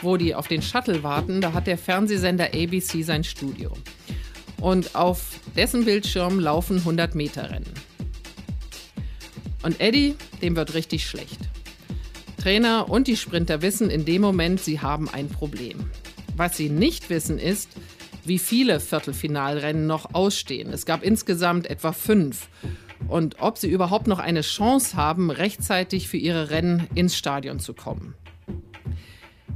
wo 0.00 0.16
die 0.16 0.34
auf 0.34 0.48
den 0.48 0.62
Shuttle 0.62 1.02
warten, 1.02 1.40
da 1.40 1.52
hat 1.52 1.66
der 1.66 1.76
Fernsehsender 1.76 2.46
ABC 2.46 3.02
sein 3.02 3.22
Studio. 3.22 3.72
Und 4.60 4.94
auf 4.94 5.38
dessen 5.56 5.84
Bildschirm 5.84 6.40
laufen 6.40 6.78
100 6.78 7.14
Meter 7.14 7.50
Rennen. 7.50 7.74
Und 9.62 9.80
Eddie, 9.80 10.16
dem 10.40 10.56
wird 10.56 10.74
richtig 10.74 11.04
schlecht. 11.06 11.38
Trainer 12.38 12.88
und 12.88 13.08
die 13.08 13.16
Sprinter 13.16 13.62
wissen 13.62 13.90
in 13.90 14.04
dem 14.04 14.22
Moment, 14.22 14.60
sie 14.60 14.80
haben 14.80 15.08
ein 15.08 15.28
Problem. 15.28 15.90
Was 16.36 16.56
sie 16.56 16.70
nicht 16.70 17.10
wissen 17.10 17.38
ist, 17.38 17.68
wie 18.24 18.38
viele 18.38 18.78
Viertelfinalrennen 18.78 19.86
noch 19.86 20.14
ausstehen. 20.14 20.72
Es 20.72 20.86
gab 20.86 21.02
insgesamt 21.02 21.68
etwa 21.68 21.92
fünf. 21.92 22.48
Und 23.08 23.36
ob 23.40 23.58
sie 23.58 23.68
überhaupt 23.68 24.06
noch 24.06 24.20
eine 24.20 24.42
Chance 24.42 24.96
haben, 24.96 25.30
rechtzeitig 25.30 26.08
für 26.08 26.16
ihre 26.16 26.50
Rennen 26.50 26.86
ins 26.94 27.16
Stadion 27.16 27.58
zu 27.58 27.74
kommen. 27.74 28.14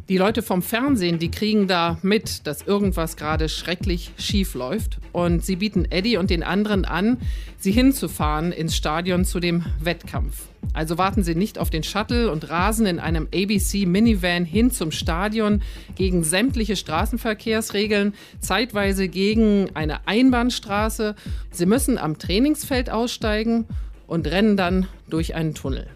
Die 0.09 0.19
Leute 0.19 0.43
vom 0.43 0.63
Fernsehen, 0.63 1.19
die 1.19 1.31
kriegen 1.31 1.69
da 1.69 1.97
mit, 2.03 2.47
dass 2.47 2.63
irgendwas 2.63 3.17
gerade 3.17 3.49
schrecklich 3.49 4.11
schief 4.19 4.55
läuft. 4.55 4.99
Und 5.13 5.45
sie 5.45 5.57
bieten 5.57 5.87
Eddie 5.91 6.17
und 6.17 6.29
den 6.29 6.43
anderen 6.43 6.85
an, 6.85 7.19
sie 7.59 7.73
hinzufahren 7.73 8.53
ins 8.53 8.77
Stadion 8.77 9.25
zu 9.25 9.41
dem 9.41 9.65
Wettkampf. 9.81 10.49
Also 10.75 10.99
warten 10.99 11.23
sie 11.23 11.35
nicht 11.35 11.59
auf 11.59 11.71
den 11.71 11.83
Shuttle 11.83 12.31
und 12.31 12.49
rasen 12.51 12.87
in 12.87 12.99
einem 12.99 13.29
ABC 13.33 13.87
Minivan 13.87 14.45
hin 14.45 14.71
zum 14.71 14.91
Stadion 14.91 15.63
gegen 15.97 16.25
sämtliche 16.25 16.77
Straßenverkehrsregeln, 16.77 18.15
zeitweise 18.41 19.09
gegen 19.09 19.71
eine 19.75 20.07
Einbahnstraße. 20.07 21.15
Sie 21.51 21.67
müssen 21.67 21.99
am 21.99 22.19
Trainingsfeld 22.19 22.91
aussteigen 22.91 23.67
und 24.07 24.27
rennen 24.27 24.57
dann 24.57 24.87
durch 25.09 25.35
einen 25.35 25.55
Tunnel. 25.55 25.89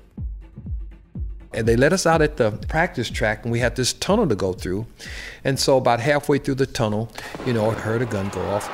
And 1.57 1.67
they 1.67 1.75
let 1.75 1.93
us 1.93 2.05
out 2.05 2.21
at 2.21 2.37
the 2.37 2.53
practice 2.69 3.09
track, 3.09 3.43
and 3.43 3.51
we 3.51 3.61
had 3.61 3.77
this 3.77 3.95
tunnel 3.95 4.29
to 4.29 4.35
go 4.35 4.53
through. 4.53 4.87
And 5.43 5.59
so, 5.59 5.79
about 5.79 6.01
halfway 6.01 6.39
through 6.39 6.57
the 6.57 6.67
tunnel, 6.67 7.11
you 7.47 7.55
know, 7.55 7.71
I 7.71 7.75
heard 7.75 8.03
a 8.03 8.07
gun 8.07 8.29
go 8.29 8.43
off. 8.43 8.69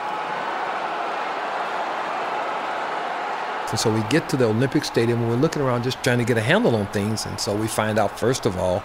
And 3.70 3.80
so 3.80 3.90
we 3.90 4.02
get 4.10 4.28
to 4.28 4.36
the 4.36 4.46
Olympic 4.46 4.84
Stadium, 4.84 5.20
and 5.20 5.30
we're 5.30 5.36
looking 5.36 5.62
around 5.62 5.84
just 5.84 6.02
trying 6.04 6.18
to 6.18 6.24
get 6.24 6.36
a 6.36 6.42
handle 6.42 6.76
on 6.76 6.86
things. 6.88 7.24
And 7.24 7.40
so 7.40 7.56
we 7.56 7.66
find 7.66 7.98
out, 7.98 8.18
first 8.18 8.44
of 8.44 8.58
all, 8.58 8.82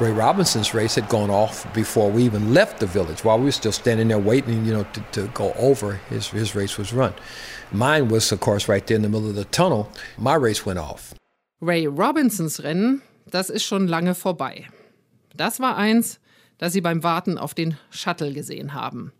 Ray 0.00 0.12
Robinson's 0.12 0.72
race 0.72 0.94
had 0.94 1.10
gone 1.10 1.28
off 1.28 1.72
before 1.74 2.10
we 2.10 2.22
even 2.22 2.54
left 2.54 2.80
the 2.80 2.86
village. 2.86 3.22
While 3.22 3.38
we 3.38 3.44
were 3.44 3.52
still 3.52 3.70
standing 3.70 4.08
there 4.08 4.18
waiting, 4.18 4.64
you 4.64 4.72
know, 4.72 4.84
to, 4.94 5.00
to 5.12 5.26
go 5.34 5.52
over, 5.58 5.94
his, 6.08 6.28
his 6.28 6.54
race 6.54 6.78
was 6.78 6.92
run. 6.92 7.12
Mine 7.70 8.08
was, 8.08 8.32
of 8.32 8.40
course, 8.40 8.66
right 8.66 8.86
there 8.86 8.96
in 8.96 9.02
the 9.02 9.10
middle 9.10 9.28
of 9.28 9.34
the 9.34 9.44
tunnel. 9.44 9.90
My 10.16 10.36
race 10.36 10.64
went 10.64 10.78
off. 10.78 11.12
Ray 11.60 11.86
Robinsons 11.86 12.60
Rennen 12.60 13.02
das 13.30 13.50
ist 13.50 13.64
schon 13.64 13.88
lange 13.88 14.14
vorbei. 14.14 14.66
Das 15.34 15.60
war 15.60 15.76
eins, 15.76 16.20
das 16.58 16.72
sie 16.72 16.80
beim 16.80 17.02
Warten 17.02 17.38
auf 17.38 17.54
den 17.54 17.76
Shuttle 17.90 18.32
gesehen 18.32 18.74
haben. 18.74 19.12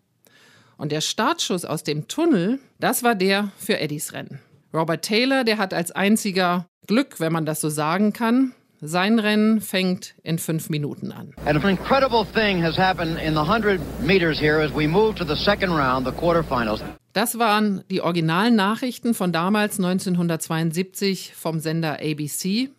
Und 0.77 0.93
der 0.93 1.01
Startschuss 1.01 1.65
aus 1.65 1.85
dem 1.85 2.09
Tunnel, 2.09 2.59
das 2.81 3.03
war 3.03 3.15
der 3.15 3.51
für 3.57 3.79
Eddies 3.79 4.13
Rennen. 4.13 4.41
Robert 4.73 5.05
Taylor, 5.05 5.45
der 5.45 5.59
hat 5.59 5.73
als 5.73 5.93
einziger 5.93 6.67
Glück, 6.87 7.21
wenn 7.21 7.33
man 7.33 7.47
das 7.47 7.61
so 7.61 7.69
sagen 7.69 8.13
kann. 8.13 8.53
Sein 8.81 9.19
Rennen 9.19 9.61
fängt 9.61 10.15
in 10.25 10.39
fünf 10.39 10.69
Minuten 10.69 11.11
an. 11.11 11.33
And 11.47 11.65
an 11.65 11.71
incredible 11.71 12.27
thing 12.35 12.63
has 12.63 12.77
happened 12.77 13.19
in 13.19 13.33
the 13.33 13.41
100 13.41 13.81
meters 14.03 14.39
here 14.39 14.61
as 14.63 14.75
we 14.75 14.87
move 14.87 15.15
to 15.15 15.25
the 15.25 15.37
second 15.37 15.71
round, 15.71 16.07
the 16.07 16.13
quarterfinals. 16.13 16.83
Das 17.15 17.39
waren 17.39 17.85
die 17.89 18.03
originalen 18.03 18.57
Nachrichten 18.57 19.15
von 19.15 19.33
damals 19.33 19.79
1972 19.79 21.33
vom 21.35 21.61
Sender 21.61 22.01
ABC. 22.01 22.71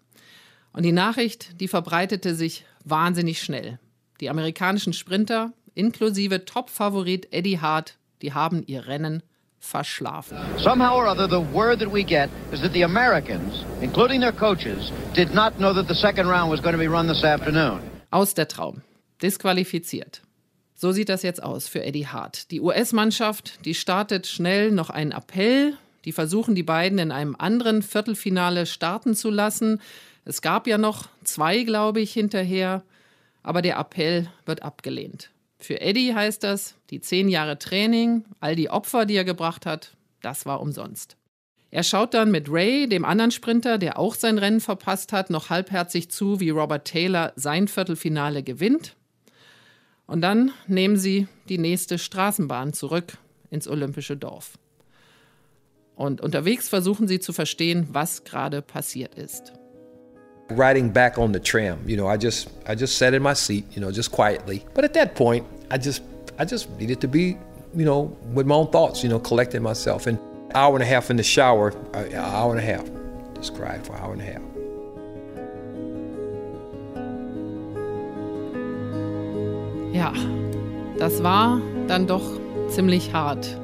Und 0.76 0.84
die 0.84 0.92
Nachricht, 0.92 1.62
die 1.62 1.70
verbreitete 1.70 2.36
sich 2.36 2.66
wahnsinnig 2.84 3.42
schnell. 3.42 3.80
Die 4.20 4.30
amerikanischen 4.30 4.92
Sprinter, 4.92 5.54
inklusive 5.74 6.44
Top-Favorit 6.44 7.32
Eddie 7.32 7.62
Hart, 7.62 7.96
die 8.22 8.34
haben 8.34 8.62
ihr 8.68 8.86
Rennen 8.86 9.24
verschlafen. 9.58 10.38
Somehow 10.58 10.98
or 10.98 11.08
other, 11.08 11.30
the 11.30 11.54
word 11.54 11.80
that 11.80 11.94
we 11.94 12.04
get 12.04 12.30
is 12.52 12.62
that 12.62 12.74
the 12.74 12.84
Americans, 12.84 13.64
including 13.82 14.20
their 14.20 14.34
coaches, 14.34 14.92
did 15.16 15.34
not 15.34 15.54
know 15.58 15.74
that 15.74 15.88
the 15.88 15.96
second 15.96 16.28
round 16.28 16.52
was 16.52 16.62
going 16.62 16.76
to 16.76 16.78
be 16.78 16.90
run 16.90 17.08
this 17.08 17.24
afternoon. 17.24 17.80
Aus 18.12 18.34
der 18.34 18.50
Traum. 18.50 18.82
Disqualifiziert. 19.22 20.24
So 20.76 20.92
sieht 20.92 21.08
das 21.08 21.24
jetzt 21.24 21.42
aus 21.42 21.70
für 21.70 21.84
Eddie 21.84 22.08
Hart. 22.08 22.52
Die 22.52 22.60
US-Mannschaft, 22.60 23.64
die 23.64 23.76
startet 23.76 24.28
schnell 24.28 24.72
noch 24.72 24.90
einen 24.90 25.14
Appell. 25.14 25.78
Die 26.04 26.12
versuchen 26.12 26.54
die 26.54 26.64
beiden 26.64 27.00
in 27.00 27.14
einem 27.14 27.36
anderen 27.40 27.82
Viertelfinale 27.82 28.66
starten 28.66 29.16
zu 29.16 29.30
lassen. 29.30 29.80
Es 30.26 30.42
gab 30.42 30.66
ja 30.66 30.80
noch 30.80 31.08
zwei, 31.24 31.64
glaube 31.64 32.02
ich, 32.02 32.12
hinterher, 32.12 32.84
aber 33.44 33.62
der 33.62 33.78
Appell 33.78 34.28
wird 34.46 34.64
abgelehnt. 34.64 35.30
Für 35.60 35.80
Eddie 35.80 36.14
heißt 36.14 36.44
das, 36.44 36.76
die 36.90 37.00
zehn 37.00 37.30
Jahre 37.30 37.60
Training, 37.60 38.26
all 38.40 38.56
die 38.56 38.70
Opfer, 38.70 39.06
die 39.06 39.16
er 39.16 39.24
gebracht 39.24 39.66
hat, 39.68 39.96
das 40.22 40.46
war 40.48 40.62
umsonst. 40.62 41.16
Er 41.70 41.84
schaut 41.84 42.14
dann 42.14 42.32
mit 42.32 42.50
Ray, 42.50 42.88
dem 42.90 43.06
anderen 43.06 43.32
Sprinter, 43.32 43.78
der 43.78 44.00
auch 44.00 44.16
sein 44.16 44.38
Rennen 44.38 44.62
verpasst 44.62 45.14
hat, 45.14 45.30
noch 45.30 45.50
halbherzig 45.50 46.10
zu, 46.10 46.40
wie 46.40 46.50
Robert 46.50 46.88
Taylor 46.88 47.34
sein 47.36 47.68
Viertelfinale 47.68 48.44
gewinnt. 48.44 48.96
Und 50.08 50.22
dann 50.22 50.52
nehmen 50.68 50.98
sie 50.98 51.28
die 51.50 51.58
nächste 51.58 51.98
Straßenbahn 52.00 52.74
zurück 52.74 53.18
ins 53.50 53.68
olympische 53.68 54.18
Dorf. 54.18 54.58
Und 55.96 56.22
unterwegs 56.22 56.70
versuchen 56.70 57.08
sie 57.08 57.20
zu 57.20 57.34
verstehen, 57.34 57.88
was 57.92 58.24
gerade 58.24 58.62
passiert 58.62 59.16
ist. 59.16 59.54
Riding 60.50 60.90
back 60.90 61.18
on 61.18 61.32
the 61.32 61.40
tram 61.40 61.80
you 61.88 61.98
know 61.98 62.08
i 62.08 62.16
just 62.16 62.50
i 62.68 62.76
just 62.76 62.98
sat 62.98 63.14
in 63.14 63.22
my 63.22 63.34
seat 63.34 63.66
you 63.72 63.82
know 63.82 63.92
just 63.92 64.12
quietly 64.12 64.64
but 64.74 64.84
at 64.84 64.94
that 64.94 65.16
point 65.16 65.46
i 65.72 65.78
just 65.78 66.04
i 66.38 66.46
just 66.46 66.70
needed 66.80 67.02
to 67.02 67.08
be 67.08 67.36
you 67.76 67.84
know 67.84 68.16
with 68.34 68.46
my 68.46 68.56
own 68.56 68.70
thoughts 68.70 69.04
you 69.04 69.10
know 69.10 69.20
collecting 69.20 69.64
myself 69.64 70.06
and 70.06 70.20
hour 70.56 70.74
and 70.76 70.84
a 70.84 70.86
half 70.86 71.10
in 71.10 71.18
the 71.18 71.24
shower, 71.24 71.74
an 71.94 72.16
hour 72.16 72.56
and 72.56 72.60
a 72.60 72.66
half. 72.66 72.90
Just 73.36 73.54
cried 73.56 73.86
for 73.86 73.94
hour 73.98 74.14
and 74.14 74.22
a 74.22 74.26
half. 74.26 74.42
Ja, 79.94 80.14
das 80.98 81.24
war 81.24 81.62
dann 81.88 82.08
doch 82.08 82.40
ziemlich 82.70 83.14
hart. 83.14 83.58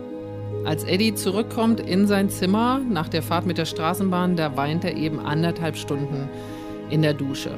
Als 0.65 0.83
Eddie 0.83 1.15
zurückkommt 1.15 1.79
in 1.79 2.07
sein 2.07 2.29
Zimmer 2.29 2.79
nach 2.87 3.09
der 3.09 3.23
Fahrt 3.23 3.45
mit 3.45 3.57
der 3.57 3.65
Straßenbahn, 3.65 4.35
da 4.35 4.55
weint 4.55 4.85
er 4.85 4.95
eben 4.95 5.19
anderthalb 5.19 5.75
Stunden 5.75 6.29
in 6.91 7.01
der 7.01 7.13
Dusche. 7.13 7.57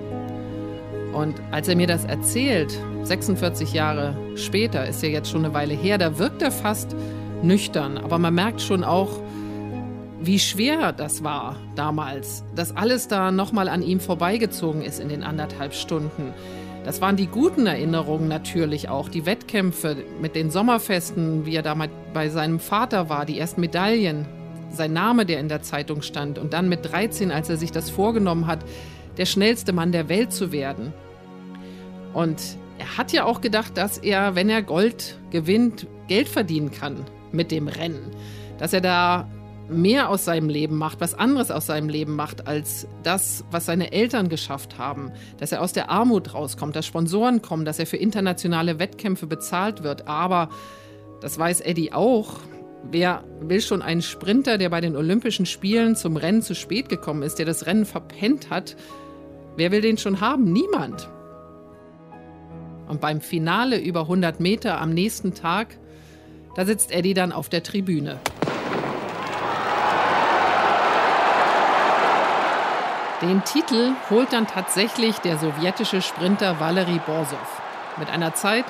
Und 1.13 1.35
als 1.51 1.67
er 1.67 1.75
mir 1.75 1.87
das 1.87 2.05
erzählt, 2.05 2.77
46 3.03 3.73
Jahre 3.73 4.15
später, 4.35 4.87
ist 4.87 5.03
ja 5.03 5.09
jetzt 5.09 5.29
schon 5.29 5.45
eine 5.45 5.53
Weile 5.53 5.73
her, 5.73 5.97
da 5.97 6.17
wirkt 6.17 6.41
er 6.41 6.51
fast 6.51 6.95
nüchtern. 7.43 7.97
Aber 7.97 8.17
man 8.17 8.33
merkt 8.33 8.61
schon 8.61 8.83
auch, 8.83 9.19
wie 10.21 10.39
schwer 10.39 10.93
das 10.93 11.23
war 11.23 11.57
damals, 11.75 12.43
dass 12.55 12.75
alles 12.75 13.09
da 13.09 13.31
nochmal 13.31 13.67
an 13.67 13.83
ihm 13.83 13.99
vorbeigezogen 13.99 14.81
ist 14.81 14.99
in 14.99 15.09
den 15.09 15.21
anderthalb 15.21 15.73
Stunden. 15.73 16.33
Das 16.85 17.01
waren 17.01 17.15
die 17.15 17.27
guten 17.27 17.65
Erinnerungen 17.65 18.27
natürlich 18.27 18.89
auch, 18.89 19.07
die 19.07 19.25
Wettkämpfe 19.25 19.97
mit 20.21 20.35
den 20.35 20.49
Sommerfesten, 20.49 21.45
wie 21.45 21.55
er 21.55 21.61
damals 21.61 21.91
bei 22.13 22.29
seinem 22.29 22.59
Vater 22.59 23.09
war, 23.09 23.25
die 23.25 23.37
ersten 23.37 23.61
Medaillen, 23.61 24.25
sein 24.69 24.93
Name, 24.93 25.25
der 25.25 25.39
in 25.39 25.49
der 25.49 25.61
Zeitung 25.61 26.01
stand 26.01 26.39
und 26.39 26.53
dann 26.53 26.67
mit 26.67 26.91
13, 26.91 27.31
als 27.31 27.49
er 27.49 27.57
sich 27.57 27.71
das 27.71 27.89
vorgenommen 27.89 28.47
hat, 28.47 28.59
der 29.17 29.25
schnellste 29.25 29.73
Mann 29.73 29.91
der 29.91 30.09
Welt 30.09 30.31
zu 30.31 30.51
werden. 30.51 30.93
Und 32.13 32.41
er 32.77 32.97
hat 32.97 33.11
ja 33.11 33.25
auch 33.25 33.41
gedacht, 33.41 33.77
dass 33.77 33.97
er, 33.97 34.35
wenn 34.35 34.49
er 34.49 34.61
Gold 34.61 35.19
gewinnt, 35.31 35.87
Geld 36.07 36.27
verdienen 36.27 36.71
kann 36.71 37.05
mit 37.31 37.51
dem 37.51 37.67
Rennen. 37.67 38.11
Dass 38.57 38.73
er 38.73 38.81
da 38.81 39.27
mehr 39.69 40.09
aus 40.09 40.25
seinem 40.25 40.49
Leben 40.49 40.77
macht, 40.77 40.99
was 40.99 41.15
anderes 41.15 41.49
aus 41.49 41.65
seinem 41.65 41.89
Leben 41.89 42.15
macht, 42.15 42.47
als 42.47 42.87
das, 43.01 43.45
was 43.49 43.65
seine 43.65 43.91
Eltern 43.91 44.29
geschafft 44.29 44.77
haben. 44.77 45.11
Dass 45.37 45.51
er 45.51 45.61
aus 45.61 45.73
der 45.73 45.89
Armut 45.89 46.33
rauskommt, 46.33 46.75
dass 46.75 46.85
Sponsoren 46.85 47.41
kommen, 47.41 47.65
dass 47.65 47.79
er 47.79 47.87
für 47.87 47.97
internationale 47.97 48.79
Wettkämpfe 48.79 49.27
bezahlt 49.27 49.83
wird. 49.83 50.07
Aber, 50.07 50.49
das 51.21 51.39
weiß 51.39 51.61
Eddie 51.61 51.93
auch, 51.93 52.39
wer 52.91 53.23
will 53.39 53.61
schon 53.61 53.81
einen 53.81 54.01
Sprinter, 54.01 54.57
der 54.57 54.69
bei 54.69 54.81
den 54.81 54.95
Olympischen 54.95 55.45
Spielen 55.45 55.95
zum 55.95 56.17
Rennen 56.17 56.41
zu 56.41 56.53
spät 56.53 56.89
gekommen 56.89 57.23
ist, 57.23 57.39
der 57.39 57.45
das 57.45 57.65
Rennen 57.65 57.85
verpennt 57.85 58.49
hat, 58.49 58.75
wer 59.55 59.71
will 59.71 59.81
den 59.81 59.97
schon 59.97 60.21
haben? 60.21 60.51
Niemand. 60.51 61.09
Und 62.87 63.01
beim 63.01 63.21
Finale 63.21 63.79
über 63.79 64.01
100 64.01 64.39
Meter 64.39 64.79
am 64.79 64.93
nächsten 64.93 65.33
Tag, 65.33 65.77
da 66.55 66.65
sitzt 66.65 66.91
Eddie 66.91 67.13
dann 67.13 67.31
auf 67.31 67.49
der 67.49 67.63
Tribüne. 67.63 68.19
Den 73.21 73.41
Titel 73.45 73.93
holt 74.09 74.33
dann 74.33 74.47
tatsächlich 74.47 75.17
der 75.19 75.37
sowjetische 75.37 76.01
Sprinter 76.01 76.59
Valery 76.59 76.99
Borsov 77.05 77.61
mit 77.97 78.09
einer 78.09 78.33
Zeit 78.35 78.65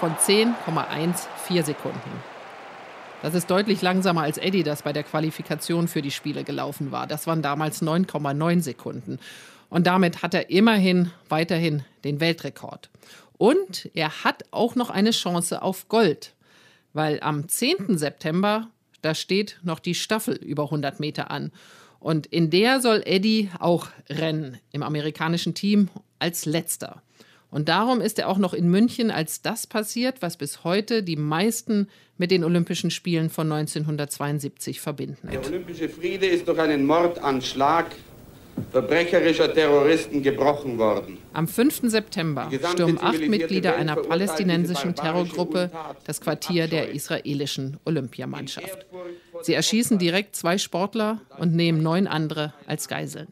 von 0.00 0.14
10,14 0.14 1.62
Sekunden. 1.62 2.10
Das 3.20 3.34
ist 3.34 3.50
deutlich 3.50 3.82
langsamer 3.82 4.22
als 4.22 4.38
Eddie, 4.38 4.62
das 4.62 4.82
bei 4.82 4.94
der 4.94 5.02
Qualifikation 5.02 5.88
für 5.88 6.02
die 6.02 6.10
Spiele 6.10 6.44
gelaufen 6.44 6.90
war. 6.90 7.06
Das 7.06 7.26
waren 7.26 7.42
damals 7.42 7.82
9,9 7.82 8.62
Sekunden. 8.62 9.18
Und 9.70 9.86
damit 9.86 10.22
hat 10.22 10.34
er 10.34 10.50
immerhin 10.50 11.10
weiterhin 11.28 11.84
den 12.04 12.20
Weltrekord. 12.20 12.90
Und 13.36 13.90
er 13.94 14.24
hat 14.24 14.44
auch 14.50 14.74
noch 14.74 14.90
eine 14.90 15.12
Chance 15.12 15.62
auf 15.62 15.88
Gold, 15.88 16.34
weil 16.92 17.20
am 17.20 17.48
10. 17.48 17.98
September, 17.98 18.68
da 19.02 19.14
steht 19.14 19.60
noch 19.62 19.78
die 19.78 19.94
Staffel 19.94 20.36
über 20.36 20.64
100 20.64 21.00
Meter 21.00 21.30
an. 21.30 21.52
Und 22.00 22.26
in 22.26 22.50
der 22.50 22.80
soll 22.80 23.02
Eddie 23.04 23.50
auch 23.58 23.88
rennen, 24.08 24.58
im 24.72 24.82
amerikanischen 24.82 25.54
Team 25.54 25.88
als 26.18 26.46
letzter. 26.46 27.02
Und 27.50 27.68
darum 27.68 28.00
ist 28.00 28.18
er 28.18 28.28
auch 28.28 28.38
noch 28.38 28.52
in 28.52 28.68
München, 28.68 29.10
als 29.10 29.40
das 29.40 29.66
passiert, 29.66 30.20
was 30.20 30.36
bis 30.36 30.64
heute 30.64 31.02
die 31.02 31.16
meisten 31.16 31.88
mit 32.18 32.30
den 32.30 32.44
Olympischen 32.44 32.90
Spielen 32.90 33.30
von 33.30 33.50
1972 33.50 34.80
verbinden. 34.80 35.28
Der 35.30 35.44
olympische 35.44 35.88
Friede 35.88 36.26
ist 36.26 36.46
durch 36.46 36.58
einen 36.58 36.84
Mordanschlag 36.84 37.86
verbrecherischer 38.70 39.52
Terroristen 39.52 40.22
gebrochen 40.22 40.78
worden. 40.78 41.18
Am 41.32 41.48
5. 41.48 41.82
September 41.84 42.50
stürmen 42.72 42.98
acht 43.00 43.20
Mitglieder 43.20 43.76
einer 43.76 43.96
palästinensischen 43.96 44.94
Terrorgruppe 44.94 45.70
das 46.04 46.20
Quartier 46.20 46.68
der 46.68 46.90
israelischen 46.90 47.78
Olympiamannschaft. 47.84 48.86
Sie 49.42 49.54
erschießen 49.54 49.98
direkt 49.98 50.36
zwei 50.36 50.58
Sportler 50.58 51.20
und 51.38 51.54
nehmen 51.54 51.82
neun 51.82 52.06
andere 52.06 52.52
als 52.66 52.88
Geiseln. 52.88 53.28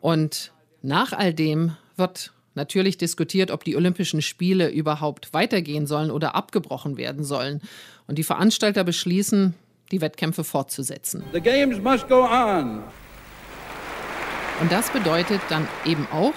Und 0.00 0.52
nach 0.82 1.12
all 1.12 1.34
dem 1.34 1.76
wird 1.96 2.32
natürlich 2.54 2.98
diskutiert, 2.98 3.50
ob 3.50 3.64
die 3.64 3.76
Olympischen 3.76 4.22
Spiele 4.22 4.70
überhaupt 4.70 5.32
weitergehen 5.32 5.86
sollen 5.86 6.10
oder 6.10 6.34
abgebrochen 6.34 6.96
werden 6.96 7.24
sollen. 7.24 7.60
Und 8.06 8.18
die 8.18 8.24
Veranstalter 8.24 8.84
beschließen, 8.84 9.54
die 9.92 10.00
Wettkämpfe 10.00 10.44
fortzusetzen. 10.44 11.24
The 11.32 11.40
games 11.40 11.80
must 11.80 12.08
go 12.08 12.22
on. 12.22 12.82
Und 14.60 14.70
das 14.70 14.90
bedeutet 14.90 15.40
dann 15.48 15.66
eben 15.86 16.06
auch, 16.12 16.34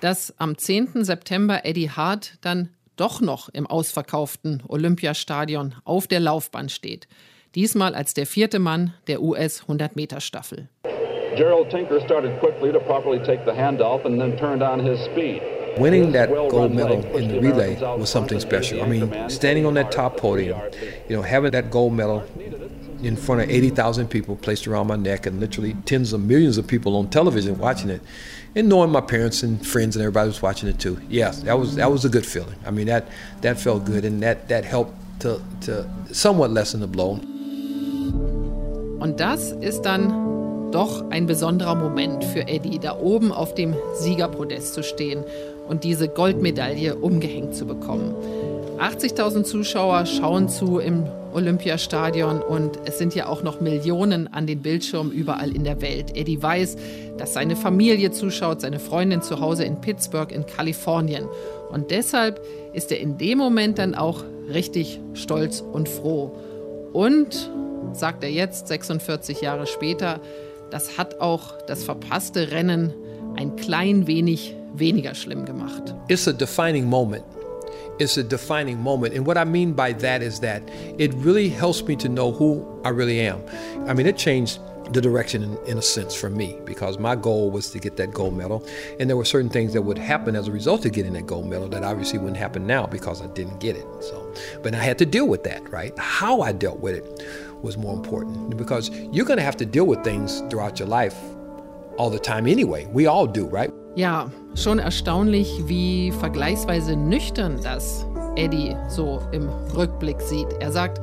dass 0.00 0.34
am 0.38 0.58
10. 0.58 1.04
September 1.04 1.64
Eddie 1.64 1.88
Hart 1.88 2.34
dann 2.40 2.68
doch 2.96 3.20
noch 3.20 3.48
im 3.48 3.66
ausverkauften 3.66 4.62
Olympiastadion 4.66 5.76
auf 5.84 6.08
der 6.08 6.18
Laufbahn 6.18 6.68
steht. 6.68 7.06
Diesmal 7.54 7.94
als 7.94 8.12
der 8.12 8.26
vierte 8.26 8.58
Mann 8.58 8.92
der 9.06 9.22
US 9.22 9.62
100-Meter-Staffel. 9.68 10.68
Gerald 11.36 11.70
Tinker 11.70 12.00
started 12.00 12.38
quickly 12.40 12.72
to 12.72 12.80
properly 12.80 13.20
take 13.20 13.44
the 13.44 13.52
handoff 13.52 14.04
and 14.04 14.20
then 14.20 14.36
turned 14.36 14.62
on 14.62 14.80
his 14.80 14.98
speed. 15.04 15.40
Winning 15.78 16.12
that 16.12 16.30
gold 16.50 16.72
medal 16.72 17.04
in 17.16 17.28
the 17.28 17.40
relay 17.40 17.76
was 17.98 18.10
something 18.10 18.40
special. 18.40 18.80
I 18.82 18.86
mean, 18.86 19.10
standing 19.28 19.66
on 19.66 19.74
that 19.74 19.90
top 19.90 20.16
podium, 20.16 20.60
you 21.08 21.16
know, 21.16 21.22
having 21.22 21.50
that 21.52 21.70
gold 21.70 21.92
medal 21.92 22.22
in 23.04 23.16
front 23.16 23.42
of 23.42 23.50
80,000 23.50 24.08
people 24.08 24.36
placed 24.36 24.66
around 24.66 24.86
my 24.86 24.96
neck 24.96 25.26
and 25.26 25.40
literally 25.40 25.74
tens 25.84 26.12
of 26.12 26.20
millions 26.20 26.58
of 26.58 26.66
people 26.66 26.96
on 26.96 27.08
television 27.10 27.58
watching 27.58 27.90
it 27.90 28.00
and 28.54 28.68
knowing 28.68 28.90
my 28.90 29.00
parents 29.00 29.42
and 29.42 29.66
friends 29.66 29.96
and 29.96 30.02
everybody 30.02 30.28
was 30.28 30.40
watching 30.40 30.68
it 30.68 30.78
too. 30.78 30.98
Yes, 31.08 31.42
that 31.42 31.58
was 31.58 31.76
that 31.76 31.90
was 31.90 32.04
a 32.04 32.08
good 32.08 32.26
feeling. 32.26 32.56
I 32.66 32.70
mean 32.70 32.86
that 32.86 33.08
that 33.42 33.58
felt 33.58 33.84
good 33.84 34.04
and 34.04 34.22
that 34.22 34.48
that 34.48 34.64
helped 34.64 34.94
to 35.20 35.40
to 35.62 35.88
somewhat 36.12 36.50
lessen 36.50 36.80
the 36.80 36.86
blow. 36.86 37.20
Und 39.00 39.20
das 39.20 39.52
ist 39.52 39.82
dann 39.82 40.70
doch 40.72 41.10
ein 41.10 41.26
besonderer 41.26 41.74
Moment 41.74 42.24
für 42.24 42.48
Eddie, 42.48 42.78
da 42.78 42.98
oben 42.98 43.32
auf 43.32 43.54
dem 43.54 43.74
Siegerpodest 43.94 44.74
zu 44.74 44.82
stehen 44.82 45.24
und 45.68 45.84
diese 45.84 46.08
Goldmedaille 46.08 46.96
umgehängt 46.96 47.54
zu 47.54 47.66
bekommen. 47.66 48.14
80.000 48.78 49.44
Zuschauer 49.44 50.06
schauen 50.06 50.48
zu 50.48 50.78
im 50.78 51.04
Olympiastadion 51.34 52.40
und 52.40 52.78
es 52.84 52.98
sind 52.98 53.14
ja 53.14 53.26
auch 53.26 53.42
noch 53.42 53.60
Millionen 53.60 54.32
an 54.32 54.46
den 54.46 54.62
Bildschirmen 54.62 55.12
überall 55.12 55.54
in 55.54 55.64
der 55.64 55.80
Welt. 55.82 56.16
Eddie 56.16 56.42
weiß, 56.42 56.76
dass 57.18 57.34
seine 57.34 57.56
Familie 57.56 58.10
zuschaut, 58.10 58.60
seine 58.60 58.78
Freundin 58.78 59.22
zu 59.22 59.40
Hause 59.40 59.64
in 59.64 59.80
Pittsburgh 59.80 60.30
in 60.32 60.46
Kalifornien. 60.46 61.26
Und 61.70 61.90
deshalb 61.90 62.40
ist 62.72 62.92
er 62.92 63.00
in 63.00 63.18
dem 63.18 63.38
Moment 63.38 63.78
dann 63.78 63.94
auch 63.94 64.22
richtig 64.52 65.00
stolz 65.14 65.60
und 65.60 65.88
froh. 65.88 66.32
Und, 66.92 67.50
sagt 67.92 68.22
er 68.22 68.30
jetzt, 68.30 68.68
46 68.68 69.40
Jahre 69.40 69.66
später, 69.66 70.20
das 70.70 70.98
hat 70.98 71.20
auch 71.20 71.60
das 71.66 71.84
verpasste 71.84 72.50
Rennen 72.50 72.94
ein 73.36 73.56
klein 73.56 74.06
wenig 74.06 74.54
weniger 74.74 75.14
schlimm 75.14 75.44
gemacht. 75.44 75.94
It's 76.08 76.28
a 76.28 76.32
defining 76.32 76.84
moment. 76.88 77.24
It's 77.98 78.16
a 78.16 78.24
defining 78.24 78.80
moment. 78.80 79.14
And 79.14 79.26
what 79.26 79.38
I 79.38 79.44
mean 79.44 79.72
by 79.72 79.92
that 79.94 80.22
is 80.22 80.40
that 80.40 80.62
it 80.98 81.14
really 81.14 81.48
helps 81.48 81.82
me 81.82 81.96
to 81.96 82.08
know 82.08 82.32
who 82.32 82.80
I 82.84 82.88
really 82.88 83.20
am. 83.20 83.42
I 83.88 83.94
mean, 83.94 84.06
it 84.06 84.16
changed 84.16 84.58
the 84.92 85.00
direction 85.00 85.42
in, 85.42 85.56
in, 85.66 85.78
a 85.78 85.82
sense 85.82 86.14
for 86.14 86.28
me 86.28 86.58
because 86.64 86.98
my 86.98 87.16
goal 87.16 87.50
was 87.50 87.70
to 87.70 87.78
get 87.78 87.96
that 87.96 88.12
gold 88.12 88.36
medal. 88.36 88.66
And 89.00 89.08
there 89.08 89.16
were 89.16 89.24
certain 89.24 89.48
things 89.48 89.72
that 89.72 89.82
would 89.82 89.96
happen 89.96 90.36
as 90.36 90.48
a 90.48 90.52
result 90.52 90.84
of 90.84 90.92
getting 90.92 91.14
that 91.14 91.26
gold 91.26 91.46
medal 91.46 91.68
that 91.68 91.82
obviously 91.82 92.18
wouldn't 92.18 92.36
happen 92.36 92.66
now 92.66 92.86
because 92.86 93.22
I 93.22 93.26
didn't 93.28 93.60
get 93.60 93.76
it 93.76 93.86
so. 94.00 94.34
But 94.62 94.74
I 94.74 94.82
had 94.82 94.98
to 94.98 95.06
deal 95.06 95.26
with 95.26 95.44
that 95.44 95.68
right? 95.70 95.96
How 95.98 96.42
I 96.42 96.52
dealt 96.52 96.80
with 96.80 96.96
it 96.96 97.26
was 97.62 97.78
more 97.78 97.94
important 97.94 98.56
because 98.56 98.90
you're 98.90 99.24
going 99.24 99.38
to 99.38 99.44
have 99.44 99.56
to 99.56 99.66
deal 99.66 99.86
with 99.86 100.04
things 100.04 100.42
throughout 100.50 100.78
your 100.78 100.88
life 100.88 101.16
all 101.96 102.10
the 102.10 102.18
time 102.18 102.46
anyway. 102.46 102.86
We 102.86 103.06
all 103.06 103.26
do 103.26 103.46
right 103.46 103.72
Ja, 103.96 104.26
schon 104.56 104.80
erstaunlich, 104.80 105.62
wie 105.66 106.10
vergleichsweise 106.10 106.96
nüchtern 106.96 107.60
das 107.62 108.04
Eddie 108.34 108.74
so 108.88 109.20
im 109.30 109.48
Rückblick 109.76 110.20
sieht. 110.20 110.48
Er 110.58 110.72
sagt, 110.72 111.00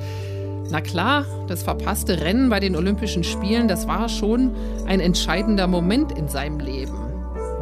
na 0.70 0.82
klar, 0.82 1.26
das 1.48 1.64
verpasste 1.64 2.20
Rennen 2.20 2.50
bei 2.50 2.60
den 2.60 2.76
Olympischen 2.76 3.24
Spielen, 3.24 3.70
das 3.70 3.88
war 3.88 4.10
schon 4.10 4.52
ein 4.88 5.00
entscheidender 5.00 5.68
Moment 5.68 6.12
in 6.18 6.28
seinem 6.28 6.60
Leben. 6.60 6.98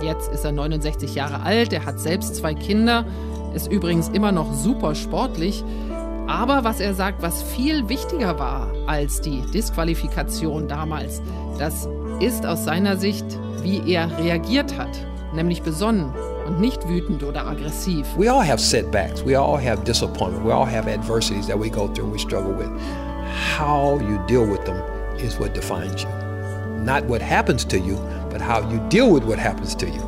Jetzt 0.02 0.32
ist 0.32 0.46
er 0.46 0.52
69 0.52 1.14
Jahre 1.14 1.42
alt, 1.44 1.74
er 1.74 1.86
hat 1.86 2.00
selbst 2.00 2.36
zwei 2.36 2.56
Kinder, 2.56 3.06
ist 3.54 3.72
übrigens 3.72 4.10
immer 4.10 4.32
noch 4.32 4.54
super 4.54 4.96
sportlich, 4.96 5.64
Aber 6.28 6.64
was 6.64 6.80
er 6.80 6.94
sagt, 6.94 7.24
was 7.24 7.42
viel 7.42 7.90
wichtiger 7.90 8.38
war 8.38 8.72
als 8.86 9.20
die 9.20 9.42
Disqualifikation 9.52 10.68
damals, 10.68 11.24
das 11.58 11.90
ist 12.20 12.46
aus 12.46 12.66
seiner 12.66 12.98
Sicht, 12.98 13.26
wie 13.64 13.82
er 13.92 14.16
reagiert 14.20 14.78
hat, 14.78 15.09
nämlich 15.34 15.62
besonnen 15.62 16.14
und 16.48 16.60
nicht 16.60 16.88
wütend 16.88 17.24
oder 17.24 17.46
aggressiv. 17.46 18.06
We 18.18 18.32
all 18.32 18.46
have 18.46 18.60
setbacks. 18.60 19.26
We 19.26 19.40
all 19.40 19.58
have 19.58 19.84
disappointment. 19.84 20.46
We 20.46 20.54
all 20.54 20.66
have 20.66 20.90
adversities 20.90 21.48
that 21.48 21.60
we 21.60 21.70
go 21.70 21.88
through 21.88 22.06
and 22.06 22.14
we 22.14 22.20
struggle 22.20 22.54
with. 22.54 22.70
How 23.58 24.00
you 24.00 24.20
deal 24.28 24.50
with 24.50 24.64
them 24.66 24.82
is 25.18 25.40
what 25.40 25.54
defines 25.54 26.04
you. 26.04 26.10
Not 26.84 27.08
what 27.08 27.22
happens 27.22 27.66
to 27.66 27.78
you, 27.78 27.98
but 28.32 28.42
how 28.42 28.62
you 28.72 28.80
deal 28.90 29.12
with 29.12 29.24
what 29.24 29.38
happens 29.38 29.76
to 29.76 29.86
you. 29.86 30.02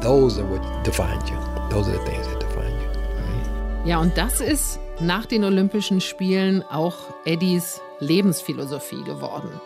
Those 0.00 0.40
are 0.40 0.46
what 0.46 0.62
defines 0.84 1.28
you. 1.28 1.36
Those 1.70 1.88
are 1.88 1.98
the 1.98 2.10
things 2.10 2.26
that 2.28 2.40
define 2.40 2.72
you. 2.72 2.88
Right? 2.88 3.86
Ja, 3.86 3.98
und 4.00 4.16
das 4.16 4.40
ist 4.40 4.78
nach 5.00 5.26
den 5.26 5.44
Olympischen 5.44 6.00
Spielen 6.00 6.62
auch 6.70 6.94
Eddies 7.24 7.80
Lebensphilosophie 8.00 9.02
geworden. 9.04 9.60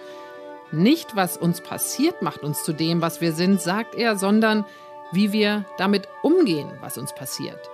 Nicht, 0.70 1.16
was 1.16 1.36
uns 1.36 1.61
passiert, 1.61 2.20
macht 2.22 2.42
uns 2.42 2.62
zu 2.62 2.72
dem, 2.72 3.01
was 3.01 3.20
wir 3.20 3.32
sind, 3.32 3.61
sagt 3.61 3.94
er, 3.94 4.16
sondern 4.16 4.64
wie 5.12 5.32
wir 5.32 5.64
damit 5.76 6.09
umgehen, 6.22 6.70
was 6.80 6.98
uns 6.98 7.14
passiert. 7.14 7.70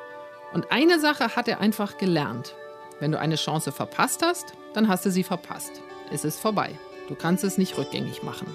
Und 0.53 0.71
eine 0.71 1.01
Sache 1.01 1.35
hat 1.37 1.49
er 1.49 1.61
einfach 1.61 1.99
gelernt. 1.99 2.55
Wenn 3.01 3.11
du 3.11 3.19
eine 3.19 3.37
Chance 3.37 3.73
verpasst 3.73 4.23
hast, 4.23 4.55
dann 4.73 4.89
hast 4.89 5.05
du 5.05 5.11
sie 5.11 5.25
verpasst. 5.25 5.73
Es 6.13 6.25
ist 6.25 6.39
vorbei. 6.39 6.79
Du 7.09 7.15
kannst 7.15 7.45
es 7.45 7.59
nicht 7.59 7.77
rückgängig 7.77 8.23
machen. 8.23 8.47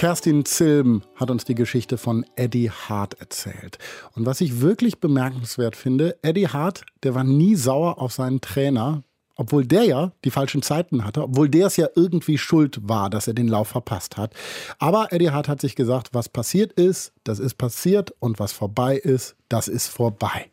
Kerstin 0.00 0.46
Zilben 0.46 1.02
hat 1.14 1.30
uns 1.30 1.44
die 1.44 1.54
Geschichte 1.54 1.98
von 1.98 2.24
Eddie 2.34 2.70
Hart 2.70 3.20
erzählt. 3.20 3.76
Und 4.14 4.24
was 4.24 4.40
ich 4.40 4.62
wirklich 4.62 4.98
bemerkenswert 4.98 5.76
finde, 5.76 6.16
Eddie 6.22 6.48
Hart, 6.48 6.86
der 7.02 7.14
war 7.14 7.22
nie 7.22 7.54
sauer 7.54 7.98
auf 7.98 8.12
seinen 8.14 8.40
Trainer, 8.40 9.02
obwohl 9.40 9.64
der 9.64 9.84
ja 9.84 10.12
die 10.26 10.30
falschen 10.30 10.60
Zeiten 10.60 11.02
hatte, 11.02 11.22
obwohl 11.22 11.48
der 11.48 11.68
es 11.68 11.78
ja 11.78 11.88
irgendwie 11.96 12.36
schuld 12.36 12.78
war, 12.82 13.08
dass 13.08 13.26
er 13.26 13.32
den 13.32 13.48
Lauf 13.48 13.68
verpasst 13.68 14.18
hat. 14.18 14.34
Aber 14.78 15.14
Eddie 15.14 15.30
Hart 15.30 15.48
hat 15.48 15.62
sich 15.62 15.74
gesagt, 15.74 16.10
was 16.12 16.28
passiert 16.28 16.74
ist, 16.74 17.14
das 17.24 17.38
ist 17.38 17.54
passiert 17.54 18.12
und 18.18 18.38
was 18.38 18.52
vorbei 18.52 18.96
ist, 18.96 19.36
das 19.48 19.66
ist 19.66 19.86
vorbei. 19.86 20.50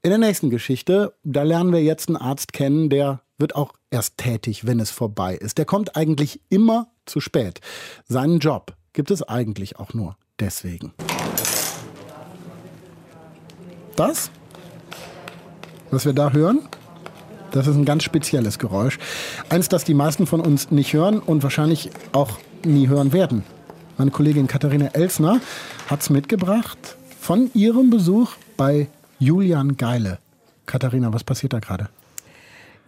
In 0.00 0.08
der 0.08 0.18
nächsten 0.18 0.48
Geschichte, 0.48 1.12
da 1.22 1.42
lernen 1.42 1.70
wir 1.70 1.82
jetzt 1.82 2.08
einen 2.08 2.16
Arzt 2.16 2.54
kennen, 2.54 2.88
der 2.88 3.20
wird 3.36 3.54
auch 3.54 3.74
erst 3.90 4.16
tätig, 4.16 4.66
wenn 4.66 4.80
es 4.80 4.90
vorbei 4.90 5.34
ist. 5.34 5.58
Der 5.58 5.66
kommt 5.66 5.94
eigentlich 5.94 6.40
immer 6.48 6.90
zu 7.04 7.20
spät. 7.20 7.60
Seinen 8.06 8.38
Job 8.38 8.74
gibt 8.94 9.10
es 9.10 9.22
eigentlich 9.22 9.78
auch 9.78 9.92
nur 9.92 10.16
deswegen. 10.40 10.94
Das, 13.96 14.30
was 15.90 16.06
wir 16.06 16.14
da 16.14 16.32
hören, 16.32 16.66
das 17.50 17.66
ist 17.66 17.76
ein 17.76 17.84
ganz 17.84 18.04
spezielles 18.04 18.58
Geräusch. 18.58 18.98
Eins, 19.48 19.68
das 19.68 19.84
die 19.84 19.94
meisten 19.94 20.26
von 20.26 20.40
uns 20.40 20.70
nicht 20.70 20.92
hören 20.92 21.18
und 21.18 21.42
wahrscheinlich 21.42 21.90
auch 22.12 22.38
nie 22.64 22.88
hören 22.88 23.12
werden. 23.12 23.44
Meine 23.96 24.10
Kollegin 24.10 24.46
Katharina 24.46 24.88
Elsner 24.92 25.40
hat 25.88 26.00
es 26.00 26.10
mitgebracht 26.10 26.96
von 27.20 27.50
ihrem 27.54 27.90
Besuch 27.90 28.32
bei 28.56 28.88
Julian 29.18 29.76
Geile. 29.76 30.18
Katharina, 30.66 31.12
was 31.12 31.24
passiert 31.24 31.52
da 31.52 31.58
gerade? 31.58 31.88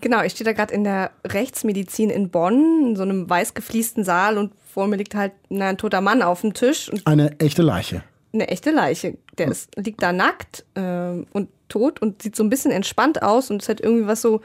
Genau, 0.01 0.23
ich 0.23 0.33
stehe 0.33 0.45
da 0.45 0.53
gerade 0.53 0.73
in 0.73 0.85
der 0.85 1.11
Rechtsmedizin 1.27 2.11
in 2.11 2.31
Bonn, 2.31 2.91
in 2.91 2.97
so 2.97 3.03
einem 3.03 3.29
weiß 3.29 3.55
gefliesten 3.55 4.05
Saal 4.05 4.39
und 4.39 4.53
vor 4.73 4.87
mir 4.87 4.97
liegt 4.97 5.15
halt 5.15 5.33
ein 5.51 5.77
toter 5.77 6.01
Mann 6.01 6.23
auf 6.23 6.43
dem 6.43 6.55
Tisch. 6.55 6.91
eine 7.05 7.39
echte 7.41 7.63
Leiche. 7.63 8.03
Eine 8.33 8.49
echte 8.49 8.71
Leiche. 8.71 9.19
Der 9.37 9.49
ist, 9.49 9.77
liegt 9.77 10.03
da 10.03 10.13
nackt 10.13 10.65
äh, 10.75 11.25
und 11.33 11.49
tot 11.71 12.03
und 12.03 12.23
sieht 12.23 12.37
so 12.37 12.43
ein 12.43 12.51
bisschen 12.51 12.71
entspannt 12.71 13.23
aus 13.23 13.51
und 13.51 13.63
ist 13.63 13.69
halt 13.69 13.81
irgendwie 13.81 14.07
was 14.07 14.21
so 14.21 14.41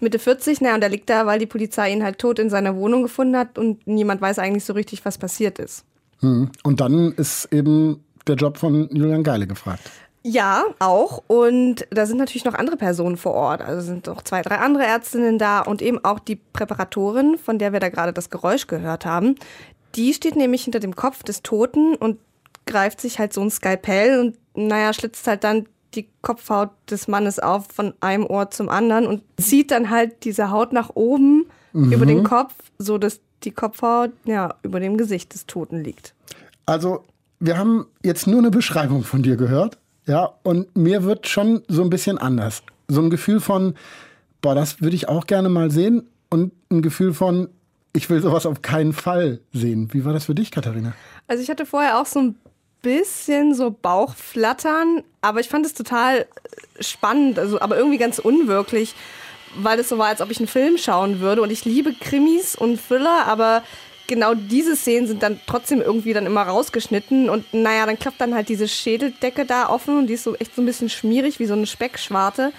Mitte 0.00 0.18
40. 0.18 0.60
Naja, 0.60 0.74
und 0.74 0.82
er 0.82 0.88
liegt 0.88 1.10
da, 1.10 1.26
weil 1.26 1.38
die 1.38 1.46
Polizei 1.46 1.92
ihn 1.92 2.02
halt 2.02 2.18
tot 2.18 2.38
in 2.38 2.50
seiner 2.50 2.76
Wohnung 2.76 3.02
gefunden 3.02 3.36
hat 3.36 3.58
und 3.58 3.86
niemand 3.86 4.20
weiß 4.20 4.38
eigentlich 4.38 4.64
so 4.64 4.72
richtig, 4.72 5.04
was 5.04 5.18
passiert 5.18 5.58
ist. 5.58 5.84
Hm. 6.20 6.50
Und 6.62 6.80
dann 6.80 7.12
ist 7.12 7.52
eben 7.52 8.02
der 8.26 8.36
Job 8.36 8.58
von 8.58 8.88
Julian 8.90 9.22
Geile 9.22 9.46
gefragt. 9.46 9.90
Ja, 10.22 10.64
auch. 10.78 11.22
Und 11.26 11.86
da 11.90 12.04
sind 12.04 12.18
natürlich 12.18 12.44
noch 12.44 12.54
andere 12.54 12.76
Personen 12.76 13.16
vor 13.16 13.34
Ort. 13.34 13.62
Also 13.62 13.80
sind 13.80 14.06
noch 14.06 14.22
zwei, 14.22 14.42
drei 14.42 14.56
andere 14.56 14.84
Ärztinnen 14.84 15.38
da 15.38 15.60
und 15.60 15.80
eben 15.80 16.04
auch 16.04 16.18
die 16.18 16.36
Präparatorin, 16.36 17.38
von 17.38 17.58
der 17.58 17.72
wir 17.72 17.80
da 17.80 17.88
gerade 17.88 18.12
das 18.12 18.28
Geräusch 18.28 18.66
gehört 18.66 19.06
haben. 19.06 19.36
Die 19.94 20.12
steht 20.12 20.36
nämlich 20.36 20.64
hinter 20.64 20.80
dem 20.80 20.96
Kopf 20.96 21.22
des 21.22 21.42
Toten 21.42 21.94
und 21.94 22.18
greift 22.66 23.00
sich 23.00 23.18
halt 23.18 23.32
so 23.32 23.40
ein 23.40 23.50
Skalpell 23.50 24.20
und 24.20 24.36
naja, 24.54 24.92
schlitzt 24.92 25.26
halt 25.26 25.44
dann 25.44 25.66
die 25.94 26.08
Kopfhaut 26.22 26.70
des 26.90 27.08
Mannes 27.08 27.38
auf 27.38 27.68
von 27.72 27.94
einem 28.00 28.26
Ohr 28.26 28.50
zum 28.50 28.68
anderen 28.68 29.06
und 29.06 29.22
zieht 29.40 29.70
dann 29.70 29.90
halt 29.90 30.24
diese 30.24 30.50
Haut 30.50 30.72
nach 30.72 30.90
oben 30.94 31.46
mhm. 31.72 31.92
über 31.92 32.06
den 32.06 32.24
Kopf, 32.24 32.54
so 32.78 32.98
dass 32.98 33.20
die 33.44 33.50
Kopfhaut 33.50 34.10
ja 34.24 34.54
über 34.62 34.80
dem 34.80 34.96
Gesicht 34.96 35.34
des 35.34 35.46
Toten 35.46 35.82
liegt. 35.82 36.14
Also, 36.66 37.04
wir 37.40 37.56
haben 37.56 37.86
jetzt 38.02 38.26
nur 38.26 38.38
eine 38.38 38.50
Beschreibung 38.50 39.04
von 39.04 39.22
dir 39.22 39.36
gehört. 39.36 39.78
Ja, 40.06 40.34
und 40.42 40.74
mir 40.76 41.04
wird 41.04 41.28
schon 41.28 41.62
so 41.68 41.82
ein 41.82 41.90
bisschen 41.90 42.18
anders. 42.18 42.62
So 42.88 43.00
ein 43.00 43.10
Gefühl 43.10 43.40
von, 43.40 43.74
boah, 44.40 44.54
das 44.54 44.80
würde 44.80 44.96
ich 44.96 45.08
auch 45.08 45.26
gerne 45.26 45.48
mal 45.48 45.70
sehen. 45.70 46.08
Und 46.30 46.52
ein 46.70 46.82
Gefühl 46.82 47.14
von, 47.14 47.48
ich 47.92 48.08
will 48.10 48.20
sowas 48.20 48.46
auf 48.46 48.62
keinen 48.62 48.92
Fall 48.92 49.40
sehen. 49.52 49.92
Wie 49.92 50.04
war 50.04 50.12
das 50.12 50.24
für 50.24 50.34
dich, 50.34 50.50
Katharina? 50.50 50.94
Also 51.26 51.42
ich 51.42 51.50
hatte 51.50 51.66
vorher 51.66 52.00
auch 52.00 52.06
so 52.06 52.20
ein 52.20 52.34
bisschen 52.82 53.54
so 53.54 53.70
Bauchflattern, 53.70 55.02
aber 55.20 55.40
ich 55.40 55.48
fand 55.48 55.66
es 55.66 55.74
total 55.74 56.26
spannend, 56.80 57.38
also 57.38 57.60
aber 57.60 57.76
irgendwie 57.76 57.98
ganz 57.98 58.18
unwirklich, 58.18 58.94
weil 59.56 59.78
es 59.80 59.88
so 59.88 59.98
war, 59.98 60.08
als 60.08 60.20
ob 60.20 60.30
ich 60.30 60.38
einen 60.38 60.48
Film 60.48 60.78
schauen 60.78 61.20
würde. 61.20 61.42
Und 61.42 61.50
ich 61.50 61.64
liebe 61.64 61.92
Krimis 61.92 62.54
und 62.54 62.80
Thriller, 62.80 63.26
aber 63.26 63.62
genau 64.06 64.34
diese 64.34 64.76
Szenen 64.76 65.06
sind 65.06 65.22
dann 65.22 65.40
trotzdem 65.46 65.80
irgendwie 65.80 66.12
dann 66.12 66.26
immer 66.26 66.42
rausgeschnitten 66.42 67.28
und 67.28 67.52
naja, 67.52 67.86
dann 67.86 67.98
klappt 67.98 68.20
dann 68.20 68.34
halt 68.34 68.48
diese 68.48 68.66
Schädeldecke 68.66 69.44
da 69.44 69.68
offen 69.68 69.98
und 69.98 70.06
die 70.06 70.14
ist 70.14 70.24
so 70.24 70.34
echt 70.36 70.54
so 70.54 70.62
ein 70.62 70.66
bisschen 70.66 70.88
schmierig 70.88 71.38
wie 71.38 71.46
so 71.46 71.54
eine 71.54 71.66
Speckschwarte 71.66 72.52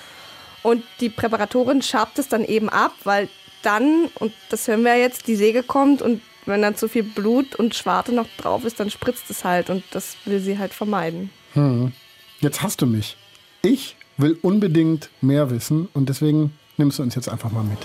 und 0.64 0.84
die 1.00 1.10
Präparatorin 1.10 1.82
schabt 1.82 2.20
es 2.20 2.28
dann 2.28 2.46
eben 2.46 2.70
ab, 2.70 2.94
weil 3.04 3.30
dann, 3.64 4.06
und 4.20 4.32
das 4.50 4.68
hören 4.68 4.84
wir 4.84 4.96
jetzt, 4.96 5.28
die 5.28 5.36
Säge 5.36 5.64
kommt 5.64 6.02
und 6.02 6.22
wenn 6.50 6.62
dann 6.62 6.76
zu 6.76 6.90
viel 6.90 7.04
Blut 7.04 7.56
und 7.56 7.76
Schwarte 7.76 8.12
noch 8.12 8.28
drauf 8.38 8.66
ist, 8.66 8.80
dann 8.80 8.90
spritzt 8.90 9.30
es 9.30 9.46
halt 9.46 9.70
und 9.70 9.84
das 9.92 10.18
will 10.26 10.40
sie 10.40 10.58
halt 10.58 10.74
vermeiden. 10.74 11.30
Hm. 11.54 11.94
Jetzt 12.42 12.62
hast 12.62 12.82
du 12.82 12.86
mich. 12.86 13.16
Ich 13.62 13.96
will 14.18 14.38
unbedingt 14.42 15.10
mehr 15.22 15.50
wissen 15.52 15.88
und 15.94 16.10
deswegen 16.10 16.54
nimmst 16.78 17.00
du 17.00 17.04
uns 17.04 17.16
jetzt 17.16 17.30
einfach 17.30 17.52
mal 17.52 17.64
mit. 17.64 17.78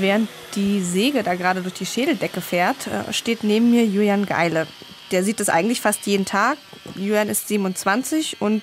Während 0.00 0.28
die 0.56 0.82
Säge 0.82 1.22
da 1.22 1.34
gerade 1.34 1.60
durch 1.62 1.74
die 1.74 1.86
Schädeldecke 1.86 2.40
fährt, 2.40 2.86
äh, 2.86 3.12
steht 3.12 3.44
neben 3.44 3.70
mir 3.70 3.84
Julian 3.84 4.26
Geile. 4.26 4.66
Der 5.10 5.22
sieht 5.22 5.40
das 5.40 5.48
eigentlich 5.48 5.80
fast 5.80 6.06
jeden 6.06 6.24
Tag. 6.24 6.56
Julian 6.96 7.28
ist 7.28 7.48
27 7.48 8.40
und 8.40 8.62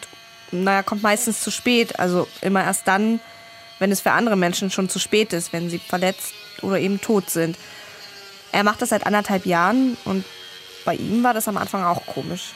naja, 0.51 0.83
kommt 0.83 1.03
meistens 1.03 1.41
zu 1.41 1.51
spät. 1.51 1.99
Also 1.99 2.27
immer 2.41 2.63
erst 2.63 2.87
dann, 2.87 3.19
wenn 3.81 3.91
es 3.91 3.99
für 3.99 4.11
andere 4.11 4.35
Menschen 4.35 4.69
schon 4.69 4.89
zu 4.89 4.99
spät 4.99 5.33
ist, 5.33 5.51
wenn 5.53 5.69
sie 5.69 5.79
verletzt 5.79 6.33
oder 6.61 6.79
eben 6.79 7.01
tot 7.01 7.31
sind. 7.31 7.57
Er 8.51 8.63
macht 8.63 8.81
das 8.81 8.89
seit 8.89 9.07
anderthalb 9.07 9.47
Jahren 9.47 9.97
und 10.05 10.23
bei 10.85 10.93
ihm 10.93 11.23
war 11.23 11.33
das 11.33 11.47
am 11.47 11.57
Anfang 11.57 11.83
auch 11.83 12.05
komisch. 12.05 12.53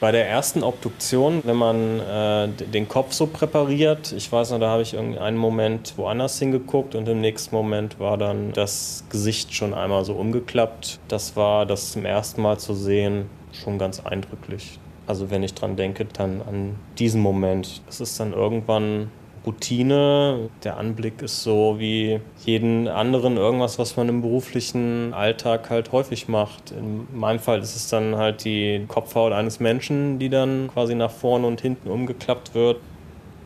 Bei 0.00 0.10
der 0.10 0.28
ersten 0.28 0.64
Obduktion, 0.64 1.40
wenn 1.44 1.56
man 1.56 2.00
äh, 2.00 2.48
den 2.48 2.88
Kopf 2.88 3.12
so 3.12 3.28
präpariert, 3.28 4.12
ich 4.12 4.30
weiß 4.30 4.50
noch, 4.50 4.58
da 4.58 4.68
habe 4.68 4.82
ich 4.82 4.98
einen 4.98 5.36
Moment 5.36 5.94
woanders 5.96 6.38
hingeguckt 6.38 6.96
und 6.96 7.08
im 7.08 7.20
nächsten 7.20 7.54
Moment 7.54 8.00
war 8.00 8.18
dann 8.18 8.52
das 8.52 9.04
Gesicht 9.08 9.54
schon 9.54 9.72
einmal 9.72 10.04
so 10.04 10.14
umgeklappt. 10.14 10.98
Das 11.06 11.36
war 11.36 11.64
das 11.64 11.92
zum 11.92 12.04
ersten 12.04 12.42
Mal 12.42 12.58
zu 12.58 12.74
sehen 12.74 13.30
schon 13.52 13.78
ganz 13.78 14.00
eindrücklich. 14.00 14.80
Also 15.06 15.30
wenn 15.30 15.44
ich 15.44 15.54
dran 15.54 15.76
denke, 15.76 16.04
dann 16.04 16.42
an 16.42 16.76
diesen 16.98 17.22
Moment. 17.22 17.82
Es 17.88 18.00
ist 18.00 18.18
dann 18.18 18.32
irgendwann 18.32 19.12
Routine. 19.46 20.50
Der 20.64 20.76
Anblick 20.76 21.22
ist 21.22 21.42
so 21.42 21.76
wie 21.78 22.20
jeden 22.44 22.88
anderen 22.88 23.36
irgendwas, 23.36 23.78
was 23.78 23.96
man 23.96 24.08
im 24.08 24.20
beruflichen 24.22 25.14
Alltag 25.14 25.70
halt 25.70 25.92
häufig 25.92 26.28
macht. 26.28 26.72
In 26.72 27.06
meinem 27.16 27.38
Fall 27.38 27.60
ist 27.60 27.76
es 27.76 27.88
dann 27.88 28.16
halt 28.16 28.44
die 28.44 28.84
Kopfhaut 28.88 29.32
eines 29.32 29.60
Menschen, 29.60 30.18
die 30.18 30.28
dann 30.28 30.68
quasi 30.72 30.94
nach 30.94 31.10
vorne 31.10 31.46
und 31.46 31.60
hinten 31.60 31.88
umgeklappt 31.88 32.54
wird. 32.54 32.80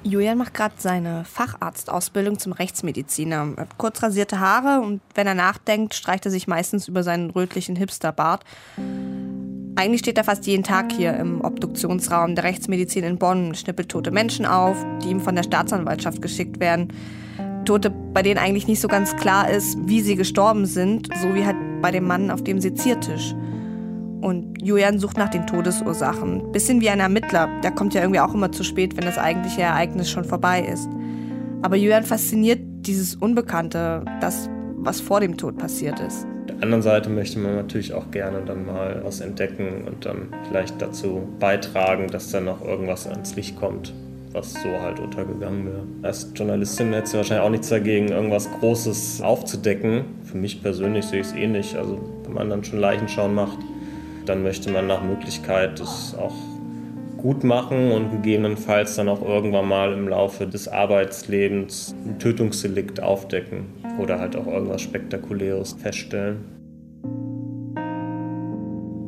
Julian 0.03 0.38
macht 0.38 0.55
gerade 0.55 0.74
seine 0.78 1.24
Facharztausbildung 1.26 2.38
zum 2.38 2.53
Rechtsmediziner. 2.53 3.53
Er 3.57 3.61
hat 3.61 3.76
kurz 3.76 4.03
rasierte 4.03 4.40
Haare 4.40 4.80
und 4.80 5.03
wenn 5.14 5.26
er 5.26 5.34
nachdenkt, 5.34 5.94
streicht 5.94 6.24
er 6.24 6.30
sich 6.30 6.48
meistens 6.48 6.88
über 6.88 7.03
seinen 7.03 7.28
rötlichen 7.28 7.76
Hipsterbart. 7.76 8.42
Eigentlich 9.77 10.01
steht 10.01 10.18
er 10.18 10.25
fast 10.25 10.47
jeden 10.47 10.62
Tag 10.62 10.93
hier 10.93 11.14
im 11.14 11.41
Obduktionsraum 11.41 12.35
der 12.35 12.45
Rechtsmedizin 12.45 13.05
in 13.05 13.18
Bonn, 13.18 13.55
schnippelt 13.55 13.89
tote 13.89 14.11
Menschen 14.11 14.45
auf, 14.45 14.77
die 15.03 15.11
ihm 15.11 15.21
von 15.21 15.35
der 15.35 15.43
Staatsanwaltschaft 15.43 16.21
geschickt 16.21 16.61
werden. 16.61 16.89
Tote, 17.64 17.91
bei 17.91 18.23
denen 18.23 18.39
eigentlich 18.39 18.66
nicht 18.66 18.81
so 18.81 18.89
ganz 18.89 19.16
klar 19.16 19.49
ist, 19.49 19.79
wie 19.83 20.01
sie 20.01 20.16
gestorben 20.16 20.66
sind, 20.66 21.09
so 21.21 21.35
wie 21.35 21.45
halt 21.45 21.57
bei 21.83 21.91
dem 21.91 22.07
Mann 22.07 22.31
auf 22.31 22.43
dem 22.43 22.61
Seziertisch. 22.61 23.35
Und 24.21 24.61
Julian 24.62 24.99
sucht 24.99 25.16
nach 25.16 25.31
den 25.31 25.47
Todesursachen. 25.47 26.53
Bisschen 26.53 26.81
wie 26.81 26.91
ein 26.91 27.01
Ermittler. 27.01 27.49
Der 27.62 27.71
kommt 27.71 27.95
ja 27.95 28.03
irgendwie 28.03 28.21
auch 28.21 28.35
immer 28.35 28.53
zu 28.53 28.64
spät, 28.64 28.97
wenn 28.97 29.05
das 29.05 29.18
eigentliche 29.18 29.62
Ereignis 29.62 30.11
schon 30.11 30.25
vorbei 30.25 30.62
ist. 30.62 30.89
Aber 31.62 31.77
Julian 31.77 32.05
fasziniert 32.05 32.61
dieses 32.87 33.14
Unbekannte, 33.14 34.05
das, 34.21 34.51
was 34.77 35.01
vor 35.01 35.21
dem 35.21 35.37
Tod 35.37 35.57
passiert 35.57 36.01
ist. 36.01 36.27
Anderen 36.63 36.83
Seite 36.83 37.09
möchte 37.09 37.39
man 37.39 37.57
natürlich 37.57 37.95
auch 37.95 38.11
gerne 38.11 38.43
dann 38.45 38.67
mal 38.67 39.01
was 39.03 39.21
entdecken 39.21 39.85
und 39.87 40.05
dann 40.05 40.29
vielleicht 40.49 40.81
dazu 40.83 41.23
beitragen, 41.39 42.09
dass 42.09 42.31
dann 42.31 42.45
noch 42.45 42.63
irgendwas 42.63 43.07
ans 43.07 43.35
Licht 43.35 43.59
kommt, 43.59 43.95
was 44.33 44.53
so 44.53 44.69
halt 44.83 45.01
untergegangen 45.01 45.65
wäre. 45.65 45.83
Als 46.03 46.31
Journalistin 46.35 46.93
hätte 46.93 47.09
sie 47.09 47.17
wahrscheinlich 47.17 47.47
auch 47.47 47.51
nichts 47.51 47.71
dagegen, 47.71 48.09
irgendwas 48.09 48.51
Großes 48.61 49.23
aufzudecken. 49.23 50.05
Für 50.25 50.37
mich 50.37 50.63
persönlich 50.63 51.07
sehe 51.07 51.21
ich 51.21 51.29
es 51.29 51.33
eh 51.35 51.47
nicht. 51.47 51.77
Also 51.77 51.99
wenn 52.25 52.35
man 52.35 52.51
dann 52.51 52.63
schon 52.63 52.79
Leichenschauen 52.79 53.35
macht, 53.35 53.59
dann 54.27 54.43
möchte 54.43 54.71
man 54.71 54.87
nach 54.87 55.03
Möglichkeit 55.03 55.81
es 55.81 56.15
auch 56.19 56.35
gut 57.17 57.43
machen 57.43 57.93
und 57.93 58.11
gegebenenfalls 58.11 58.97
dann 58.97 59.09
auch 59.09 59.23
irgendwann 59.23 59.67
mal 59.67 59.93
im 59.93 60.09
Laufe 60.09 60.47
des 60.47 60.69
Arbeitslebens 60.69 61.95
ein 62.07 62.19
Tötungsdelikt 62.19 63.03
aufdecken 63.03 63.80
oder 64.01 64.18
halt 64.18 64.34
auch 64.36 64.46
irgendwas 64.46 64.80
Spektakuläres 64.80 65.74
feststellen. 65.74 66.44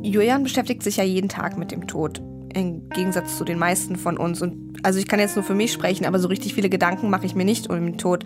Julian 0.02 0.42
beschäftigt 0.42 0.82
sich 0.82 0.98
ja 0.98 1.04
jeden 1.04 1.28
Tag 1.28 1.56
mit 1.56 1.72
dem 1.72 1.86
Tod. 1.86 2.20
Im 2.54 2.88
Gegensatz 2.90 3.38
zu 3.38 3.44
den 3.44 3.58
meisten 3.58 3.96
von 3.96 4.18
uns. 4.18 4.42
Und 4.42 4.78
also 4.82 4.98
ich 4.98 5.08
kann 5.08 5.20
jetzt 5.20 5.36
nur 5.36 5.44
für 5.44 5.54
mich 5.54 5.72
sprechen, 5.72 6.04
aber 6.04 6.18
so 6.18 6.28
richtig 6.28 6.54
viele 6.54 6.68
Gedanken 6.68 7.08
mache 7.08 7.24
ich 7.24 7.34
mir 7.34 7.44
nicht 7.44 7.70
um 7.70 7.76
den 7.76 7.98
Tod. 7.98 8.24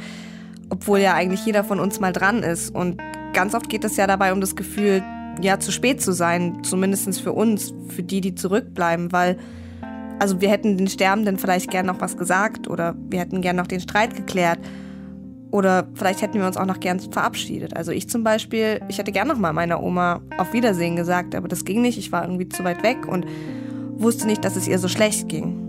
Obwohl 0.69 0.99
ja 0.99 1.15
eigentlich 1.15 1.47
jeder 1.47 1.63
von 1.63 1.79
uns 1.79 2.01
mal 2.01 2.13
dran 2.13 2.43
ist. 2.43 2.75
Und 2.75 3.01
ganz 3.33 3.55
oft 3.55 3.69
geht 3.69 3.85
es 3.85 3.97
ja 3.97 4.07
dabei 4.07 4.33
um 4.33 4.41
das 4.41 4.57
Gefühl, 4.57 5.03
ja, 5.41 5.61
zu 5.61 5.71
spät 5.71 6.01
zu 6.01 6.13
sein. 6.13 6.65
Zumindest 6.65 7.21
für 7.21 7.33
uns, 7.33 7.73
für 7.89 8.03
die, 8.03 8.21
die 8.21 8.35
zurückbleiben. 8.35 9.13
Weil, 9.13 9.37
also 10.19 10.41
wir 10.41 10.49
hätten 10.49 10.77
den 10.77 10.89
Sterbenden 10.89 11.39
vielleicht 11.39 11.71
gern 11.71 11.87
noch 11.87 12.01
was 12.01 12.17
gesagt 12.17 12.69
oder 12.69 12.97
wir 13.11 13.21
hätten 13.21 13.43
gern 13.43 13.57
noch 13.57 13.69
den 13.69 13.81
Streit 13.81 14.17
geklärt. 14.17 14.59
Oder 15.57 15.89
vielleicht 15.95 16.21
hätten 16.21 16.39
wir 16.39 16.47
uns 16.47 16.59
auch 16.59 16.67
noch 16.67 16.81
gern 16.81 17.01
verabschiedet. 17.01 17.75
Also 17.75 17.91
ich 17.91 18.11
zum 18.11 18.23
Beispiel, 18.23 18.83
ich 18.91 18.99
hätte 18.99 19.11
gern 19.11 19.27
noch 19.27 19.39
mal 19.39 19.55
meiner 19.55 19.83
Oma 19.83 20.21
auf 20.37 20.53
Wiedersehen 20.53 20.97
gesagt, 20.97 21.35
aber 21.35 21.49
das 21.49 21.65
ging 21.65 21.81
nicht. 21.81 21.97
Ich 21.97 22.13
war 22.13 22.25
irgendwie 22.25 22.47
zu 22.47 22.63
weit 22.63 22.83
weg 22.83 23.09
und 23.09 23.25
wusste 23.97 24.27
nicht, 24.27 24.45
dass 24.45 24.55
es 24.55 24.69
ihr 24.69 24.79
so 24.79 24.89
schlecht 24.89 25.31
ging. 25.31 25.63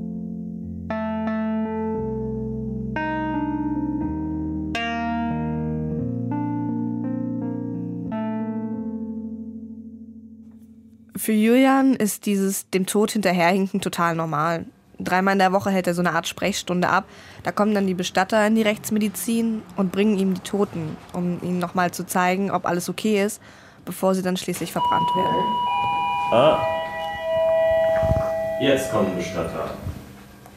Für 11.16 11.32
Julian 11.32 11.94
ist 11.94 12.26
dieses 12.26 12.70
dem 12.72 12.88
Tod 12.88 13.12
hinterherhinken 13.12 13.80
total 13.80 14.16
normal. 14.16 14.66
Dreimal 15.00 15.34
in 15.34 15.40
der 15.40 15.52
Woche 15.52 15.70
hält 15.70 15.86
er 15.86 15.94
so 15.94 16.02
eine 16.02 16.14
Art 16.14 16.28
Sprechstunde 16.28 16.90
ab. 16.90 17.06
Da 17.44 17.52
kommen 17.52 17.76
dann 17.76 17.86
die 17.86 17.94
Bestatter 17.94 18.46
in 18.48 18.56
die 18.56 18.64
Rechtsmedizin 18.64 19.62
und 19.76 19.92
bringen 19.92 20.18
ihm 20.18 20.34
die 20.34 20.42
Toten, 20.42 20.98
um 21.14 21.40
ihm 21.44 21.60
nochmal 21.60 21.92
zu 21.92 22.06
zeigen, 22.06 22.50
ob 22.50 22.66
alles 22.66 22.90
okay 22.90 23.24
ist, 23.24 23.42
bevor 23.86 24.16
sie 24.16 24.24
dann 24.24 24.38
schließlich 24.38 24.72
verbrannt 24.72 25.10
werden. 25.16 25.44
Ah. 26.32 26.60
Jetzt 28.60 28.92
kommen 28.92 29.16
Bestatter. 29.16 29.70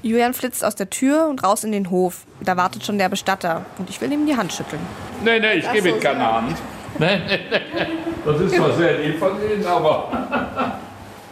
Julian 0.03 0.33
flitzt 0.33 0.65
aus 0.65 0.75
der 0.75 0.89
Tür 0.89 1.27
und 1.29 1.45
raus 1.45 1.63
in 1.65 1.73
den 1.73 1.91
Hof. 1.91 2.25
Da 2.41 2.57
wartet 2.57 2.85
schon 2.87 2.97
der 2.97 3.11
Bestatter 3.11 3.67
und 3.77 3.91
ich 3.91 4.01
will 4.01 4.11
ihm 4.11 4.27
die 4.27 4.35
Hand 4.35 4.53
schütteln. 4.53 4.81
Nee, 5.23 5.39
nee, 5.39 5.55
ich 5.55 5.71
gebe 5.71 5.91
ihm 5.91 6.01
keine 6.01 6.33
Hand. 6.33 6.57
Nee, 6.99 7.19
nee, 7.19 7.39
nee. 7.51 7.87
Das 8.27 8.41
ist 8.41 8.57
zwar 8.57 8.73
sehr 8.73 8.99
lieb 8.99 9.17
von 9.19 9.31
Ihnen, 9.41 9.65
aber 9.65 10.09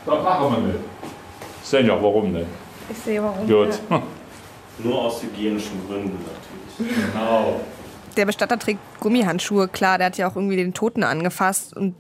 das 0.06 0.22
machen 0.22 0.52
wir 0.52 0.72
nicht. 0.72 0.78
Sehen 1.64 1.88
ja, 1.88 1.94
warum 2.00 2.32
nicht. 2.32 2.46
Ich 2.91 2.99
sehe 2.99 3.22
warum. 3.22 3.47
Gut. 3.47 3.80
Nur 4.84 5.03
aus 5.03 5.22
hygienischen 5.22 5.86
Gründen 5.86 6.18
natürlich. 6.18 7.12
Genau. 7.12 7.61
Der 8.16 8.26
Bestatter 8.26 8.59
trägt 8.59 8.80
Gummihandschuhe, 9.01 9.68
klar, 9.68 9.99
der 9.99 10.09
hat 10.09 10.18
ja 10.18 10.28
auch 10.28 10.36
irgendwie 10.36 10.57
den 10.57 10.74
Toten 10.74 11.03
angefasst. 11.03 11.76
Und 11.76 11.95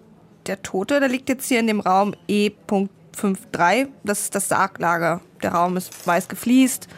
der 0.46 0.62
Tote, 0.62 1.00
der 1.00 1.08
liegt 1.08 1.28
jetzt 1.28 1.46
hier 1.46 1.60
in 1.60 1.66
dem 1.66 1.80
Raum 1.80 2.14
E.53. 2.28 3.88
Das 4.04 4.20
ist 4.22 4.34
das 4.34 4.48
Sarglager. 4.48 5.20
Der 5.42 5.52
Raum 5.52 5.76
ist 5.76 6.06
weiß 6.06 6.28
gefliest. 6.28 6.88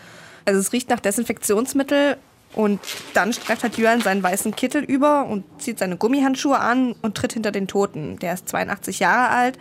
Also 0.44 0.60
es 0.60 0.72
riecht 0.72 0.88
nach 0.90 1.00
Desinfektionsmittel. 1.00 2.16
Und 2.54 2.80
dann 3.14 3.32
streift 3.32 3.62
halt 3.62 3.78
Jörn 3.78 4.00
seinen 4.00 4.22
weißen 4.22 4.56
Kittel 4.56 4.82
über 4.82 5.26
und 5.26 5.44
zieht 5.60 5.78
seine 5.78 5.96
Gummihandschuhe 5.96 6.58
an 6.58 6.94
und 7.00 7.16
tritt 7.16 7.32
hinter 7.32 7.52
den 7.52 7.68
Toten. 7.68 8.18
Der 8.18 8.34
ist 8.34 8.48
82 8.48 8.98
Jahre 8.98 9.30
alt 9.30 9.58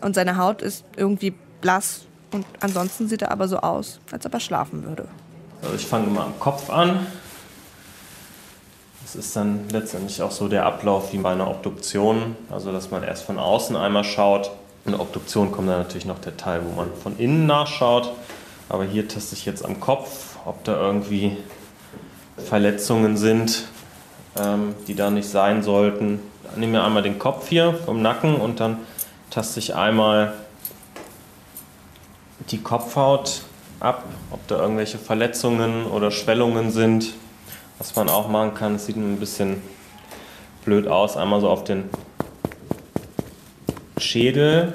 und 0.00 0.14
seine 0.14 0.36
Haut 0.36 0.62
ist 0.62 0.84
irgendwie 0.96 1.34
blass. 1.60 2.06
Und 2.36 2.44
ansonsten 2.60 3.08
sieht 3.08 3.22
er 3.22 3.32
aber 3.32 3.48
so 3.48 3.56
aus, 3.58 3.98
als 4.12 4.26
ob 4.26 4.34
er 4.34 4.40
schlafen 4.40 4.84
würde. 4.84 5.08
Also 5.62 5.74
ich 5.74 5.86
fange 5.86 6.08
mal 6.08 6.24
am 6.24 6.38
Kopf 6.38 6.68
an. 6.68 7.06
Das 9.02 9.16
ist 9.16 9.34
dann 9.34 9.66
letztendlich 9.70 10.20
auch 10.20 10.30
so 10.30 10.46
der 10.46 10.66
Ablauf 10.66 11.14
wie 11.14 11.18
bei 11.18 11.32
einer 11.32 11.48
Obduktion. 11.48 12.36
Also 12.50 12.72
dass 12.72 12.90
man 12.90 13.02
erst 13.02 13.24
von 13.24 13.38
außen 13.38 13.74
einmal 13.74 14.04
schaut. 14.04 14.50
In 14.84 14.92
der 14.92 15.00
Obduktion 15.00 15.50
kommt 15.50 15.68
dann 15.70 15.78
natürlich 15.78 16.04
noch 16.04 16.18
der 16.18 16.36
Teil, 16.36 16.60
wo 16.64 16.76
man 16.76 16.90
von 17.02 17.18
innen 17.18 17.46
nachschaut. 17.46 18.12
Aber 18.68 18.84
hier 18.84 19.08
teste 19.08 19.34
ich 19.34 19.46
jetzt 19.46 19.64
am 19.64 19.80
Kopf, 19.80 20.36
ob 20.44 20.62
da 20.64 20.76
irgendwie 20.78 21.38
Verletzungen 22.36 23.16
sind, 23.16 23.64
ähm, 24.38 24.74
die 24.86 24.94
da 24.94 25.10
nicht 25.10 25.28
sein 25.28 25.62
sollten. 25.62 26.20
Dann 26.44 26.60
nehme 26.60 26.78
ich 26.78 26.84
einmal 26.84 27.02
den 27.02 27.18
Kopf 27.18 27.48
hier 27.48 27.72
vom 27.86 28.02
Nacken 28.02 28.36
und 28.36 28.60
dann 28.60 28.76
taste 29.30 29.58
ich 29.58 29.74
einmal 29.74 30.34
die 32.50 32.58
Kopfhaut 32.58 33.42
ab, 33.80 34.04
ob 34.30 34.46
da 34.48 34.58
irgendwelche 34.58 34.98
Verletzungen 34.98 35.86
oder 35.86 36.10
Schwellungen 36.10 36.70
sind. 36.70 37.14
Was 37.78 37.94
man 37.94 38.08
auch 38.08 38.28
machen 38.28 38.54
kann, 38.54 38.74
das 38.74 38.86
sieht 38.86 38.96
ein 38.96 39.18
bisschen 39.18 39.62
blöd 40.64 40.88
aus, 40.88 41.16
einmal 41.16 41.40
so 41.40 41.48
auf 41.48 41.64
den 41.64 41.84
Schädel. 43.98 44.74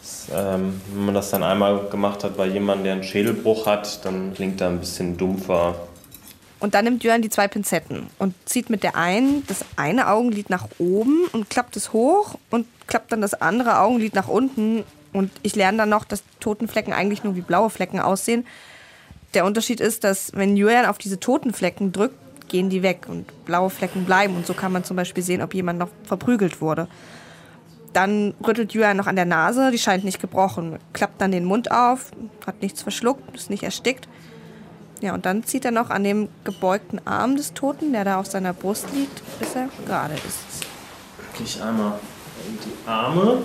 Das, 0.00 0.28
ähm, 0.34 0.80
wenn 0.92 1.04
man 1.06 1.14
das 1.14 1.30
dann 1.30 1.42
einmal 1.42 1.88
gemacht 1.88 2.24
hat 2.24 2.36
bei 2.36 2.46
jemandem, 2.46 2.84
der 2.84 2.92
einen 2.94 3.04
Schädelbruch 3.04 3.66
hat, 3.66 4.04
dann 4.04 4.34
klingt 4.34 4.60
er 4.60 4.68
ein 4.68 4.80
bisschen 4.80 5.16
dumpfer. 5.16 5.74
Und 6.58 6.74
dann 6.74 6.84
nimmt 6.84 7.02
Jörn 7.02 7.22
die 7.22 7.30
zwei 7.30 7.48
Pinzetten 7.48 8.08
und 8.18 8.34
zieht 8.44 8.68
mit 8.68 8.82
der 8.82 8.94
einen 8.94 9.46
das 9.46 9.64
eine 9.76 10.08
Augenlid 10.08 10.50
nach 10.50 10.68
oben 10.78 11.24
und 11.32 11.48
klappt 11.48 11.76
es 11.76 11.92
hoch 11.94 12.34
und 12.50 12.66
klappt 12.86 13.12
dann 13.12 13.22
das 13.22 13.34
andere 13.34 13.80
Augenlid 13.80 14.14
nach 14.14 14.28
unten. 14.28 14.84
Und 15.12 15.30
ich 15.42 15.56
lerne 15.56 15.78
dann 15.78 15.88
noch, 15.88 16.04
dass 16.04 16.22
Totenflecken 16.38 16.92
eigentlich 16.92 17.24
nur 17.24 17.36
wie 17.36 17.40
blaue 17.40 17.70
Flecken 17.70 18.00
aussehen. 18.00 18.46
Der 19.34 19.44
Unterschied 19.44 19.80
ist, 19.80 20.04
dass 20.04 20.32
wenn 20.34 20.56
Julian 20.56 20.86
auf 20.86 20.98
diese 20.98 21.20
toten 21.20 21.52
Flecken 21.52 21.92
drückt, 21.92 22.16
gehen 22.48 22.68
die 22.68 22.82
weg 22.82 23.06
und 23.08 23.44
blaue 23.44 23.70
Flecken 23.70 24.04
bleiben. 24.04 24.36
Und 24.36 24.46
so 24.46 24.54
kann 24.54 24.72
man 24.72 24.84
zum 24.84 24.96
Beispiel 24.96 25.22
sehen, 25.22 25.42
ob 25.42 25.54
jemand 25.54 25.78
noch 25.78 25.88
verprügelt 26.04 26.60
wurde. 26.60 26.88
Dann 27.92 28.34
rüttelt 28.46 28.72
Julian 28.72 28.96
noch 28.96 29.06
an 29.06 29.16
der 29.16 29.24
Nase, 29.24 29.70
die 29.70 29.78
scheint 29.78 30.04
nicht 30.04 30.20
gebrochen. 30.20 30.78
Klappt 30.92 31.20
dann 31.20 31.32
den 31.32 31.44
Mund 31.44 31.72
auf, 31.72 32.12
hat 32.46 32.62
nichts 32.62 32.82
verschluckt, 32.82 33.34
ist 33.34 33.50
nicht 33.50 33.64
erstickt. 33.64 34.08
Ja, 35.00 35.14
und 35.14 35.26
dann 35.26 35.44
zieht 35.44 35.64
er 35.64 35.70
noch 35.70 35.90
an 35.90 36.04
dem 36.04 36.28
gebeugten 36.44 37.00
Arm 37.06 37.36
des 37.36 37.54
Toten, 37.54 37.92
der 37.92 38.04
da 38.04 38.20
auf 38.20 38.26
seiner 38.26 38.52
Brust 38.52 38.86
liegt, 38.92 39.22
bis 39.38 39.54
er 39.54 39.68
gerade 39.86 40.14
ist. 40.14 40.66
Gehe 41.36 41.46
ich 41.46 41.62
einmal 41.62 41.98
in 42.46 42.58
die 42.58 42.88
Arme. 42.88 43.38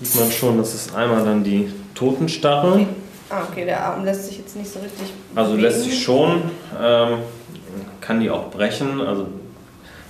Sieht 0.00 0.20
man 0.20 0.30
schon, 0.30 0.58
das 0.58 0.74
ist 0.74 0.94
einmal 0.94 1.24
dann 1.24 1.42
die 1.42 1.72
Totenstarre. 1.94 2.86
Ah, 3.30 3.42
okay, 3.50 3.64
der 3.64 3.84
Arm 3.84 4.04
lässt 4.04 4.26
sich 4.26 4.38
jetzt 4.38 4.56
nicht 4.56 4.72
so 4.72 4.78
richtig. 4.78 5.12
Also 5.34 5.56
lässt 5.56 5.82
sich 5.82 6.02
schon, 6.02 6.42
ähm, 6.80 7.18
kann 8.00 8.20
die 8.20 8.30
auch 8.30 8.48
brechen. 8.50 9.00
Also 9.00 9.26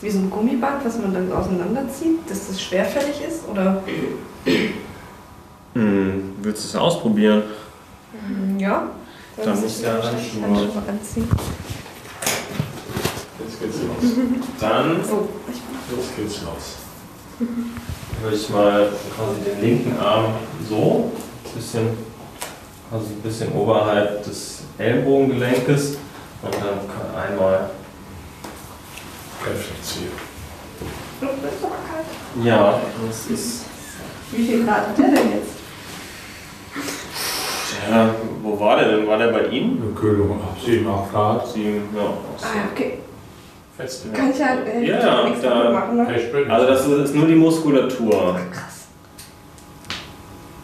Wie 0.00 0.10
so 0.10 0.18
ein 0.18 0.30
Gummiband, 0.30 0.84
was 0.84 0.98
man 0.98 1.12
dann 1.14 1.32
auseinanderzieht, 1.32 2.18
dass 2.28 2.46
das 2.48 2.60
schwerfällig 2.60 3.16
ist? 3.26 3.48
Oder? 3.50 3.82
hm, 5.74 6.34
willst 6.42 6.64
du 6.64 6.68
es 6.68 6.76
ausprobieren? 6.76 7.42
Ja. 8.58 8.88
Dann 9.42 9.60
muss 9.60 9.80
der 9.80 9.94
wahrscheinlich 9.94 10.32
Handschuhe. 10.42 10.82
Anziehen. 10.88 11.28
Jetzt 13.40 13.60
geht's 13.60 13.76
los. 13.82 14.12
Dann 14.60 14.96
Oh, 15.10 15.28
Jetzt 15.96 16.16
geht's 16.16 16.42
los. 16.42 16.76
Würde 17.38 18.36
ich 18.36 18.48
mal 18.50 18.88
quasi 19.16 19.40
den 19.44 19.60
linken 19.60 19.98
Arm 19.98 20.34
so, 20.68 21.12
bisschen, 21.54 21.88
also 22.90 23.06
ein 23.06 23.20
bisschen 23.22 23.52
oberhalb 23.52 24.24
des 24.24 24.62
Ellbogengelenkes 24.78 25.98
und 26.42 26.54
dann 26.54 26.78
kann 26.88 27.30
einmal, 27.30 27.70
kalt. 29.42 29.56
ja, 32.44 32.80
das 33.06 33.26
ist, 33.26 33.64
Wie 34.32 34.44
viel 34.44 34.64
Grad 34.64 34.88
hat 34.88 34.98
der 34.98 35.06
denn 35.06 35.32
jetzt? 35.32 35.58
ja, 37.90 38.14
wo 38.42 38.58
war 38.60 38.76
der 38.76 38.96
denn? 38.96 39.06
War 39.06 39.18
der 39.18 39.28
bei 39.28 39.46
Ihnen? 39.46 39.82
Eine 39.82 39.92
Kühlung 39.92 40.40
ab 40.42 40.56
7, 40.64 40.86
8 40.88 41.12
Grad. 41.12 41.48
7, 41.48 41.82
ja. 41.96 42.02
Ah, 42.02 42.56
ja, 42.56 43.07
okay. 43.78 44.12
Kann 44.12 44.30
ich 44.30 44.42
halt 44.42 44.66
äh, 44.66 44.84
Ja, 44.84 45.24
nichts 45.24 45.42
da, 45.42 45.50
damit 45.50 45.72
machen, 45.72 45.96
ne? 45.96 46.52
also 46.52 46.66
das 46.66 46.86
ist 46.86 47.14
nur 47.14 47.26
die 47.26 47.34
Muskulatur. 47.34 48.40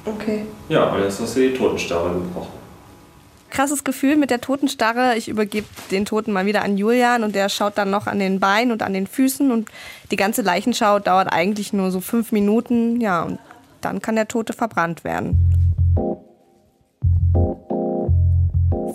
Okay. 0.05 0.47
Ja, 0.69 0.91
und 0.91 1.03
jetzt 1.03 1.21
hast 1.21 1.37
du 1.37 1.41
die 1.41 1.55
Totenstarre 1.55 2.13
gebrochen. 2.13 2.53
Krasses 3.51 3.85
Gefühl 3.85 4.17
mit 4.17 4.31
der 4.31 4.41
Totenstarre. 4.41 5.17
Ich 5.17 5.29
übergebe 5.29 5.67
den 5.93 6.05
Toten 6.05 6.33
mal 6.33 6.45
wieder 6.45 6.63
an 6.63 6.77
Julian 6.77 7.23
und 7.23 7.35
der 7.37 7.49
schaut 7.49 7.79
dann 7.79 7.89
noch 7.91 8.07
an 8.09 8.19
den 8.19 8.41
Beinen 8.41 8.73
und 8.73 8.83
an 8.83 8.93
den 8.93 9.07
Füßen 9.07 9.53
und 9.53 9.71
die 10.11 10.17
ganze 10.17 10.43
Leichenschau 10.43 10.99
dauert 10.99 11.33
eigentlich 11.33 11.73
nur 11.73 11.91
so 11.93 12.01
fünf 12.01 12.33
Minuten. 12.33 13.01
Ja, 13.01 13.23
und 13.23 13.39
dann 13.81 14.03
kann 14.03 14.17
der 14.17 14.27
Tote 14.29 14.53
verbrannt 14.53 15.05
werden. 15.05 15.39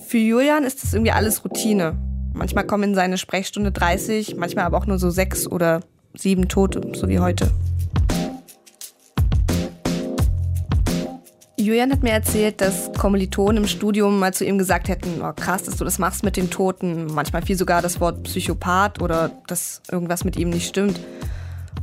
Für 0.08 0.18
Julian 0.18 0.64
ist 0.64 0.84
das 0.84 0.94
irgendwie 0.94 1.12
alles 1.12 1.46
Routine. 1.46 1.96
Manchmal 2.40 2.66
kommen 2.66 2.86
in 2.86 2.96
seine 2.96 3.18
Sprechstunde 3.18 3.74
30, 3.74 4.38
manchmal 4.38 4.64
aber 4.64 4.78
auch 4.78 4.86
nur 4.86 4.98
so 4.98 5.10
sechs 5.10 5.46
oder 5.46 5.82
sieben 6.14 6.48
Tote, 6.48 6.82
so 6.96 7.10
wie 7.10 7.20
heute. 7.20 7.52
Julian 11.58 11.92
hat 11.92 12.02
mir 12.02 12.12
erzählt, 12.12 12.62
dass 12.62 12.94
Kommilitonen 12.94 13.64
im 13.64 13.68
Studium 13.68 14.20
mal 14.20 14.34
zu 14.34 14.46
ihm 14.46 14.58
gesagt 14.58 14.88
hätten, 14.88 15.22
oh, 15.22 15.34
krass, 15.36 15.64
dass 15.64 15.76
du 15.76 15.84
das 15.84 16.00
machst 16.00 16.24
mit 16.24 16.38
den 16.38 16.50
Toten. 16.50 17.08
Manchmal 17.08 17.42
fiel 17.42 17.58
sogar 17.58 17.82
das 17.82 18.00
Wort 18.00 18.24
Psychopath 18.24 19.02
oder 19.02 19.32
dass 19.48 19.82
irgendwas 19.92 20.24
mit 20.24 20.38
ihm 20.38 20.50
nicht 20.50 20.70
stimmt. 20.70 20.98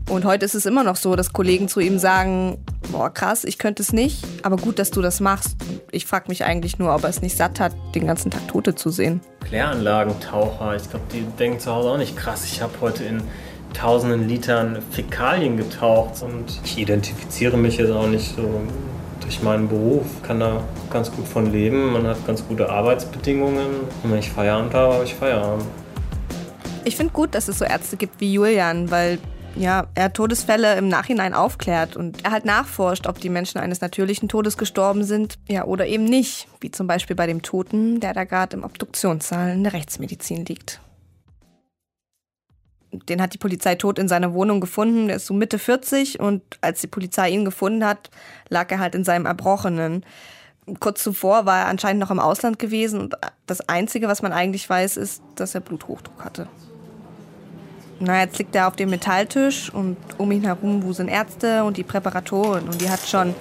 Und 0.09 0.25
heute 0.25 0.45
ist 0.45 0.55
es 0.55 0.67
immer 0.67 0.85
noch 0.85 0.97
so, 0.97 1.17
dass 1.17 1.33
Kollegen 1.33 1.69
zu 1.69 1.81
ihm 1.81 1.99
sagen, 1.99 2.59
boah 2.93 3.11
krass, 3.11 3.45
ich 3.45 3.59
könnte 3.59 3.83
es 3.83 3.93
nicht, 3.93 4.25
aber 4.43 4.57
gut, 4.57 4.79
dass 4.79 4.91
du 4.91 5.03
das 5.03 5.21
machst. 5.21 5.57
Ich 5.91 6.07
frage 6.07 6.27
mich 6.29 6.45
eigentlich 6.45 6.79
nur, 6.79 6.95
ob 6.95 7.03
er 7.03 7.11
es 7.11 7.23
nicht 7.23 7.37
satt 7.37 7.59
hat, 7.59 7.73
den 7.95 8.07
ganzen 8.07 8.31
Tag 8.31 8.47
Tote 8.49 8.75
zu 8.75 8.91
sehen. 8.91 9.21
Kläranlagentaucher, 9.47 10.77
ich 10.77 10.89
glaube, 10.89 11.07
die 11.13 11.23
denken 11.39 11.59
zu 11.59 11.73
Hause 11.73 11.91
auch 11.91 11.99
nicht 11.99 12.17
krass. 12.17 12.45
Ich 12.45 12.63
habe 12.63 12.73
heute 12.81 13.05
in 13.05 13.23
tausenden 13.75 14.29
Litern 14.29 14.79
Fäkalien 14.91 15.57
getaucht 15.57 16.23
und 16.23 16.61
ich 16.65 16.79
identifiziere 16.79 17.57
mich 17.57 17.77
jetzt 17.77 17.91
auch 17.91 18.07
nicht 18.07 18.35
so 18.35 18.63
durch 19.21 19.43
meinen 19.43 19.69
Beruf, 19.69 20.07
kann 20.23 20.41
da 20.41 20.63
ganz 20.91 21.11
gut 21.11 21.27
von 21.27 21.53
leben. 21.53 21.93
Man 21.93 22.07
hat 22.07 22.25
ganz 22.27 22.47
gute 22.47 22.71
Arbeitsbedingungen. 22.71 23.67
Und 24.03 24.11
wenn 24.11 24.19
ich 24.19 24.31
Feierabend 24.31 24.73
habe, 24.73 24.95
habe 24.95 25.05
ich 25.05 25.15
Feierabend. 25.15 25.65
Ich 26.85 26.97
finde 26.97 27.13
gut, 27.13 27.35
dass 27.35 27.49
es 27.49 27.59
so 27.59 27.65
Ärzte 27.65 27.97
gibt 27.97 28.21
wie 28.21 28.33
Julian, 28.33 28.91
weil 28.91 29.19
ja, 29.57 29.87
er 29.95 30.13
Todesfälle 30.13 30.77
im 30.77 30.89
Nachhinein 30.89 31.35
aufklärt 31.35 31.97
und 31.97 32.25
er 32.25 32.31
halt 32.31 32.45
nachforscht, 32.45 33.07
ob 33.07 33.21
die 33.21 33.31
Menschen 33.31 33.59
eines 33.59 33.81
natürlichen 33.81 34.29
Todes 34.29 34.57
gestorben 34.57 35.05
sind, 35.05 35.39
ja, 35.49 35.65
oder 35.65 35.87
eben 35.87 36.05
nicht, 36.05 36.49
wie 36.61 36.71
zum 36.71 36.87
Beispiel 36.87 37.17
bei 37.17 37.27
dem 37.27 37.43
Toten, 37.43 38.01
der 38.01 38.13
da 38.13 38.25
gerade 38.25 38.57
im 38.57 38.65
Obduktionssaal 38.65 39.53
in 39.53 39.65
der 39.65 39.73
Rechtsmedizin 39.73 40.45
liegt. 40.45 40.81
Den 42.93 43.21
hat 43.21 43.35
die 43.35 43.39
Polizei 43.39 43.75
tot 43.75 43.99
in 43.99 44.09
seiner 44.09 44.33
Wohnung 44.33 44.61
gefunden. 44.61 45.09
Er 45.11 45.17
ist 45.17 45.27
so 45.27 45.35
Mitte 45.35 45.59
40 45.59 46.21
und 46.21 46.43
als 46.61 46.81
die 46.81 46.87
Polizei 46.87 47.31
ihn 47.31 47.45
gefunden 47.45 47.85
hat, 47.85 48.11
lag 48.49 48.71
er 48.71 48.79
halt 48.79 48.95
in 48.95 49.05
seinem 49.05 49.27
Erbrochenen. 49.27 50.05
Kurz 50.81 51.03
zuvor 51.03 51.47
war 51.47 51.61
er 51.61 51.67
anscheinend 51.67 52.01
noch 52.01 52.11
im 52.11 52.19
Ausland 52.19 52.59
gewesen 52.59 53.01
und 53.01 53.15
das 53.47 53.69
Einzige, 53.69 54.09
was 54.09 54.23
man 54.23 54.33
eigentlich 54.33 54.69
weiß, 54.69 54.97
ist, 54.97 55.23
dass 55.35 55.55
er 55.55 55.61
Bluthochdruck 55.61 56.25
hatte. 56.25 56.49
Na, 57.99 58.21
jetzt 58.21 58.39
liegt 58.39 58.55
er 58.55 58.69
auf 58.69 58.77
dem 58.77 58.91
Metalltisch 58.91 59.73
und 59.73 59.97
um 60.19 60.31
ihn 60.31 60.45
herum 60.45 60.83
wuseln 60.83 61.09
Ärzte 61.09 61.65
und 61.65 61.79
die 61.79 61.83
Präparatoren. 61.83 62.69
Und 62.69 62.81
die 62.81 62.91
hat 62.91 63.01
schon 63.01 63.35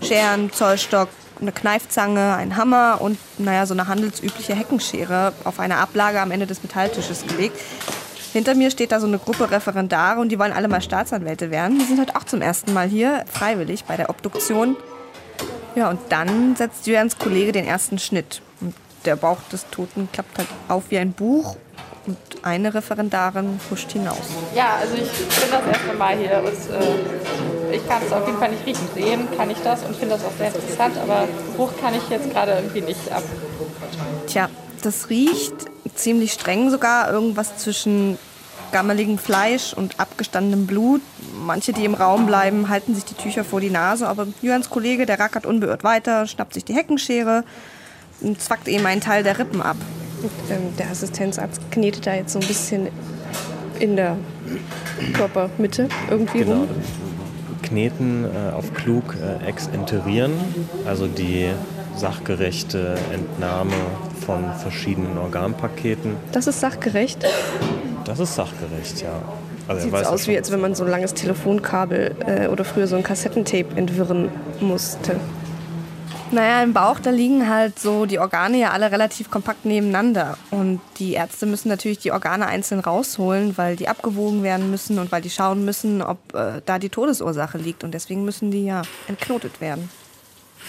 Scheren, 0.00 0.52
Zollstock, 0.52 1.08
eine 1.40 1.50
Kneifzange, 1.52 2.34
einen 2.34 2.56
Hammer 2.56 2.98
und, 3.00 3.18
naja, 3.38 3.66
so 3.66 3.74
eine 3.74 3.88
handelsübliche 3.88 4.54
Heckenschere 4.54 5.32
auf 5.44 5.58
eine 5.58 5.78
Ablage 5.78 6.20
am 6.20 6.30
Ende 6.30 6.46
des 6.46 6.62
Metalltisches 6.62 7.26
gelegt. 7.26 7.58
Hinter 8.32 8.54
mir 8.54 8.70
steht 8.70 8.92
da 8.92 9.00
so 9.00 9.06
eine 9.06 9.18
Gruppe 9.18 9.50
Referendare 9.50 10.20
und 10.20 10.28
die 10.28 10.38
wollen 10.38 10.52
alle 10.52 10.68
mal 10.68 10.82
Staatsanwälte 10.82 11.50
werden. 11.50 11.78
Die 11.78 11.84
sind 11.84 11.98
halt 11.98 12.14
auch 12.14 12.24
zum 12.24 12.42
ersten 12.42 12.72
Mal 12.72 12.86
hier, 12.86 13.24
freiwillig, 13.26 13.84
bei 13.84 13.96
der 13.96 14.10
Obduktion. 14.10 14.76
Ja, 15.74 15.90
und 15.90 15.98
dann 16.10 16.54
setzt 16.54 16.86
Jürgens 16.86 17.18
Kollege 17.18 17.52
den 17.52 17.66
ersten 17.66 17.98
Schnitt. 17.98 18.42
Und 18.60 18.74
der 19.04 19.16
Bauch 19.16 19.38
des 19.50 19.66
Toten 19.70 20.08
klappt 20.12 20.38
halt 20.38 20.48
auf 20.68 20.84
wie 20.90 20.98
ein 20.98 21.12
Buch 21.12 21.56
und 22.08 22.16
eine 22.42 22.72
Referendarin 22.72 23.60
huscht 23.70 23.92
hinaus. 23.92 24.16
Ja, 24.54 24.76
also 24.80 24.94
ich 24.94 25.10
bin 25.12 25.50
das 25.50 25.66
erste 25.66 25.96
Mal 25.98 26.16
hier. 26.16 26.38
Und, 26.38 26.46
äh, 26.48 27.76
ich 27.76 27.86
kann 27.86 28.02
es 28.04 28.12
auf 28.12 28.26
jeden 28.26 28.38
Fall 28.38 28.50
nicht 28.50 28.64
riechen. 28.64 28.88
Sehen 28.94 29.28
kann 29.36 29.50
ich 29.50 29.58
das 29.58 29.82
und 29.82 29.94
finde 29.94 30.14
das 30.14 30.24
auch 30.24 30.32
sehr 30.38 30.46
interessant, 30.46 30.96
aber 30.96 31.28
Geruch 31.52 31.72
kann 31.80 31.94
ich 31.94 32.08
jetzt 32.08 32.30
gerade 32.30 32.52
irgendwie 32.52 32.80
nicht 32.80 33.12
ab. 33.12 33.22
Tja, 34.26 34.48
das 34.82 35.10
riecht 35.10 35.54
ziemlich 35.94 36.32
streng 36.32 36.70
sogar. 36.70 37.12
Irgendwas 37.12 37.58
zwischen 37.58 38.18
gammeligem 38.72 39.18
Fleisch 39.18 39.74
und 39.74 40.00
abgestandenem 40.00 40.66
Blut. 40.66 41.02
Manche, 41.44 41.74
die 41.74 41.84
im 41.84 41.94
Raum 41.94 42.26
bleiben, 42.26 42.70
halten 42.70 42.94
sich 42.94 43.04
die 43.04 43.14
Tücher 43.14 43.44
vor 43.44 43.60
die 43.60 43.70
Nase. 43.70 44.08
Aber 44.08 44.26
Jürgens 44.40 44.70
Kollege, 44.70 45.04
der 45.04 45.20
rackert 45.20 45.44
unbeirrt 45.44 45.84
weiter, 45.84 46.26
schnappt 46.26 46.54
sich 46.54 46.64
die 46.64 46.74
Heckenschere 46.74 47.44
und 48.22 48.40
zwackt 48.40 48.66
ihm 48.68 48.86
einen 48.86 49.02
Teil 49.02 49.22
der 49.22 49.38
Rippen 49.38 49.60
ab. 49.60 49.76
Ähm, 50.50 50.76
der 50.78 50.90
Assistenzarzt 50.90 51.60
knetet 51.70 52.06
da 52.06 52.14
jetzt 52.14 52.32
so 52.32 52.38
ein 52.40 52.46
bisschen 52.46 52.88
in 53.78 53.96
der 53.96 54.16
Körpermitte 55.14 55.88
irgendwie 56.10 56.38
Genau. 56.40 56.52
rum. 56.60 56.68
Kneten 57.62 58.24
äh, 58.24 58.52
auf 58.54 58.72
klug 58.74 59.14
äh, 59.16 59.46
exenterieren, 59.46 60.32
also 60.86 61.06
die 61.06 61.48
sachgerechte 61.96 62.96
Entnahme 63.12 63.72
von 64.24 64.52
verschiedenen 64.54 65.18
Organpaketen. 65.18 66.16
Das 66.32 66.46
ist 66.46 66.60
sachgerecht. 66.60 67.24
Das 68.04 68.20
ist 68.20 68.34
sachgerecht, 68.34 69.02
ja. 69.02 69.20
Also 69.66 69.82
Sieht 69.84 70.06
aus, 70.06 70.28
wie 70.28 70.36
als 70.36 70.50
wenn 70.50 70.60
man 70.60 70.74
so 70.74 70.84
ein 70.84 70.90
langes 70.90 71.12
Telefonkabel 71.12 72.14
äh, 72.26 72.46
oder 72.48 72.64
früher 72.64 72.86
so 72.86 72.96
ein 72.96 73.02
Kassettentape 73.02 73.76
entwirren 73.76 74.30
musste. 74.60 75.16
Naja, 76.30 76.62
im 76.62 76.74
Bauch, 76.74 77.00
da 77.00 77.08
liegen 77.08 77.48
halt 77.48 77.78
so 77.78 78.04
die 78.04 78.18
Organe 78.18 78.58
ja 78.58 78.70
alle 78.72 78.92
relativ 78.92 79.30
kompakt 79.30 79.64
nebeneinander. 79.64 80.36
Und 80.50 80.80
die 80.98 81.14
Ärzte 81.14 81.46
müssen 81.46 81.68
natürlich 81.68 81.98
die 81.98 82.12
Organe 82.12 82.46
einzeln 82.46 82.80
rausholen, 82.80 83.56
weil 83.56 83.76
die 83.76 83.88
abgewogen 83.88 84.42
werden 84.42 84.70
müssen 84.70 84.98
und 84.98 85.10
weil 85.10 85.22
die 85.22 85.30
schauen 85.30 85.64
müssen, 85.64 86.02
ob 86.02 86.18
äh, 86.34 86.60
da 86.66 86.78
die 86.78 86.90
Todesursache 86.90 87.56
liegt. 87.56 87.82
Und 87.82 87.92
deswegen 87.92 88.26
müssen 88.26 88.50
die 88.50 88.66
ja 88.66 88.82
entknotet 89.06 89.62
werden. 89.62 89.88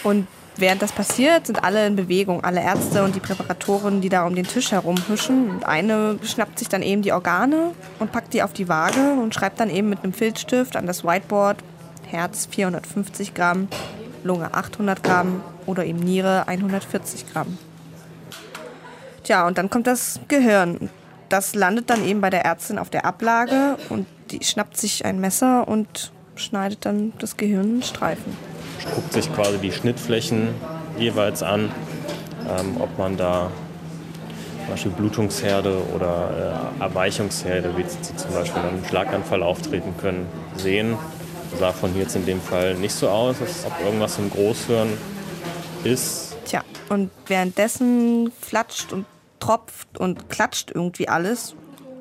Und 0.02 0.26
während 0.56 0.80
das 0.80 0.92
passiert, 0.92 1.46
sind 1.46 1.62
alle 1.62 1.86
in 1.86 1.94
Bewegung. 1.94 2.42
Alle 2.42 2.62
Ärzte 2.62 3.04
und 3.04 3.14
die 3.14 3.20
Präparatoren, 3.20 4.00
die 4.00 4.08
da 4.08 4.26
um 4.26 4.34
den 4.34 4.46
Tisch 4.46 4.72
herumhuschen. 4.72 5.50
Und 5.50 5.66
eine 5.66 6.18
schnappt 6.22 6.58
sich 6.58 6.68
dann 6.68 6.80
eben 6.80 7.02
die 7.02 7.12
Organe 7.12 7.72
und 7.98 8.12
packt 8.12 8.32
die 8.32 8.42
auf 8.42 8.54
die 8.54 8.68
Waage 8.68 9.12
und 9.22 9.34
schreibt 9.34 9.60
dann 9.60 9.68
eben 9.68 9.90
mit 9.90 10.04
einem 10.04 10.14
Filzstift 10.14 10.76
an 10.76 10.86
das 10.86 11.04
Whiteboard 11.04 11.58
Herz 12.06 12.46
450 12.50 13.34
Gramm, 13.34 13.68
Lunge 14.24 14.54
800 14.54 15.02
Gramm 15.02 15.42
oder 15.66 15.84
eben 15.84 15.98
Niere 15.98 16.46
140 16.48 17.32
Gramm. 17.32 17.58
Tja, 19.24 19.46
und 19.46 19.58
dann 19.58 19.70
kommt 19.70 19.86
das 19.86 20.20
Gehirn. 20.28 20.90
Das 21.28 21.54
landet 21.54 21.90
dann 21.90 22.04
eben 22.04 22.20
bei 22.20 22.30
der 22.30 22.44
Ärztin 22.44 22.78
auf 22.78 22.90
der 22.90 23.04
Ablage 23.04 23.76
und 23.88 24.06
die 24.30 24.44
schnappt 24.44 24.76
sich 24.76 25.04
ein 25.04 25.20
Messer 25.20 25.68
und 25.68 26.12
schneidet 26.34 26.84
dann 26.84 27.12
das 27.18 27.36
Gehirn 27.36 27.76
in 27.76 27.82
Streifen. 27.82 28.36
guckt 28.94 29.12
sich 29.12 29.32
quasi 29.32 29.58
die 29.58 29.72
Schnittflächen 29.72 30.48
jeweils 30.98 31.42
an, 31.42 31.70
ähm, 32.48 32.80
ob 32.80 32.96
man 32.98 33.16
da 33.16 33.50
zum 34.60 34.68
Beispiel 34.70 34.92
Blutungsherde 34.92 35.82
oder 35.94 36.70
äh, 36.78 36.82
Erweichungsherde, 36.82 37.76
wie 37.76 37.82
sie 37.82 38.16
zum 38.16 38.32
Beispiel 38.32 38.62
einem 38.62 38.84
Schlaganfall 38.84 39.42
auftreten 39.42 39.94
können, 40.00 40.26
sehen. 40.56 40.96
Sah 41.58 41.72
von 41.72 41.92
hier 41.92 42.02
jetzt 42.02 42.16
in 42.16 42.26
dem 42.26 42.40
Fall 42.40 42.74
nicht 42.74 42.94
so 42.94 43.08
aus, 43.08 43.36
als 43.40 43.64
ob 43.66 43.84
irgendwas 43.84 44.18
im 44.18 44.30
Großhirn 44.30 44.88
ist. 45.84 46.36
Tja, 46.44 46.62
und 46.88 47.10
währenddessen 47.26 48.32
flatscht 48.40 48.92
und 48.92 49.06
tropft 49.40 49.98
und 49.98 50.28
klatscht 50.28 50.70
irgendwie 50.74 51.08
alles. 51.08 51.54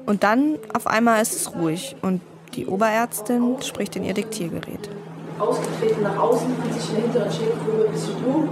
Und 0.06 0.24
dann 0.24 0.58
auf 0.74 0.88
einmal 0.88 1.22
ist 1.22 1.36
es 1.36 1.54
ruhig 1.54 1.95
und 2.02 2.22
die 2.56 2.66
Oberärztin 2.66 3.62
spricht 3.62 3.95
in 3.95 4.04
ihr 4.04 4.14
Diktiergerät. 4.14 4.89
Ausgetreten 5.38 6.04
nach 6.04 6.18
außen, 6.18 6.47
hat 6.64 6.74
sich 6.74 6.89
in 6.89 6.95
der 6.95 7.04
hinteren 7.04 7.32
Schädelgrube 7.32 7.86
ein 7.86 7.91
bisschen 7.93 8.16
Blut. 8.22 8.50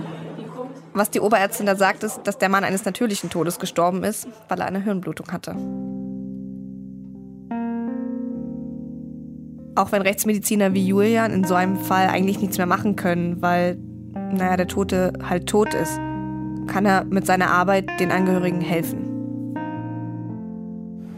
Was 0.94 1.10
die 1.10 1.20
Oberärztin 1.20 1.66
da 1.66 1.76
sagt, 1.76 2.04
ist, 2.04 2.22
dass 2.24 2.38
der 2.38 2.50
Mann 2.50 2.64
eines 2.64 2.86
natürlichen 2.86 3.30
Todes 3.30 3.60
gestorben 3.60 4.04
ist, 4.04 4.28
weil 4.48 4.60
er 4.60 4.68
eine 4.68 4.82
Hirnblutung 4.82 5.32
hatte. 5.32 5.56
Auch 9.78 9.92
wenn 9.92 10.02
Rechtsmediziner 10.02 10.74
wie 10.74 10.88
Julian 10.88 11.32
in 11.32 11.44
so 11.44 11.54
einem 11.54 11.78
Fall 11.78 12.08
eigentlich 12.08 12.40
nichts 12.40 12.58
mehr 12.58 12.66
machen 12.66 12.96
können, 12.96 13.44
weil, 13.44 13.78
naja, 14.32 14.58
der 14.58 14.68
Tote 14.68 15.14
halt 15.30 15.48
tot 15.48 15.76
ist, 15.76 16.00
kann 16.66 16.84
er 16.84 17.04
mit 17.04 17.28
seiner 17.28 17.52
Arbeit 17.52 17.88
den 18.00 18.10
Angehörigen 18.12 18.60
helfen. 18.60 19.54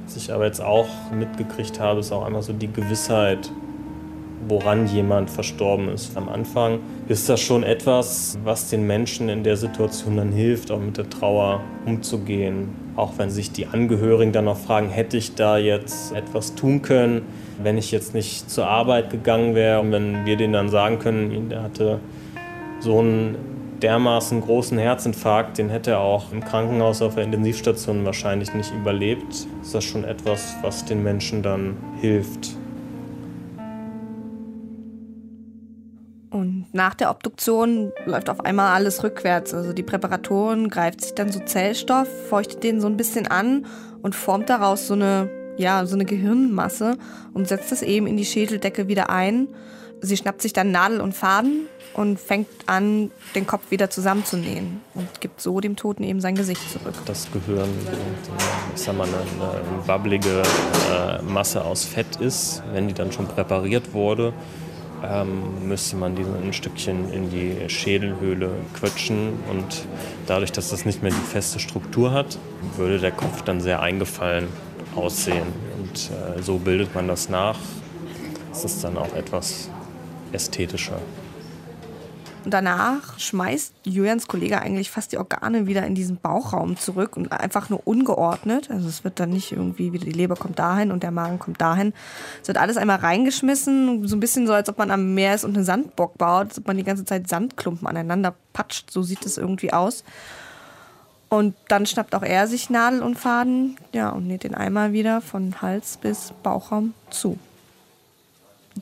Was 0.03 0.17
ich 0.17 0.33
aber 0.33 0.45
jetzt 0.45 0.59
auch 0.59 0.89
mitgekriegt 1.17 1.79
habe, 1.79 2.01
ist 2.01 2.11
auch 2.11 2.25
einmal 2.25 2.41
so 2.41 2.51
die 2.51 2.69
Gewissheit, 2.69 3.49
woran 4.49 4.87
jemand 4.87 5.29
verstorben 5.29 5.89
ist. 5.89 6.17
Am 6.17 6.27
Anfang 6.27 6.79
ist 7.07 7.29
das 7.29 7.39
schon 7.39 7.63
etwas, 7.63 8.37
was 8.43 8.69
den 8.69 8.85
Menschen 8.87 9.29
in 9.29 9.43
der 9.43 9.57
Situation 9.57 10.17
dann 10.17 10.31
hilft, 10.31 10.71
auch 10.71 10.79
mit 10.79 10.97
der 10.97 11.09
Trauer 11.09 11.61
umzugehen. 11.85 12.69
Auch 12.95 13.13
wenn 13.17 13.29
sich 13.29 13.51
die 13.51 13.67
Angehörigen 13.67 14.31
dann 14.31 14.45
noch 14.45 14.57
fragen, 14.57 14.89
hätte 14.89 15.17
ich 15.17 15.35
da 15.35 15.57
jetzt 15.57 16.13
etwas 16.13 16.55
tun 16.55 16.81
können, 16.81 17.21
wenn 17.61 17.77
ich 17.77 17.91
jetzt 17.91 18.13
nicht 18.13 18.49
zur 18.49 18.67
Arbeit 18.67 19.09
gegangen 19.09 19.55
wäre 19.55 19.79
und 19.79 19.91
wenn 19.91 20.25
wir 20.25 20.35
denen 20.35 20.53
dann 20.53 20.69
sagen 20.69 20.99
können, 20.99 21.49
der 21.49 21.63
hatte 21.63 21.99
so 22.79 22.99
einen 22.99 23.35
dermaßen 23.81 24.41
großen 24.41 24.77
Herzinfarkt, 24.77 25.57
den 25.57 25.69
hätte 25.69 25.91
er 25.91 25.99
auch 25.99 26.31
im 26.31 26.43
Krankenhaus 26.43 27.01
auf 27.01 27.15
der 27.15 27.23
Intensivstation 27.23 28.05
wahrscheinlich 28.05 28.53
nicht 28.53 28.73
überlebt, 28.73 29.47
ist 29.61 29.73
das 29.73 29.83
schon 29.83 30.03
etwas, 30.03 30.55
was 30.61 30.85
den 30.85 31.03
Menschen 31.03 31.43
dann 31.43 31.77
hilft. 32.01 32.58
Nach 36.71 36.93
der 36.93 37.09
Obduktion 37.09 37.91
läuft 38.05 38.29
auf 38.29 38.41
einmal 38.41 38.73
alles 38.73 39.03
rückwärts. 39.03 39.53
Also 39.53 39.73
die 39.73 39.83
Präparatorin 39.83 40.69
greift 40.69 41.01
sich 41.01 41.13
dann 41.13 41.31
so 41.31 41.39
Zellstoff, 41.39 42.07
feuchtet 42.29 42.63
den 42.63 42.79
so 42.81 42.87
ein 42.87 42.97
bisschen 42.97 43.27
an 43.27 43.65
und 44.01 44.15
formt 44.15 44.49
daraus 44.49 44.87
so 44.87 44.93
eine, 44.93 45.29
ja, 45.57 45.85
so 45.85 45.95
eine 45.95 46.05
Gehirnmasse 46.05 46.97
und 47.33 47.47
setzt 47.47 47.71
es 47.71 47.81
eben 47.81 48.07
in 48.07 48.17
die 48.17 48.25
Schädeldecke 48.25 48.87
wieder 48.87 49.09
ein. 49.09 49.47
Sie 50.01 50.15
schnappt 50.15 50.41
sich 50.41 50.53
dann 50.53 50.71
Nadel 50.71 51.01
und 51.01 51.13
Faden 51.13 51.67
und 51.93 52.19
fängt 52.19 52.47
an, 52.67 53.11
den 53.35 53.45
Kopf 53.45 53.71
wieder 53.71 53.89
zusammenzunähen 53.89 54.81
und 54.93 55.19
gibt 55.19 55.41
so 55.41 55.59
dem 55.59 55.75
Toten 55.75 56.03
eben 56.03 56.21
sein 56.21 56.35
Gesicht 56.35 56.61
zurück. 56.71 56.93
Das 57.05 57.27
Gehirn, 57.31 57.67
ich 58.73 58.81
sag 58.81 58.95
mal, 58.95 59.07
eine, 59.07 59.17
eine 59.17 59.87
wabbelige 59.87 60.43
äh, 60.89 61.21
Masse 61.23 61.65
aus 61.65 61.83
Fett 61.83 62.15
ist, 62.17 62.63
wenn 62.71 62.87
die 62.87 62.93
dann 62.93 63.11
schon 63.11 63.27
präpariert 63.27 63.93
wurde, 63.93 64.33
ähm, 65.07 65.67
müsste 65.67 65.95
man 65.95 66.15
die 66.15 66.23
ein 66.23 66.53
Stückchen 66.53 67.11
in 67.11 67.29
die 67.29 67.69
Schädelhöhle 67.69 68.51
quetschen 68.73 69.33
und 69.49 69.85
dadurch, 70.27 70.51
dass 70.51 70.69
das 70.69 70.85
nicht 70.85 71.01
mehr 71.01 71.11
die 71.11 71.27
feste 71.31 71.59
Struktur 71.59 72.11
hat, 72.11 72.37
würde 72.77 72.99
der 72.99 73.11
Kopf 73.11 73.41
dann 73.43 73.61
sehr 73.61 73.81
eingefallen 73.81 74.47
aussehen. 74.95 75.47
Und 75.77 76.11
äh, 76.37 76.41
so 76.41 76.57
bildet 76.57 76.93
man 76.95 77.07
das 77.07 77.29
nach. 77.29 77.57
Es 78.51 78.65
ist 78.65 78.83
dann 78.83 78.97
auch 78.97 79.13
etwas 79.15 79.69
ästhetischer. 80.31 80.99
Und 82.49 82.53
danach 82.53 83.19
schmeißt 83.19 83.75
Julians 83.83 84.27
Kollege 84.27 84.59
eigentlich 84.59 84.89
fast 84.89 85.11
die 85.11 85.19
Organe 85.19 85.67
wieder 85.67 85.85
in 85.85 85.93
diesen 85.93 86.17
Bauchraum 86.17 86.77
zurück 86.77 87.15
und 87.15 87.31
einfach 87.31 87.69
nur 87.69 87.85
ungeordnet. 87.85 88.71
Also 88.71 88.87
es 88.87 89.03
wird 89.03 89.19
dann 89.19 89.29
nicht 89.29 89.51
irgendwie 89.51 89.93
wieder 89.93 90.05
die 90.05 90.13
Leber 90.13 90.35
kommt 90.35 90.57
dahin 90.57 90.91
und 90.91 91.03
der 91.03 91.11
Magen 91.11 91.37
kommt 91.37 91.61
dahin. 91.61 91.93
Es 92.41 92.47
wird 92.47 92.57
alles 92.57 92.77
einmal 92.77 92.97
reingeschmissen, 92.97 94.07
so 94.07 94.15
ein 94.15 94.19
bisschen 94.19 94.47
so, 94.47 94.53
als 94.53 94.67
ob 94.67 94.79
man 94.79 94.89
am 94.89 95.13
Meer 95.13 95.35
ist 95.35 95.43
und 95.43 95.55
einen 95.55 95.63
Sandbock 95.63 96.17
baut, 96.17 96.47
als 96.47 96.57
ob 96.57 96.65
man 96.65 96.77
die 96.77 96.83
ganze 96.83 97.05
Zeit 97.05 97.29
Sandklumpen 97.29 97.87
aneinander 97.87 98.33
patscht. 98.51 98.89
So 98.89 99.03
sieht 99.03 99.27
es 99.27 99.37
irgendwie 99.37 99.71
aus. 99.71 100.03
Und 101.29 101.53
dann 101.67 101.85
schnappt 101.85 102.15
auch 102.15 102.23
er 102.23 102.47
sich 102.47 102.71
Nadel 102.71 103.03
und 103.03 103.19
Faden, 103.19 103.77
ja, 103.93 104.09
und 104.09 104.25
näht 104.25 104.41
den 104.41 104.55
Eimer 104.55 104.91
wieder 104.91 105.21
von 105.21 105.61
Hals 105.61 105.97
bis 105.97 106.33
Bauchraum 106.41 106.95
zu. 107.11 107.37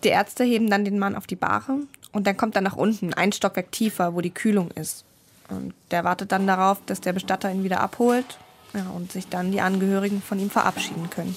Die 0.05 0.07
Ärzte 0.07 0.45
heben 0.45 0.69
dann 0.69 0.85
den 0.85 0.99
Mann 0.99 1.17
auf 1.17 1.27
die 1.27 1.35
Bahre 1.35 1.79
und 2.11 2.27
dann 2.27 2.37
kommt 2.37 2.55
er 2.55 2.61
nach 2.61 2.75
unten, 2.75 3.13
ein 3.13 3.31
Stockwerk 3.31 3.71
tiefer, 3.71 4.13
wo 4.13 4.21
die 4.21 4.31
Kühlung 4.31 4.71
ist. 4.71 5.03
Und 5.49 5.73
der 5.91 6.03
wartet 6.03 6.31
dann 6.31 6.47
darauf, 6.47 6.79
dass 6.85 7.01
der 7.01 7.13
Bestatter 7.13 7.51
ihn 7.51 7.63
wieder 7.63 7.79
abholt 7.79 8.37
ja, 8.73 8.89
und 8.95 9.11
sich 9.11 9.27
dann 9.27 9.51
die 9.51 9.61
Angehörigen 9.61 10.21
von 10.21 10.39
ihm 10.39 10.49
verabschieden 10.49 11.09
können. 11.09 11.35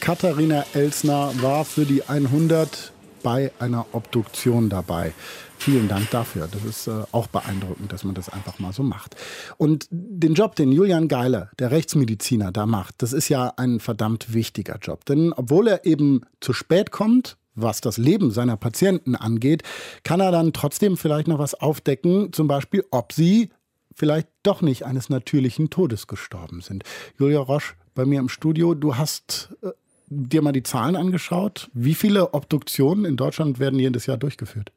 Katharina 0.00 0.64
Elsner 0.72 1.32
war 1.42 1.64
für 1.64 1.84
die 1.84 2.02
100 2.04 2.92
bei 3.22 3.52
einer 3.58 3.86
Obduktion 3.92 4.70
dabei. 4.70 5.12
Vielen 5.58 5.88
Dank 5.88 6.08
dafür. 6.10 6.48
Das 6.50 6.64
ist 6.64 6.86
äh, 6.86 7.02
auch 7.12 7.26
beeindruckend, 7.26 7.92
dass 7.92 8.02
man 8.02 8.14
das 8.14 8.30
einfach 8.30 8.58
mal 8.58 8.72
so 8.72 8.82
macht. 8.82 9.14
Und 9.58 9.86
den 9.90 10.32
Job, 10.32 10.56
den 10.56 10.72
Julian 10.72 11.06
Geiler, 11.06 11.50
der 11.58 11.70
Rechtsmediziner, 11.70 12.50
da 12.50 12.64
macht, 12.64 13.02
das 13.02 13.12
ist 13.12 13.28
ja 13.28 13.52
ein 13.58 13.78
verdammt 13.78 14.32
wichtiger 14.32 14.78
Job. 14.80 15.04
Denn 15.04 15.34
obwohl 15.34 15.68
er 15.68 15.84
eben 15.84 16.22
zu 16.40 16.54
spät 16.54 16.92
kommt, 16.92 17.36
was 17.62 17.80
das 17.80 17.98
Leben 17.98 18.30
seiner 18.30 18.56
Patienten 18.56 19.16
angeht, 19.16 19.62
kann 20.04 20.20
er 20.20 20.32
dann 20.32 20.52
trotzdem 20.52 20.96
vielleicht 20.96 21.28
noch 21.28 21.38
was 21.38 21.54
aufdecken, 21.54 22.32
zum 22.32 22.48
Beispiel, 22.48 22.84
ob 22.90 23.12
sie 23.12 23.50
vielleicht 23.94 24.28
doch 24.42 24.62
nicht 24.62 24.84
eines 24.84 25.10
natürlichen 25.10 25.70
Todes 25.70 26.06
gestorben 26.06 26.60
sind. 26.60 26.84
Julia 27.18 27.40
Roche, 27.40 27.74
bei 27.94 28.04
mir 28.04 28.20
im 28.20 28.28
Studio, 28.28 28.74
du 28.74 28.96
hast 28.96 29.50
äh, 29.62 29.70
dir 30.08 30.42
mal 30.42 30.52
die 30.52 30.62
Zahlen 30.62 30.96
angeschaut. 30.96 31.70
Wie 31.72 31.94
viele 31.94 32.32
Obduktionen 32.34 33.04
in 33.04 33.16
Deutschland 33.16 33.58
werden 33.58 33.78
jedes 33.78 34.06
Jahr 34.06 34.16
durchgeführt? 34.16 34.72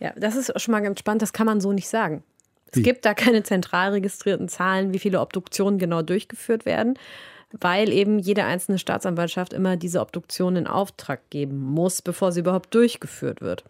Ja, 0.00 0.12
das 0.16 0.36
ist 0.36 0.60
schon 0.60 0.72
mal 0.72 0.80
ganz 0.80 0.98
spannend, 0.98 1.22
das 1.22 1.32
kann 1.32 1.46
man 1.46 1.60
so 1.60 1.72
nicht 1.72 1.88
sagen. 1.88 2.22
Es 2.74 2.82
gibt 2.82 3.04
da 3.04 3.12
keine 3.12 3.42
zentral 3.42 3.90
registrierten 3.90 4.48
Zahlen, 4.48 4.94
wie 4.94 4.98
viele 4.98 5.20
Obduktionen 5.20 5.78
genau 5.78 6.00
durchgeführt 6.00 6.64
werden 6.64 6.98
weil 7.60 7.92
eben 7.92 8.18
jede 8.18 8.44
einzelne 8.44 8.78
Staatsanwaltschaft 8.78 9.52
immer 9.52 9.76
diese 9.76 10.00
Obduktion 10.00 10.56
in 10.56 10.66
Auftrag 10.66 11.30
geben 11.30 11.58
muss, 11.58 12.02
bevor 12.02 12.32
sie 12.32 12.40
überhaupt 12.40 12.74
durchgeführt 12.74 13.40
wird. 13.40 13.64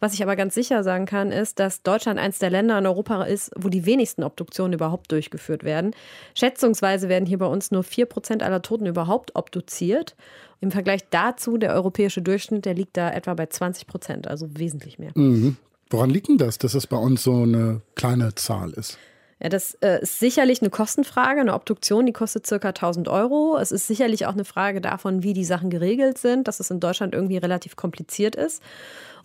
Was 0.00 0.14
ich 0.14 0.22
aber 0.22 0.36
ganz 0.36 0.54
sicher 0.54 0.84
sagen 0.84 1.06
kann, 1.06 1.32
ist, 1.32 1.58
dass 1.58 1.82
Deutschland 1.82 2.20
eines 2.20 2.38
der 2.38 2.50
Länder 2.50 2.78
in 2.78 2.86
Europa 2.86 3.24
ist, 3.24 3.50
wo 3.56 3.68
die 3.68 3.84
wenigsten 3.84 4.22
Obduktionen 4.22 4.72
überhaupt 4.72 5.10
durchgeführt 5.10 5.64
werden. 5.64 5.92
Schätzungsweise 6.34 7.08
werden 7.08 7.26
hier 7.26 7.38
bei 7.38 7.46
uns 7.46 7.72
nur 7.72 7.82
4% 7.82 8.42
aller 8.42 8.62
Toten 8.62 8.86
überhaupt 8.86 9.34
obduziert. 9.34 10.14
Im 10.60 10.70
Vergleich 10.70 11.00
dazu, 11.10 11.58
der 11.58 11.74
europäische 11.74 12.22
Durchschnitt, 12.22 12.64
der 12.64 12.74
liegt 12.74 12.96
da 12.96 13.10
etwa 13.10 13.34
bei 13.34 13.46
20 13.46 13.88
Prozent, 13.88 14.28
also 14.28 14.46
wesentlich 14.56 15.00
mehr. 15.00 15.10
Mhm. 15.14 15.56
Woran 15.90 16.10
liegt 16.10 16.28
denn 16.28 16.38
das, 16.38 16.58
dass 16.58 16.74
es 16.74 16.86
bei 16.86 16.96
uns 16.96 17.22
so 17.22 17.42
eine 17.42 17.80
kleine 17.94 18.34
Zahl 18.34 18.70
ist? 18.72 18.98
Ja, 19.40 19.48
das 19.48 19.74
äh, 19.82 20.02
ist 20.02 20.18
sicherlich 20.18 20.62
eine 20.62 20.70
Kostenfrage. 20.70 21.40
Eine 21.40 21.54
Obduktion, 21.54 22.06
die 22.06 22.12
kostet 22.12 22.46
circa 22.46 22.68
1000 22.68 23.08
Euro. 23.08 23.56
Es 23.58 23.70
ist 23.70 23.86
sicherlich 23.86 24.26
auch 24.26 24.32
eine 24.32 24.44
Frage 24.44 24.80
davon, 24.80 25.22
wie 25.22 25.32
die 25.32 25.44
Sachen 25.44 25.70
geregelt 25.70 26.18
sind, 26.18 26.48
dass 26.48 26.60
es 26.60 26.70
in 26.70 26.80
Deutschland 26.80 27.14
irgendwie 27.14 27.38
relativ 27.38 27.76
kompliziert 27.76 28.34
ist. 28.34 28.62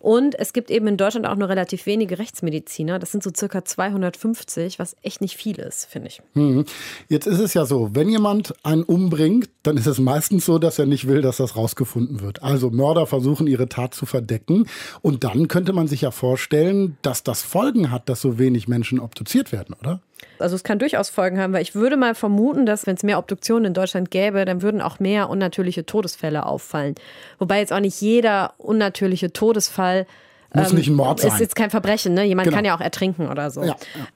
Und 0.03 0.37
es 0.37 0.51
gibt 0.51 0.69
eben 0.69 0.85
in 0.87 0.97
Deutschland 0.97 1.25
auch 1.25 1.37
nur 1.37 1.47
relativ 1.47 1.85
wenige 1.85 2.19
Rechtsmediziner. 2.19 2.99
Das 2.99 3.13
sind 3.13 3.23
so 3.23 3.31
circa 3.33 3.63
250, 3.63 4.77
was 4.77 4.97
echt 5.01 5.21
nicht 5.21 5.37
viel 5.37 5.57
ist, 5.59 5.85
finde 5.85 6.09
ich. 6.09 6.21
Hm. 6.33 6.65
Jetzt 7.07 7.25
ist 7.25 7.39
es 7.39 7.53
ja 7.53 7.65
so, 7.65 7.95
wenn 7.95 8.09
jemand 8.09 8.53
einen 8.63 8.83
umbringt, 8.83 9.49
dann 9.63 9.77
ist 9.77 9.87
es 9.87 9.99
meistens 9.99 10.45
so, 10.45 10.59
dass 10.59 10.77
er 10.77 10.87
nicht 10.87 11.07
will, 11.07 11.21
dass 11.21 11.37
das 11.37 11.55
rausgefunden 11.55 12.19
wird. 12.19 12.43
Also 12.43 12.69
Mörder 12.69 13.07
versuchen 13.07 13.47
ihre 13.47 13.69
Tat 13.69 13.93
zu 13.93 14.05
verdecken. 14.05 14.67
Und 15.01 15.23
dann 15.23 15.47
könnte 15.47 15.71
man 15.71 15.87
sich 15.87 16.01
ja 16.01 16.11
vorstellen, 16.11 16.97
dass 17.01 17.23
das 17.23 17.41
Folgen 17.41 17.89
hat, 17.89 18.09
dass 18.09 18.19
so 18.19 18.37
wenig 18.37 18.67
Menschen 18.67 18.99
obduziert 18.99 19.53
werden, 19.53 19.73
oder? 19.79 20.01
Also 20.39 20.55
es 20.55 20.63
kann 20.63 20.79
durchaus 20.79 21.09
Folgen 21.09 21.39
haben, 21.39 21.53
weil 21.53 21.61
ich 21.61 21.75
würde 21.75 21.97
mal 21.97 22.15
vermuten, 22.15 22.65
dass 22.65 22.85
wenn 22.87 22.95
es 22.95 23.03
mehr 23.03 23.17
Obduktionen 23.17 23.65
in 23.65 23.73
Deutschland 23.73 24.11
gäbe, 24.11 24.45
dann 24.45 24.61
würden 24.61 24.81
auch 24.81 24.99
mehr 24.99 25.29
unnatürliche 25.29 25.85
Todesfälle 25.85 26.45
auffallen. 26.45 26.95
Wobei 27.39 27.59
jetzt 27.59 27.73
auch 27.73 27.79
nicht 27.79 27.99
jeder 28.01 28.53
unnatürliche 28.57 29.31
Todesfall 29.33 30.05
muss 30.53 30.71
ähm, 30.71 30.77
nicht 30.77 30.89
ein 30.89 30.95
Mord 30.95 31.19
sein. 31.19 31.31
Ist 31.31 31.39
jetzt 31.39 31.55
kein 31.55 31.69
Verbrechen, 31.69 32.13
ne? 32.13 32.23
Jemand 32.23 32.45
genau. 32.45 32.57
kann 32.57 32.65
ja 32.65 32.75
auch 32.75 32.81
ertrinken 32.81 33.27
oder 33.27 33.49
so. 33.49 33.63
Ja, 33.63 33.75
ja. 33.95 34.07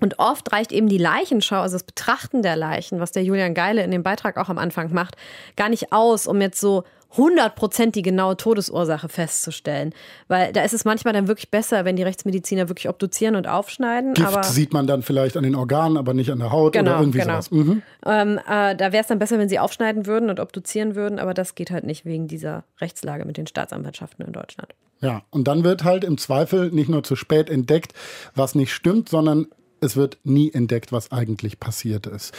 Und 0.00 0.18
oft 0.18 0.50
reicht 0.52 0.72
eben 0.72 0.88
die 0.88 0.98
Leichenschau, 0.98 1.60
also 1.60 1.74
das 1.74 1.84
Betrachten 1.84 2.42
der 2.42 2.56
Leichen, 2.56 3.00
was 3.00 3.12
der 3.12 3.22
Julian 3.22 3.52
Geile 3.54 3.82
in 3.82 3.90
dem 3.90 4.02
Beitrag 4.02 4.38
auch 4.38 4.48
am 4.48 4.58
Anfang 4.58 4.92
macht, 4.92 5.16
gar 5.56 5.68
nicht 5.68 5.92
aus, 5.92 6.26
um 6.26 6.40
jetzt 6.40 6.58
so 6.58 6.84
100% 7.16 7.90
die 7.92 8.02
genaue 8.02 8.36
Todesursache 8.36 9.08
festzustellen. 9.08 9.92
Weil 10.28 10.52
da 10.52 10.62
ist 10.62 10.72
es 10.72 10.84
manchmal 10.84 11.12
dann 11.12 11.28
wirklich 11.28 11.50
besser, 11.50 11.84
wenn 11.84 11.96
die 11.96 12.02
Rechtsmediziner 12.02 12.68
wirklich 12.68 12.88
obduzieren 12.88 13.36
und 13.36 13.48
aufschneiden. 13.48 14.14
Gift 14.14 14.28
aber 14.28 14.44
sieht 14.44 14.72
man 14.72 14.86
dann 14.86 15.02
vielleicht 15.02 15.36
an 15.36 15.42
den 15.42 15.54
Organen, 15.54 15.96
aber 15.96 16.14
nicht 16.14 16.30
an 16.30 16.38
der 16.38 16.52
Haut 16.52 16.72
genau, 16.72 16.92
oder 16.92 17.00
irgendwie 17.00 17.18
genau. 17.18 17.32
sowas. 17.32 17.50
Mhm. 17.50 17.82
Ähm, 18.06 18.38
äh, 18.48 18.76
da 18.76 18.92
wäre 18.92 19.02
es 19.02 19.08
dann 19.08 19.18
besser, 19.18 19.38
wenn 19.38 19.48
sie 19.48 19.58
aufschneiden 19.58 20.06
würden 20.06 20.30
und 20.30 20.40
obduzieren 20.40 20.94
würden, 20.94 21.18
aber 21.18 21.34
das 21.34 21.54
geht 21.54 21.70
halt 21.70 21.84
nicht 21.84 22.04
wegen 22.04 22.28
dieser 22.28 22.64
Rechtslage 22.80 23.24
mit 23.24 23.36
den 23.36 23.46
Staatsanwaltschaften 23.46 24.24
in 24.24 24.32
Deutschland. 24.32 24.74
Ja, 25.00 25.22
und 25.30 25.48
dann 25.48 25.64
wird 25.64 25.84
halt 25.84 26.04
im 26.04 26.18
Zweifel 26.18 26.70
nicht 26.70 26.90
nur 26.90 27.02
zu 27.02 27.16
spät 27.16 27.48
entdeckt, 27.48 27.92
was 28.34 28.54
nicht 28.54 28.72
stimmt, 28.72 29.08
sondern 29.08 29.46
es 29.80 29.96
wird 29.96 30.18
nie 30.24 30.52
entdeckt, 30.52 30.92
was 30.92 31.10
eigentlich 31.10 31.58
passiert 31.58 32.06
ist. 32.06 32.34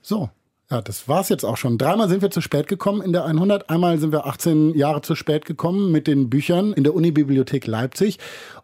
So, 0.00 0.30
ja, 0.70 0.80
das 0.80 1.06
war's 1.08 1.28
jetzt 1.28 1.44
auch 1.44 1.56
schon. 1.56 1.78
Dreimal 1.78 2.08
sind 2.08 2.22
wir 2.22 2.30
zu 2.30 2.40
spät 2.40 2.66
gekommen 2.66 3.00
in 3.00 3.12
der 3.12 3.24
100. 3.24 3.70
Einmal 3.70 3.98
sind 3.98 4.10
wir 4.10 4.26
18 4.26 4.74
Jahre 4.74 5.00
zu 5.00 5.14
spät 5.14 5.44
gekommen 5.44 5.92
mit 5.92 6.08
den 6.08 6.28
Büchern 6.28 6.72
in 6.72 6.82
der 6.82 6.94
Unibibliothek 6.94 7.66
Leipzig. 7.66 8.18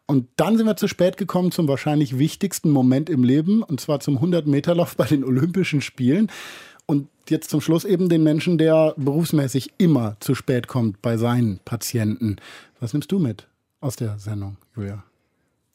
Und 0.07 0.29
dann 0.37 0.57
sind 0.57 0.67
wir 0.67 0.77
zu 0.77 0.89
spät 0.89 1.17
gekommen 1.17 1.53
zum 1.53 1.69
wahrscheinlich 1.69 2.19
wichtigsten 2.19 2.71
Moment 2.71 3.09
im 3.09 3.23
Leben, 3.23 3.63
und 3.63 3.81
zwar 3.81 4.01
zum 4.01 4.19
100-Meter-Lauf 4.19 4.97
bei 4.97 5.07
den 5.07 5.23
Olympischen 5.23 5.81
Spielen. 5.81 6.29
Und 6.87 7.09
jetzt 7.29 7.51
zum 7.51 7.61
Schluss 7.61 7.85
eben 7.85 8.09
den 8.09 8.25
Menschen, 8.25 8.59
der 8.59 8.95
berufsmäßig 8.97 9.75
immer 9.79 10.17
zu 10.19 10.35
spät 10.35 10.67
kommt 10.67 11.03
bei 11.03 11.17
seinen 11.17 11.61
Patienten. 11.65 12.37
Was 12.81 12.93
nimmst 12.93 13.13
du 13.13 13.21
mit 13.21 13.47
aus 13.81 13.95
der 13.95 14.19
Sendung, 14.19 14.57
Julia? 14.77 15.05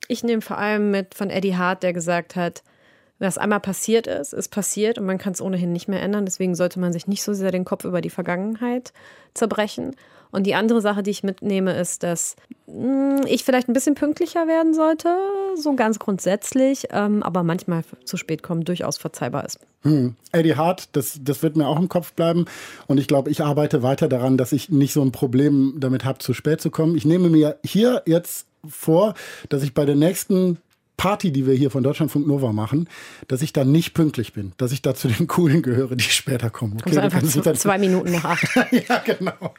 Ich 0.10 0.24
nehme 0.24 0.42
vor 0.42 0.58
allem 0.58 0.92
mit 0.92 1.16
von 1.16 1.30
Eddie 1.30 1.56
Hart, 1.56 1.84
der 1.84 1.94
gesagt 1.94 2.36
hat, 2.36 2.64
Was 3.20 3.38
einmal 3.38 3.60
passiert 3.60 4.06
ist, 4.06 4.34
ist 4.34 4.50
passiert 4.50 5.00
und 5.00 5.06
man 5.06 5.18
kann 5.18 5.34
es 5.34 5.42
ohnehin 5.42 5.72
nicht 5.72 5.88
mehr 5.88 6.02
ändern. 6.02 6.26
Deswegen 6.26 6.56
sollte 6.56 6.80
man 6.80 6.94
sich 6.94 7.08
nicht 7.08 7.24
so 7.24 7.34
sehr 7.34 7.52
den 7.52 7.66
Kopf 7.66 7.84
über 7.84 8.02
die 8.02 8.12
Vergangenheit 8.12 8.94
zerbrechen. 9.34 9.96
Und 10.30 10.44
die 10.44 10.56
andere 10.56 10.82
Sache, 10.82 11.04
die 11.04 11.12
ich 11.12 11.24
mitnehme, 11.24 11.74
ist, 11.74 12.04
dass 12.04 12.36
hm, 12.68 13.22
ich 13.28 13.44
vielleicht 13.44 13.70
ein 13.70 13.74
bisschen 13.74 13.96
pünktlicher 13.96 14.48
werden 14.48 14.74
sollte, 14.74 15.18
so 15.56 15.74
ganz 15.76 16.00
grundsätzlich, 16.00 16.88
ähm, 16.92 17.24
aber 17.24 17.44
manchmal 17.44 17.84
zu 18.04 18.18
spät 18.18 18.44
kommen 18.44 18.66
durchaus 18.66 18.98
verzeihbar 18.98 19.46
ist. 19.46 19.60
Hm. 19.84 20.16
Eddie 20.32 20.56
Hart, 20.56 20.90
das, 20.92 21.20
das 21.22 21.44
wird 21.44 21.56
mir 21.56 21.68
auch 21.68 21.80
im 21.80 21.90
Kopf 21.90 22.14
bleiben. 22.14 22.46
Und 22.88 23.00
ich 23.00 23.08
glaube, 23.08 23.32
ich 23.32 23.42
arbeite 23.42 23.84
weiter 23.84 24.08
daran, 24.08 24.38
dass 24.38 24.52
ich 24.52 24.70
nicht 24.70 24.94
so 24.94 25.02
ein 25.02 25.12
Problem 25.12 25.76
damit 25.78 26.04
habe, 26.04 26.20
zu 26.20 26.34
spät 26.34 26.62
zu 26.62 26.70
kommen. 26.70 26.98
Ich 26.98 27.06
nehme 27.06 27.30
mir 27.30 27.58
hier 27.64 28.04
jetzt 28.06 28.48
vor, 28.68 29.14
dass 29.50 29.64
ich 29.64 29.74
bei 29.74 29.86
der 29.86 29.96
nächsten 29.96 30.58
Party, 30.98 31.32
die 31.32 31.46
wir 31.46 31.54
hier 31.54 31.70
von 31.70 31.84
Deutschlandfunk 31.84 32.26
Nova 32.26 32.52
machen, 32.52 32.90
dass 33.28 33.44
ich 33.44 33.54
da 33.54 33.64
nicht 33.64 33.94
pünktlich 33.94 34.34
bin, 34.34 34.54
dass 34.58 34.72
ich 34.72 34.82
da 34.82 34.96
zu 34.96 35.08
den 35.08 35.28
Coolen 35.28 35.62
gehöre, 35.62 35.96
die 35.96 36.04
später 36.04 36.50
kommen. 36.50 36.78
Okay, 36.82 36.98
also 36.98 37.00
einfach 37.02 37.24
zu, 37.24 37.54
zwei 37.54 37.78
Minuten 37.78 38.12
nach 38.12 38.26
acht. 38.26 38.48
ja, 38.90 38.98
genau. 39.06 39.54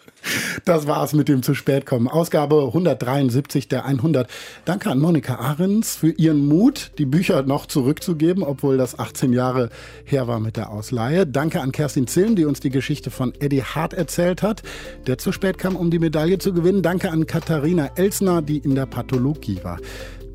Das 0.65 0.89
war's 0.89 1.13
mit 1.13 1.29
dem 1.29 1.45
zu 1.45 1.55
spät 1.55 1.87
kommen. 1.87 2.09
Ausgabe 2.09 2.65
173 2.67 3.69
der 3.69 3.85
100. 3.85 4.29
Danke 4.65 4.91
an 4.91 4.99
Monika 4.99 5.37
Ahrens 5.37 5.95
für 5.95 6.11
ihren 6.11 6.45
Mut, 6.45 6.91
die 6.99 7.07
Bücher 7.07 7.45
noch 7.45 7.67
zurückzugeben, 7.67 8.43
obwohl 8.43 8.77
das 8.77 8.99
18 8.99 9.33
Jahre 9.33 9.71
her 10.05 10.27
war 10.27 10.41
mit 10.41 10.57
der 10.57 10.71
Ausleihe. 10.71 11.25
Danke 11.25 11.61
an 11.61 11.71
Kerstin 11.71 12.09
Zilm, 12.09 12.35
die 12.35 12.47
uns 12.47 12.59
die 12.59 12.71
Geschichte 12.71 13.13
von 13.13 13.33
Eddie 13.39 13.63
Hart 13.63 13.95
erzählt 13.95 14.43
hat, 14.43 14.65
der 15.07 15.19
zu 15.19 15.31
spät 15.31 15.57
kam, 15.57 15.77
um 15.77 15.93
die 15.93 16.01
Medaille 16.01 16.39
zu 16.39 16.53
gewinnen. 16.53 16.83
Danke 16.83 17.13
an 17.13 17.27
Katharina 17.27 17.91
Elsner, 17.95 18.43
die 18.43 18.59
in 18.59 18.75
der 18.75 18.87
Pathologie 18.87 19.61
war. 19.63 19.79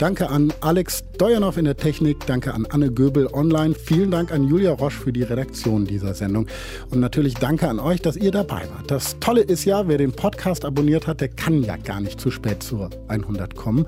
Danke 0.03 0.29
an 0.29 0.51
Alex 0.59 1.05
Deuernow 1.17 1.55
in 1.55 1.63
der 1.63 1.77
Technik, 1.77 2.25
danke 2.25 2.53
an 2.53 2.65
Anne 2.69 2.91
Göbel 2.91 3.25
online, 3.31 3.73
vielen 3.73 4.11
Dank 4.11 4.33
an 4.33 4.49
Julia 4.49 4.73
Roche 4.73 4.99
für 4.99 5.13
die 5.13 5.23
Redaktion 5.23 5.85
dieser 5.85 6.13
Sendung 6.13 6.45
und 6.89 6.99
natürlich 6.99 7.35
danke 7.35 7.69
an 7.69 7.79
euch, 7.79 8.01
dass 8.01 8.17
ihr 8.17 8.31
dabei 8.31 8.63
wart. 8.75 8.91
Das 8.91 9.17
Tolle 9.21 9.43
ist 9.43 9.63
ja, 9.63 9.87
wer 9.87 9.97
den 9.97 10.11
Podcast 10.11 10.65
abonniert 10.65 11.07
hat, 11.07 11.21
der 11.21 11.29
kann 11.29 11.63
ja 11.63 11.77
gar 11.77 12.01
nicht 12.01 12.19
zu 12.19 12.31
spät 12.31 12.61
zur 12.61 12.89
100 13.07 13.55
kommen. 13.55 13.85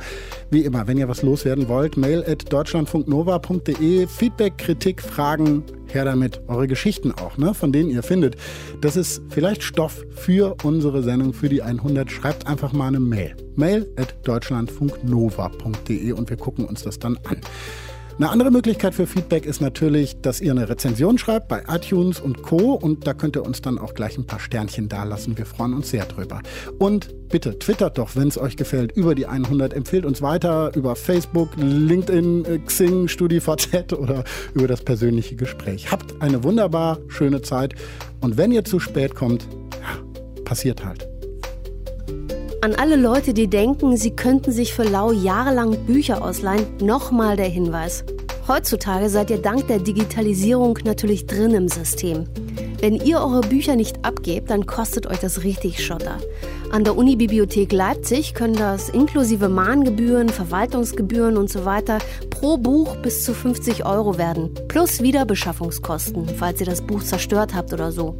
Wie 0.52 0.62
immer, 0.62 0.88
wenn 0.88 0.98
ihr 0.98 1.10
was 1.10 1.22
loswerden 1.22 1.68
wollt, 1.68 1.98
mail 1.98 2.24
at 2.26 2.46
deutschlandfunknova.de, 2.54 4.08
Feedback, 4.08 4.58
Kritik, 4.58 5.02
Fragen, 5.02 5.66
her 5.96 6.06
damit. 6.06 6.42
Eure 6.48 6.68
Geschichten 6.68 7.12
auch, 7.12 7.38
ne, 7.38 7.54
von 7.54 7.72
denen 7.72 7.90
ihr 7.90 8.04
findet. 8.04 8.36
Das 8.82 8.96
ist 8.96 9.22
vielleicht 9.30 9.64
Stoff 9.64 10.06
für 10.12 10.56
unsere 10.64 11.02
Sendung, 11.02 11.34
für 11.34 11.50
die 11.50 11.64
100. 11.64 12.12
Schreibt 12.12 12.46
einfach 12.46 12.74
mal 12.74 12.90
eine 12.90 13.00
Mail. 13.00 13.36
Mail 13.56 13.90
at 13.96 14.16
deutschlandfunknova.de 14.28 16.12
und 16.12 16.30
wir 16.30 16.38
gucken 16.38 16.66
uns 16.66 16.84
das 16.84 17.00
dann 17.00 17.18
an. 17.24 17.42
Eine 18.18 18.30
andere 18.30 18.50
Möglichkeit 18.50 18.96
für 18.96 19.08
Feedback 19.08 19.46
ist 19.46 19.60
natürlich, 19.60 20.22
dass 20.22 20.40
ihr 20.40 20.52
eine 20.52 20.70
Rezension 20.70 21.18
schreibt 21.18 21.50
bei 21.50 21.64
iTunes 21.68 22.22
und 22.22 22.44
Co. 22.44 22.72
Und 22.72 23.06
da 23.06 23.14
könnt 23.14 23.36
ihr 23.36 23.46
uns 23.46 23.62
dann 23.62 23.78
auch 23.78 23.94
gleich 23.94 24.18
ein 24.18 24.26
paar 24.26 24.40
Sternchen 24.40 24.88
dalassen. 24.88 25.38
Wir 25.38 25.46
freuen 25.46 25.74
uns 25.74 25.90
sehr 25.90 26.06
drüber. 26.06 26.40
Und 26.80 27.14
bitte 27.28 27.60
twittert 27.60 27.98
doch, 27.98 28.16
wenn 28.16 28.30
es 28.30 28.38
euch 28.38 28.56
gefällt, 28.56 28.94
über 28.94 29.16
die 29.16 29.26
100. 29.26 29.74
Empfehlt 29.74 30.06
uns 30.06 30.22
weiter 30.22 30.74
über 30.78 30.96
Facebook, 30.96 31.50
LinkedIn, 31.58 32.46
äh, 32.46 32.60
Xing, 32.60 33.10
StudiVZ 33.10 33.92
oder 34.00 34.24
über 34.54 34.70
das 34.70 34.82
persönliche 34.82 35.36
Gespräch. 35.36 35.92
Habt 35.92 36.22
eine 36.22 36.42
wunderbar 36.46 37.00
schöne 37.10 37.42
Zeit. 37.42 37.76
Und 38.22 38.38
wenn 38.38 38.54
ihr 38.54 38.64
zu 38.64 38.80
spät 38.80 39.14
kommt, 39.14 39.46
passiert 40.46 40.86
halt. 40.86 41.15
An 42.66 42.74
alle 42.74 42.96
Leute, 42.96 43.36
die 43.36 43.48
denken, 43.48 43.96
sie 43.96 44.10
könnten 44.10 44.52
sich 44.52 44.74
für 44.74 44.86
lau 44.86 45.12
jahrelang 45.12 45.86
Bücher 45.86 46.24
ausleihen, 46.24 46.66
nochmal 46.82 47.36
der 47.36 47.46
Hinweis. 47.46 48.04
Heutzutage 48.48 49.08
seid 49.10 49.30
ihr 49.30 49.38
dank 49.38 49.68
der 49.68 49.78
Digitalisierung 49.78 50.80
natürlich 50.84 51.28
drin 51.28 51.52
im 51.52 51.68
System. 51.68 52.26
Wenn 52.80 52.96
ihr 52.96 53.20
eure 53.20 53.42
Bücher 53.42 53.76
nicht 53.76 54.04
abgebt, 54.04 54.50
dann 54.50 54.66
kostet 54.66 55.06
euch 55.06 55.20
das 55.20 55.44
richtig 55.44 55.86
Schotter. 55.86 56.18
An 56.72 56.84
der 56.84 56.98
Unibibliothek 56.98 57.72
Leipzig 57.72 58.34
können 58.34 58.56
das 58.56 58.90
inklusive 58.90 59.48
Mahngebühren, 59.48 60.30
Verwaltungsgebühren 60.30 61.38
und 61.38 61.52
so 61.52 61.66
weiter 61.66 62.00
pro 62.32 62.58
Buch 62.58 62.96
bis 62.96 63.24
zu 63.24 63.36
50 63.36 63.86
Euro 63.86 64.18
werden. 64.18 64.56
Plus 64.70 65.04
Wiederbeschaffungskosten, 65.04 66.28
falls 66.30 66.62
ihr 66.62 66.66
das 66.66 66.82
Buch 66.82 67.04
zerstört 67.04 67.54
habt 67.54 67.74
oder 67.74 67.92
so. 67.92 68.16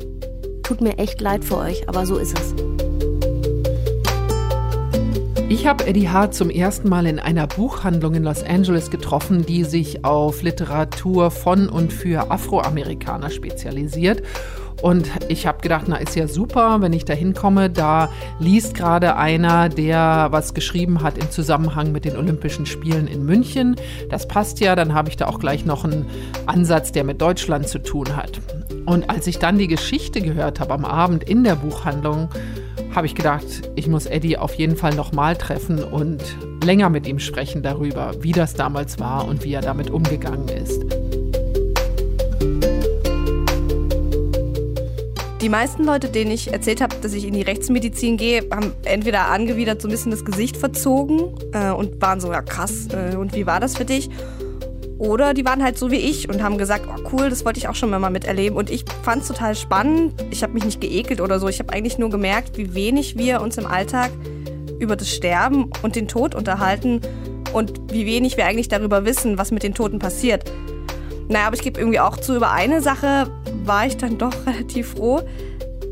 Tut 0.62 0.82
mir 0.82 1.00
echt 1.00 1.20
leid 1.20 1.44
für 1.44 1.58
euch, 1.58 1.90
aber 1.90 2.06
so 2.06 2.18
ist 2.18 2.38
es. 2.38 2.75
Ich 5.48 5.68
habe 5.68 5.86
Eddie 5.86 6.10
Hart 6.10 6.34
zum 6.34 6.50
ersten 6.50 6.90
Mal 6.90 7.06
in 7.06 7.20
einer 7.20 7.46
Buchhandlung 7.46 8.16
in 8.16 8.24
Los 8.24 8.44
Angeles 8.44 8.90
getroffen, 8.90 9.46
die 9.46 9.64
sich 9.64 10.04
auf 10.04 10.42
Literatur 10.42 11.30
von 11.30 11.70
und 11.70 11.94
für 11.94 12.32
Afroamerikaner 12.32 13.30
spezialisiert. 13.30 14.24
Und 14.82 15.08
ich 15.30 15.46
habe 15.46 15.62
gedacht, 15.62 15.86
na 15.88 15.98
ist 15.98 16.16
ja 16.16 16.28
super, 16.28 16.82
wenn 16.82 16.94
ich 16.94 17.06
da 17.06 17.14
hinkomme. 17.14 17.70
Da 17.70 18.10
liest 18.40 18.74
gerade 18.74 19.18
einer, 19.18 19.70
der 19.70 20.28
was 20.32 20.56
geschrieben 20.56 21.04
hat 21.04 21.20
im 21.20 21.30
Zusammenhang 21.30 21.92
mit 21.92 22.06
den 22.06 22.18
Olympischen 22.18 22.66
Spielen 22.66 23.08
in 23.08 23.24
München. 23.24 23.76
Das 24.10 24.28
passt 24.28 24.60
ja, 24.60 24.76
dann 24.76 24.96
habe 24.96 25.10
ich 25.10 25.16
da 25.16 25.28
auch 25.28 25.40
gleich 25.40 25.64
noch 25.64 25.84
einen 25.84 26.08
Ansatz, 26.48 26.92
der 26.92 27.04
mit 27.04 27.22
Deutschland 27.22 27.70
zu 27.70 27.82
tun 27.82 28.16
hat. 28.16 28.42
Und 28.86 29.12
als 29.12 29.28
ich 29.28 29.38
dann 29.38 29.60
die 29.60 29.68
Geschichte 29.68 30.22
gehört 30.22 30.60
habe 30.60 30.74
am 30.74 30.86
Abend 30.86 31.24
in 31.24 31.44
der 31.44 31.56
Buchhandlung, 31.56 32.30
habe 32.96 33.08
ich 33.08 33.16
gedacht, 33.16 33.46
ich 33.76 33.88
muss 33.88 34.06
Eddie 34.06 34.38
auf 34.38 34.54
jeden 34.56 34.78
Fall 34.78 34.96
nochmal 34.96 35.36
treffen 35.36 35.84
und 35.84 36.22
länger 36.64 36.90
mit 36.90 37.08
ihm 37.08 37.20
sprechen 37.20 37.62
darüber, 37.62 38.14
wie 38.22 38.32
das 38.32 38.54
damals 38.54 39.00
war 39.00 39.28
und 39.28 39.44
wie 39.44 39.54
er 39.54 39.62
damit 39.62 39.90
umgegangen 39.90 40.48
ist. 40.48 40.82
Die 45.42 45.50
meisten 45.50 45.84
Leute, 45.84 46.10
denen 46.10 46.32
ich 46.32 46.52
erzählt 46.52 46.82
habe, 46.82 46.96
dass 47.02 47.14
ich 47.14 47.28
in 47.28 47.34
die 47.34 47.44
Rechtsmedizin 47.44 48.18
gehe, 48.18 48.48
haben 48.52 48.72
entweder 48.84 49.28
angewidert 49.28 49.82
so 49.82 49.88
ein 49.88 49.92
bisschen 49.92 50.12
das 50.12 50.26
Gesicht 50.26 50.58
verzogen 50.58 51.36
äh, 51.52 51.70
und 51.70 52.02
waren 52.02 52.20
so, 52.20 52.32
ja 52.32 52.42
krass, 52.42 52.88
äh, 52.88 53.16
und 53.16 53.36
wie 53.36 53.46
war 53.46 53.60
das 53.60 53.78
für 53.78 53.86
dich? 53.86 54.10
Oder 54.98 55.34
die 55.34 55.44
waren 55.44 55.62
halt 55.62 55.78
so 55.78 55.92
wie 55.92 55.98
ich 55.98 56.30
und 56.30 56.42
haben 56.42 56.58
gesagt, 56.58 56.88
oh 56.88 57.10
cool, 57.12 57.30
das 57.30 57.44
wollte 57.44 57.60
ich 57.60 57.68
auch 57.68 57.76
schon 57.76 57.90
mal 57.90 58.10
miterleben. 58.10 58.58
Und 58.58 58.70
ich 58.70 58.86
fand 59.04 59.24
es 59.24 59.28
total 59.28 59.56
spannend. 59.56 60.14
Ich 60.32 60.42
habe 60.42 60.54
mich 60.54 60.64
nicht 60.64 60.80
geekelt 60.80 61.20
oder 61.20 61.40
so. 61.40 61.48
Ich 61.48 61.60
habe 61.60 61.74
eigentlich 61.74 61.98
nur 61.98 62.10
gemerkt, 62.10 62.58
wie 62.58 62.74
wenig 62.74 63.18
wir 63.18 63.42
uns 63.42 63.58
im 63.58 63.66
Alltag 63.66 64.12
über 64.80 64.96
das 64.96 65.10
Sterben 65.10 65.70
und 65.82 65.96
den 65.96 66.08
Tod 66.08 66.36
unterhalten 66.36 67.02
und 67.54 67.92
wie 67.92 68.06
wenig 68.06 68.38
wir 68.38 68.46
eigentlich 68.46 68.68
darüber 68.68 69.06
wissen, 69.06 69.38
was 69.38 69.52
mit 69.52 69.64
den 69.64 69.74
Toten 69.74 70.00
passiert. 70.00 70.50
Naja, 71.28 71.48
aber 71.48 71.56
ich 71.56 71.62
gebe 71.62 71.80
irgendwie 71.80 72.00
auch 72.00 72.18
zu, 72.18 72.36
über 72.36 72.52
eine 72.52 72.82
Sache 72.82 73.30
war 73.64 73.86
ich 73.88 73.98
dann 73.98 74.18
doch 74.18 74.34
relativ 74.46 74.94
froh, 74.94 75.22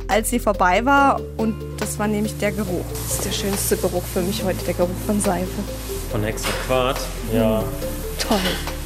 als 0.07 0.29
sie 0.29 0.39
vorbei 0.39 0.85
war. 0.85 1.19
Und 1.37 1.55
das 1.77 1.99
war 1.99 2.07
nämlich 2.07 2.37
der 2.37 2.51
Geruch. 2.51 2.85
Das 2.89 3.15
ist 3.15 3.25
der 3.25 3.31
schönste 3.31 3.77
Geruch 3.77 4.03
für 4.03 4.21
mich 4.21 4.43
heute, 4.43 4.63
der 4.65 4.75
Geruch 4.75 4.89
von 5.05 5.19
Seife. 5.19 5.47
Von 6.11 6.23
Hexaquat, 6.23 6.99
ja. 7.33 7.63
Toll. 8.19 8.82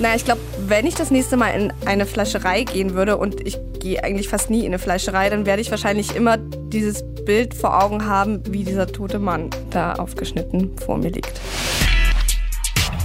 Naja, 0.00 0.16
ich 0.16 0.24
glaube, 0.24 0.40
wenn 0.66 0.86
ich 0.86 0.94
das 0.94 1.10
nächste 1.10 1.36
Mal 1.36 1.50
in 1.50 1.72
eine 1.84 2.06
Fleischerei 2.06 2.64
gehen 2.64 2.94
würde 2.94 3.18
und 3.18 3.46
ich 3.46 3.58
gehe 3.80 4.02
eigentlich 4.02 4.28
fast 4.28 4.48
nie 4.48 4.60
in 4.60 4.66
eine 4.66 4.78
Fleischerei, 4.78 5.28
dann 5.28 5.44
werde 5.44 5.60
ich 5.60 5.70
wahrscheinlich 5.70 6.16
immer 6.16 6.38
dieses 6.38 7.04
Bild 7.26 7.52
vor 7.52 7.82
Augen 7.82 8.06
haben, 8.06 8.42
wie 8.50 8.64
dieser 8.64 8.86
tote 8.86 9.18
Mann 9.18 9.50
da 9.68 9.94
aufgeschnitten 9.94 10.74
vor 10.78 10.96
mir 10.96 11.10
liegt. 11.10 11.38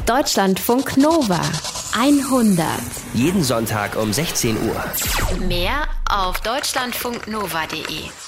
Deutschlandfunk 0.05 0.95
Nova 0.95 1.41
100. 1.97 2.65
Jeden 3.13 3.43
Sonntag 3.43 3.97
um 3.97 4.13
16 4.13 4.55
Uhr. 4.69 4.83
Mehr 5.47 5.87
auf 6.09 6.39
deutschlandfunknova.de. 6.41 8.24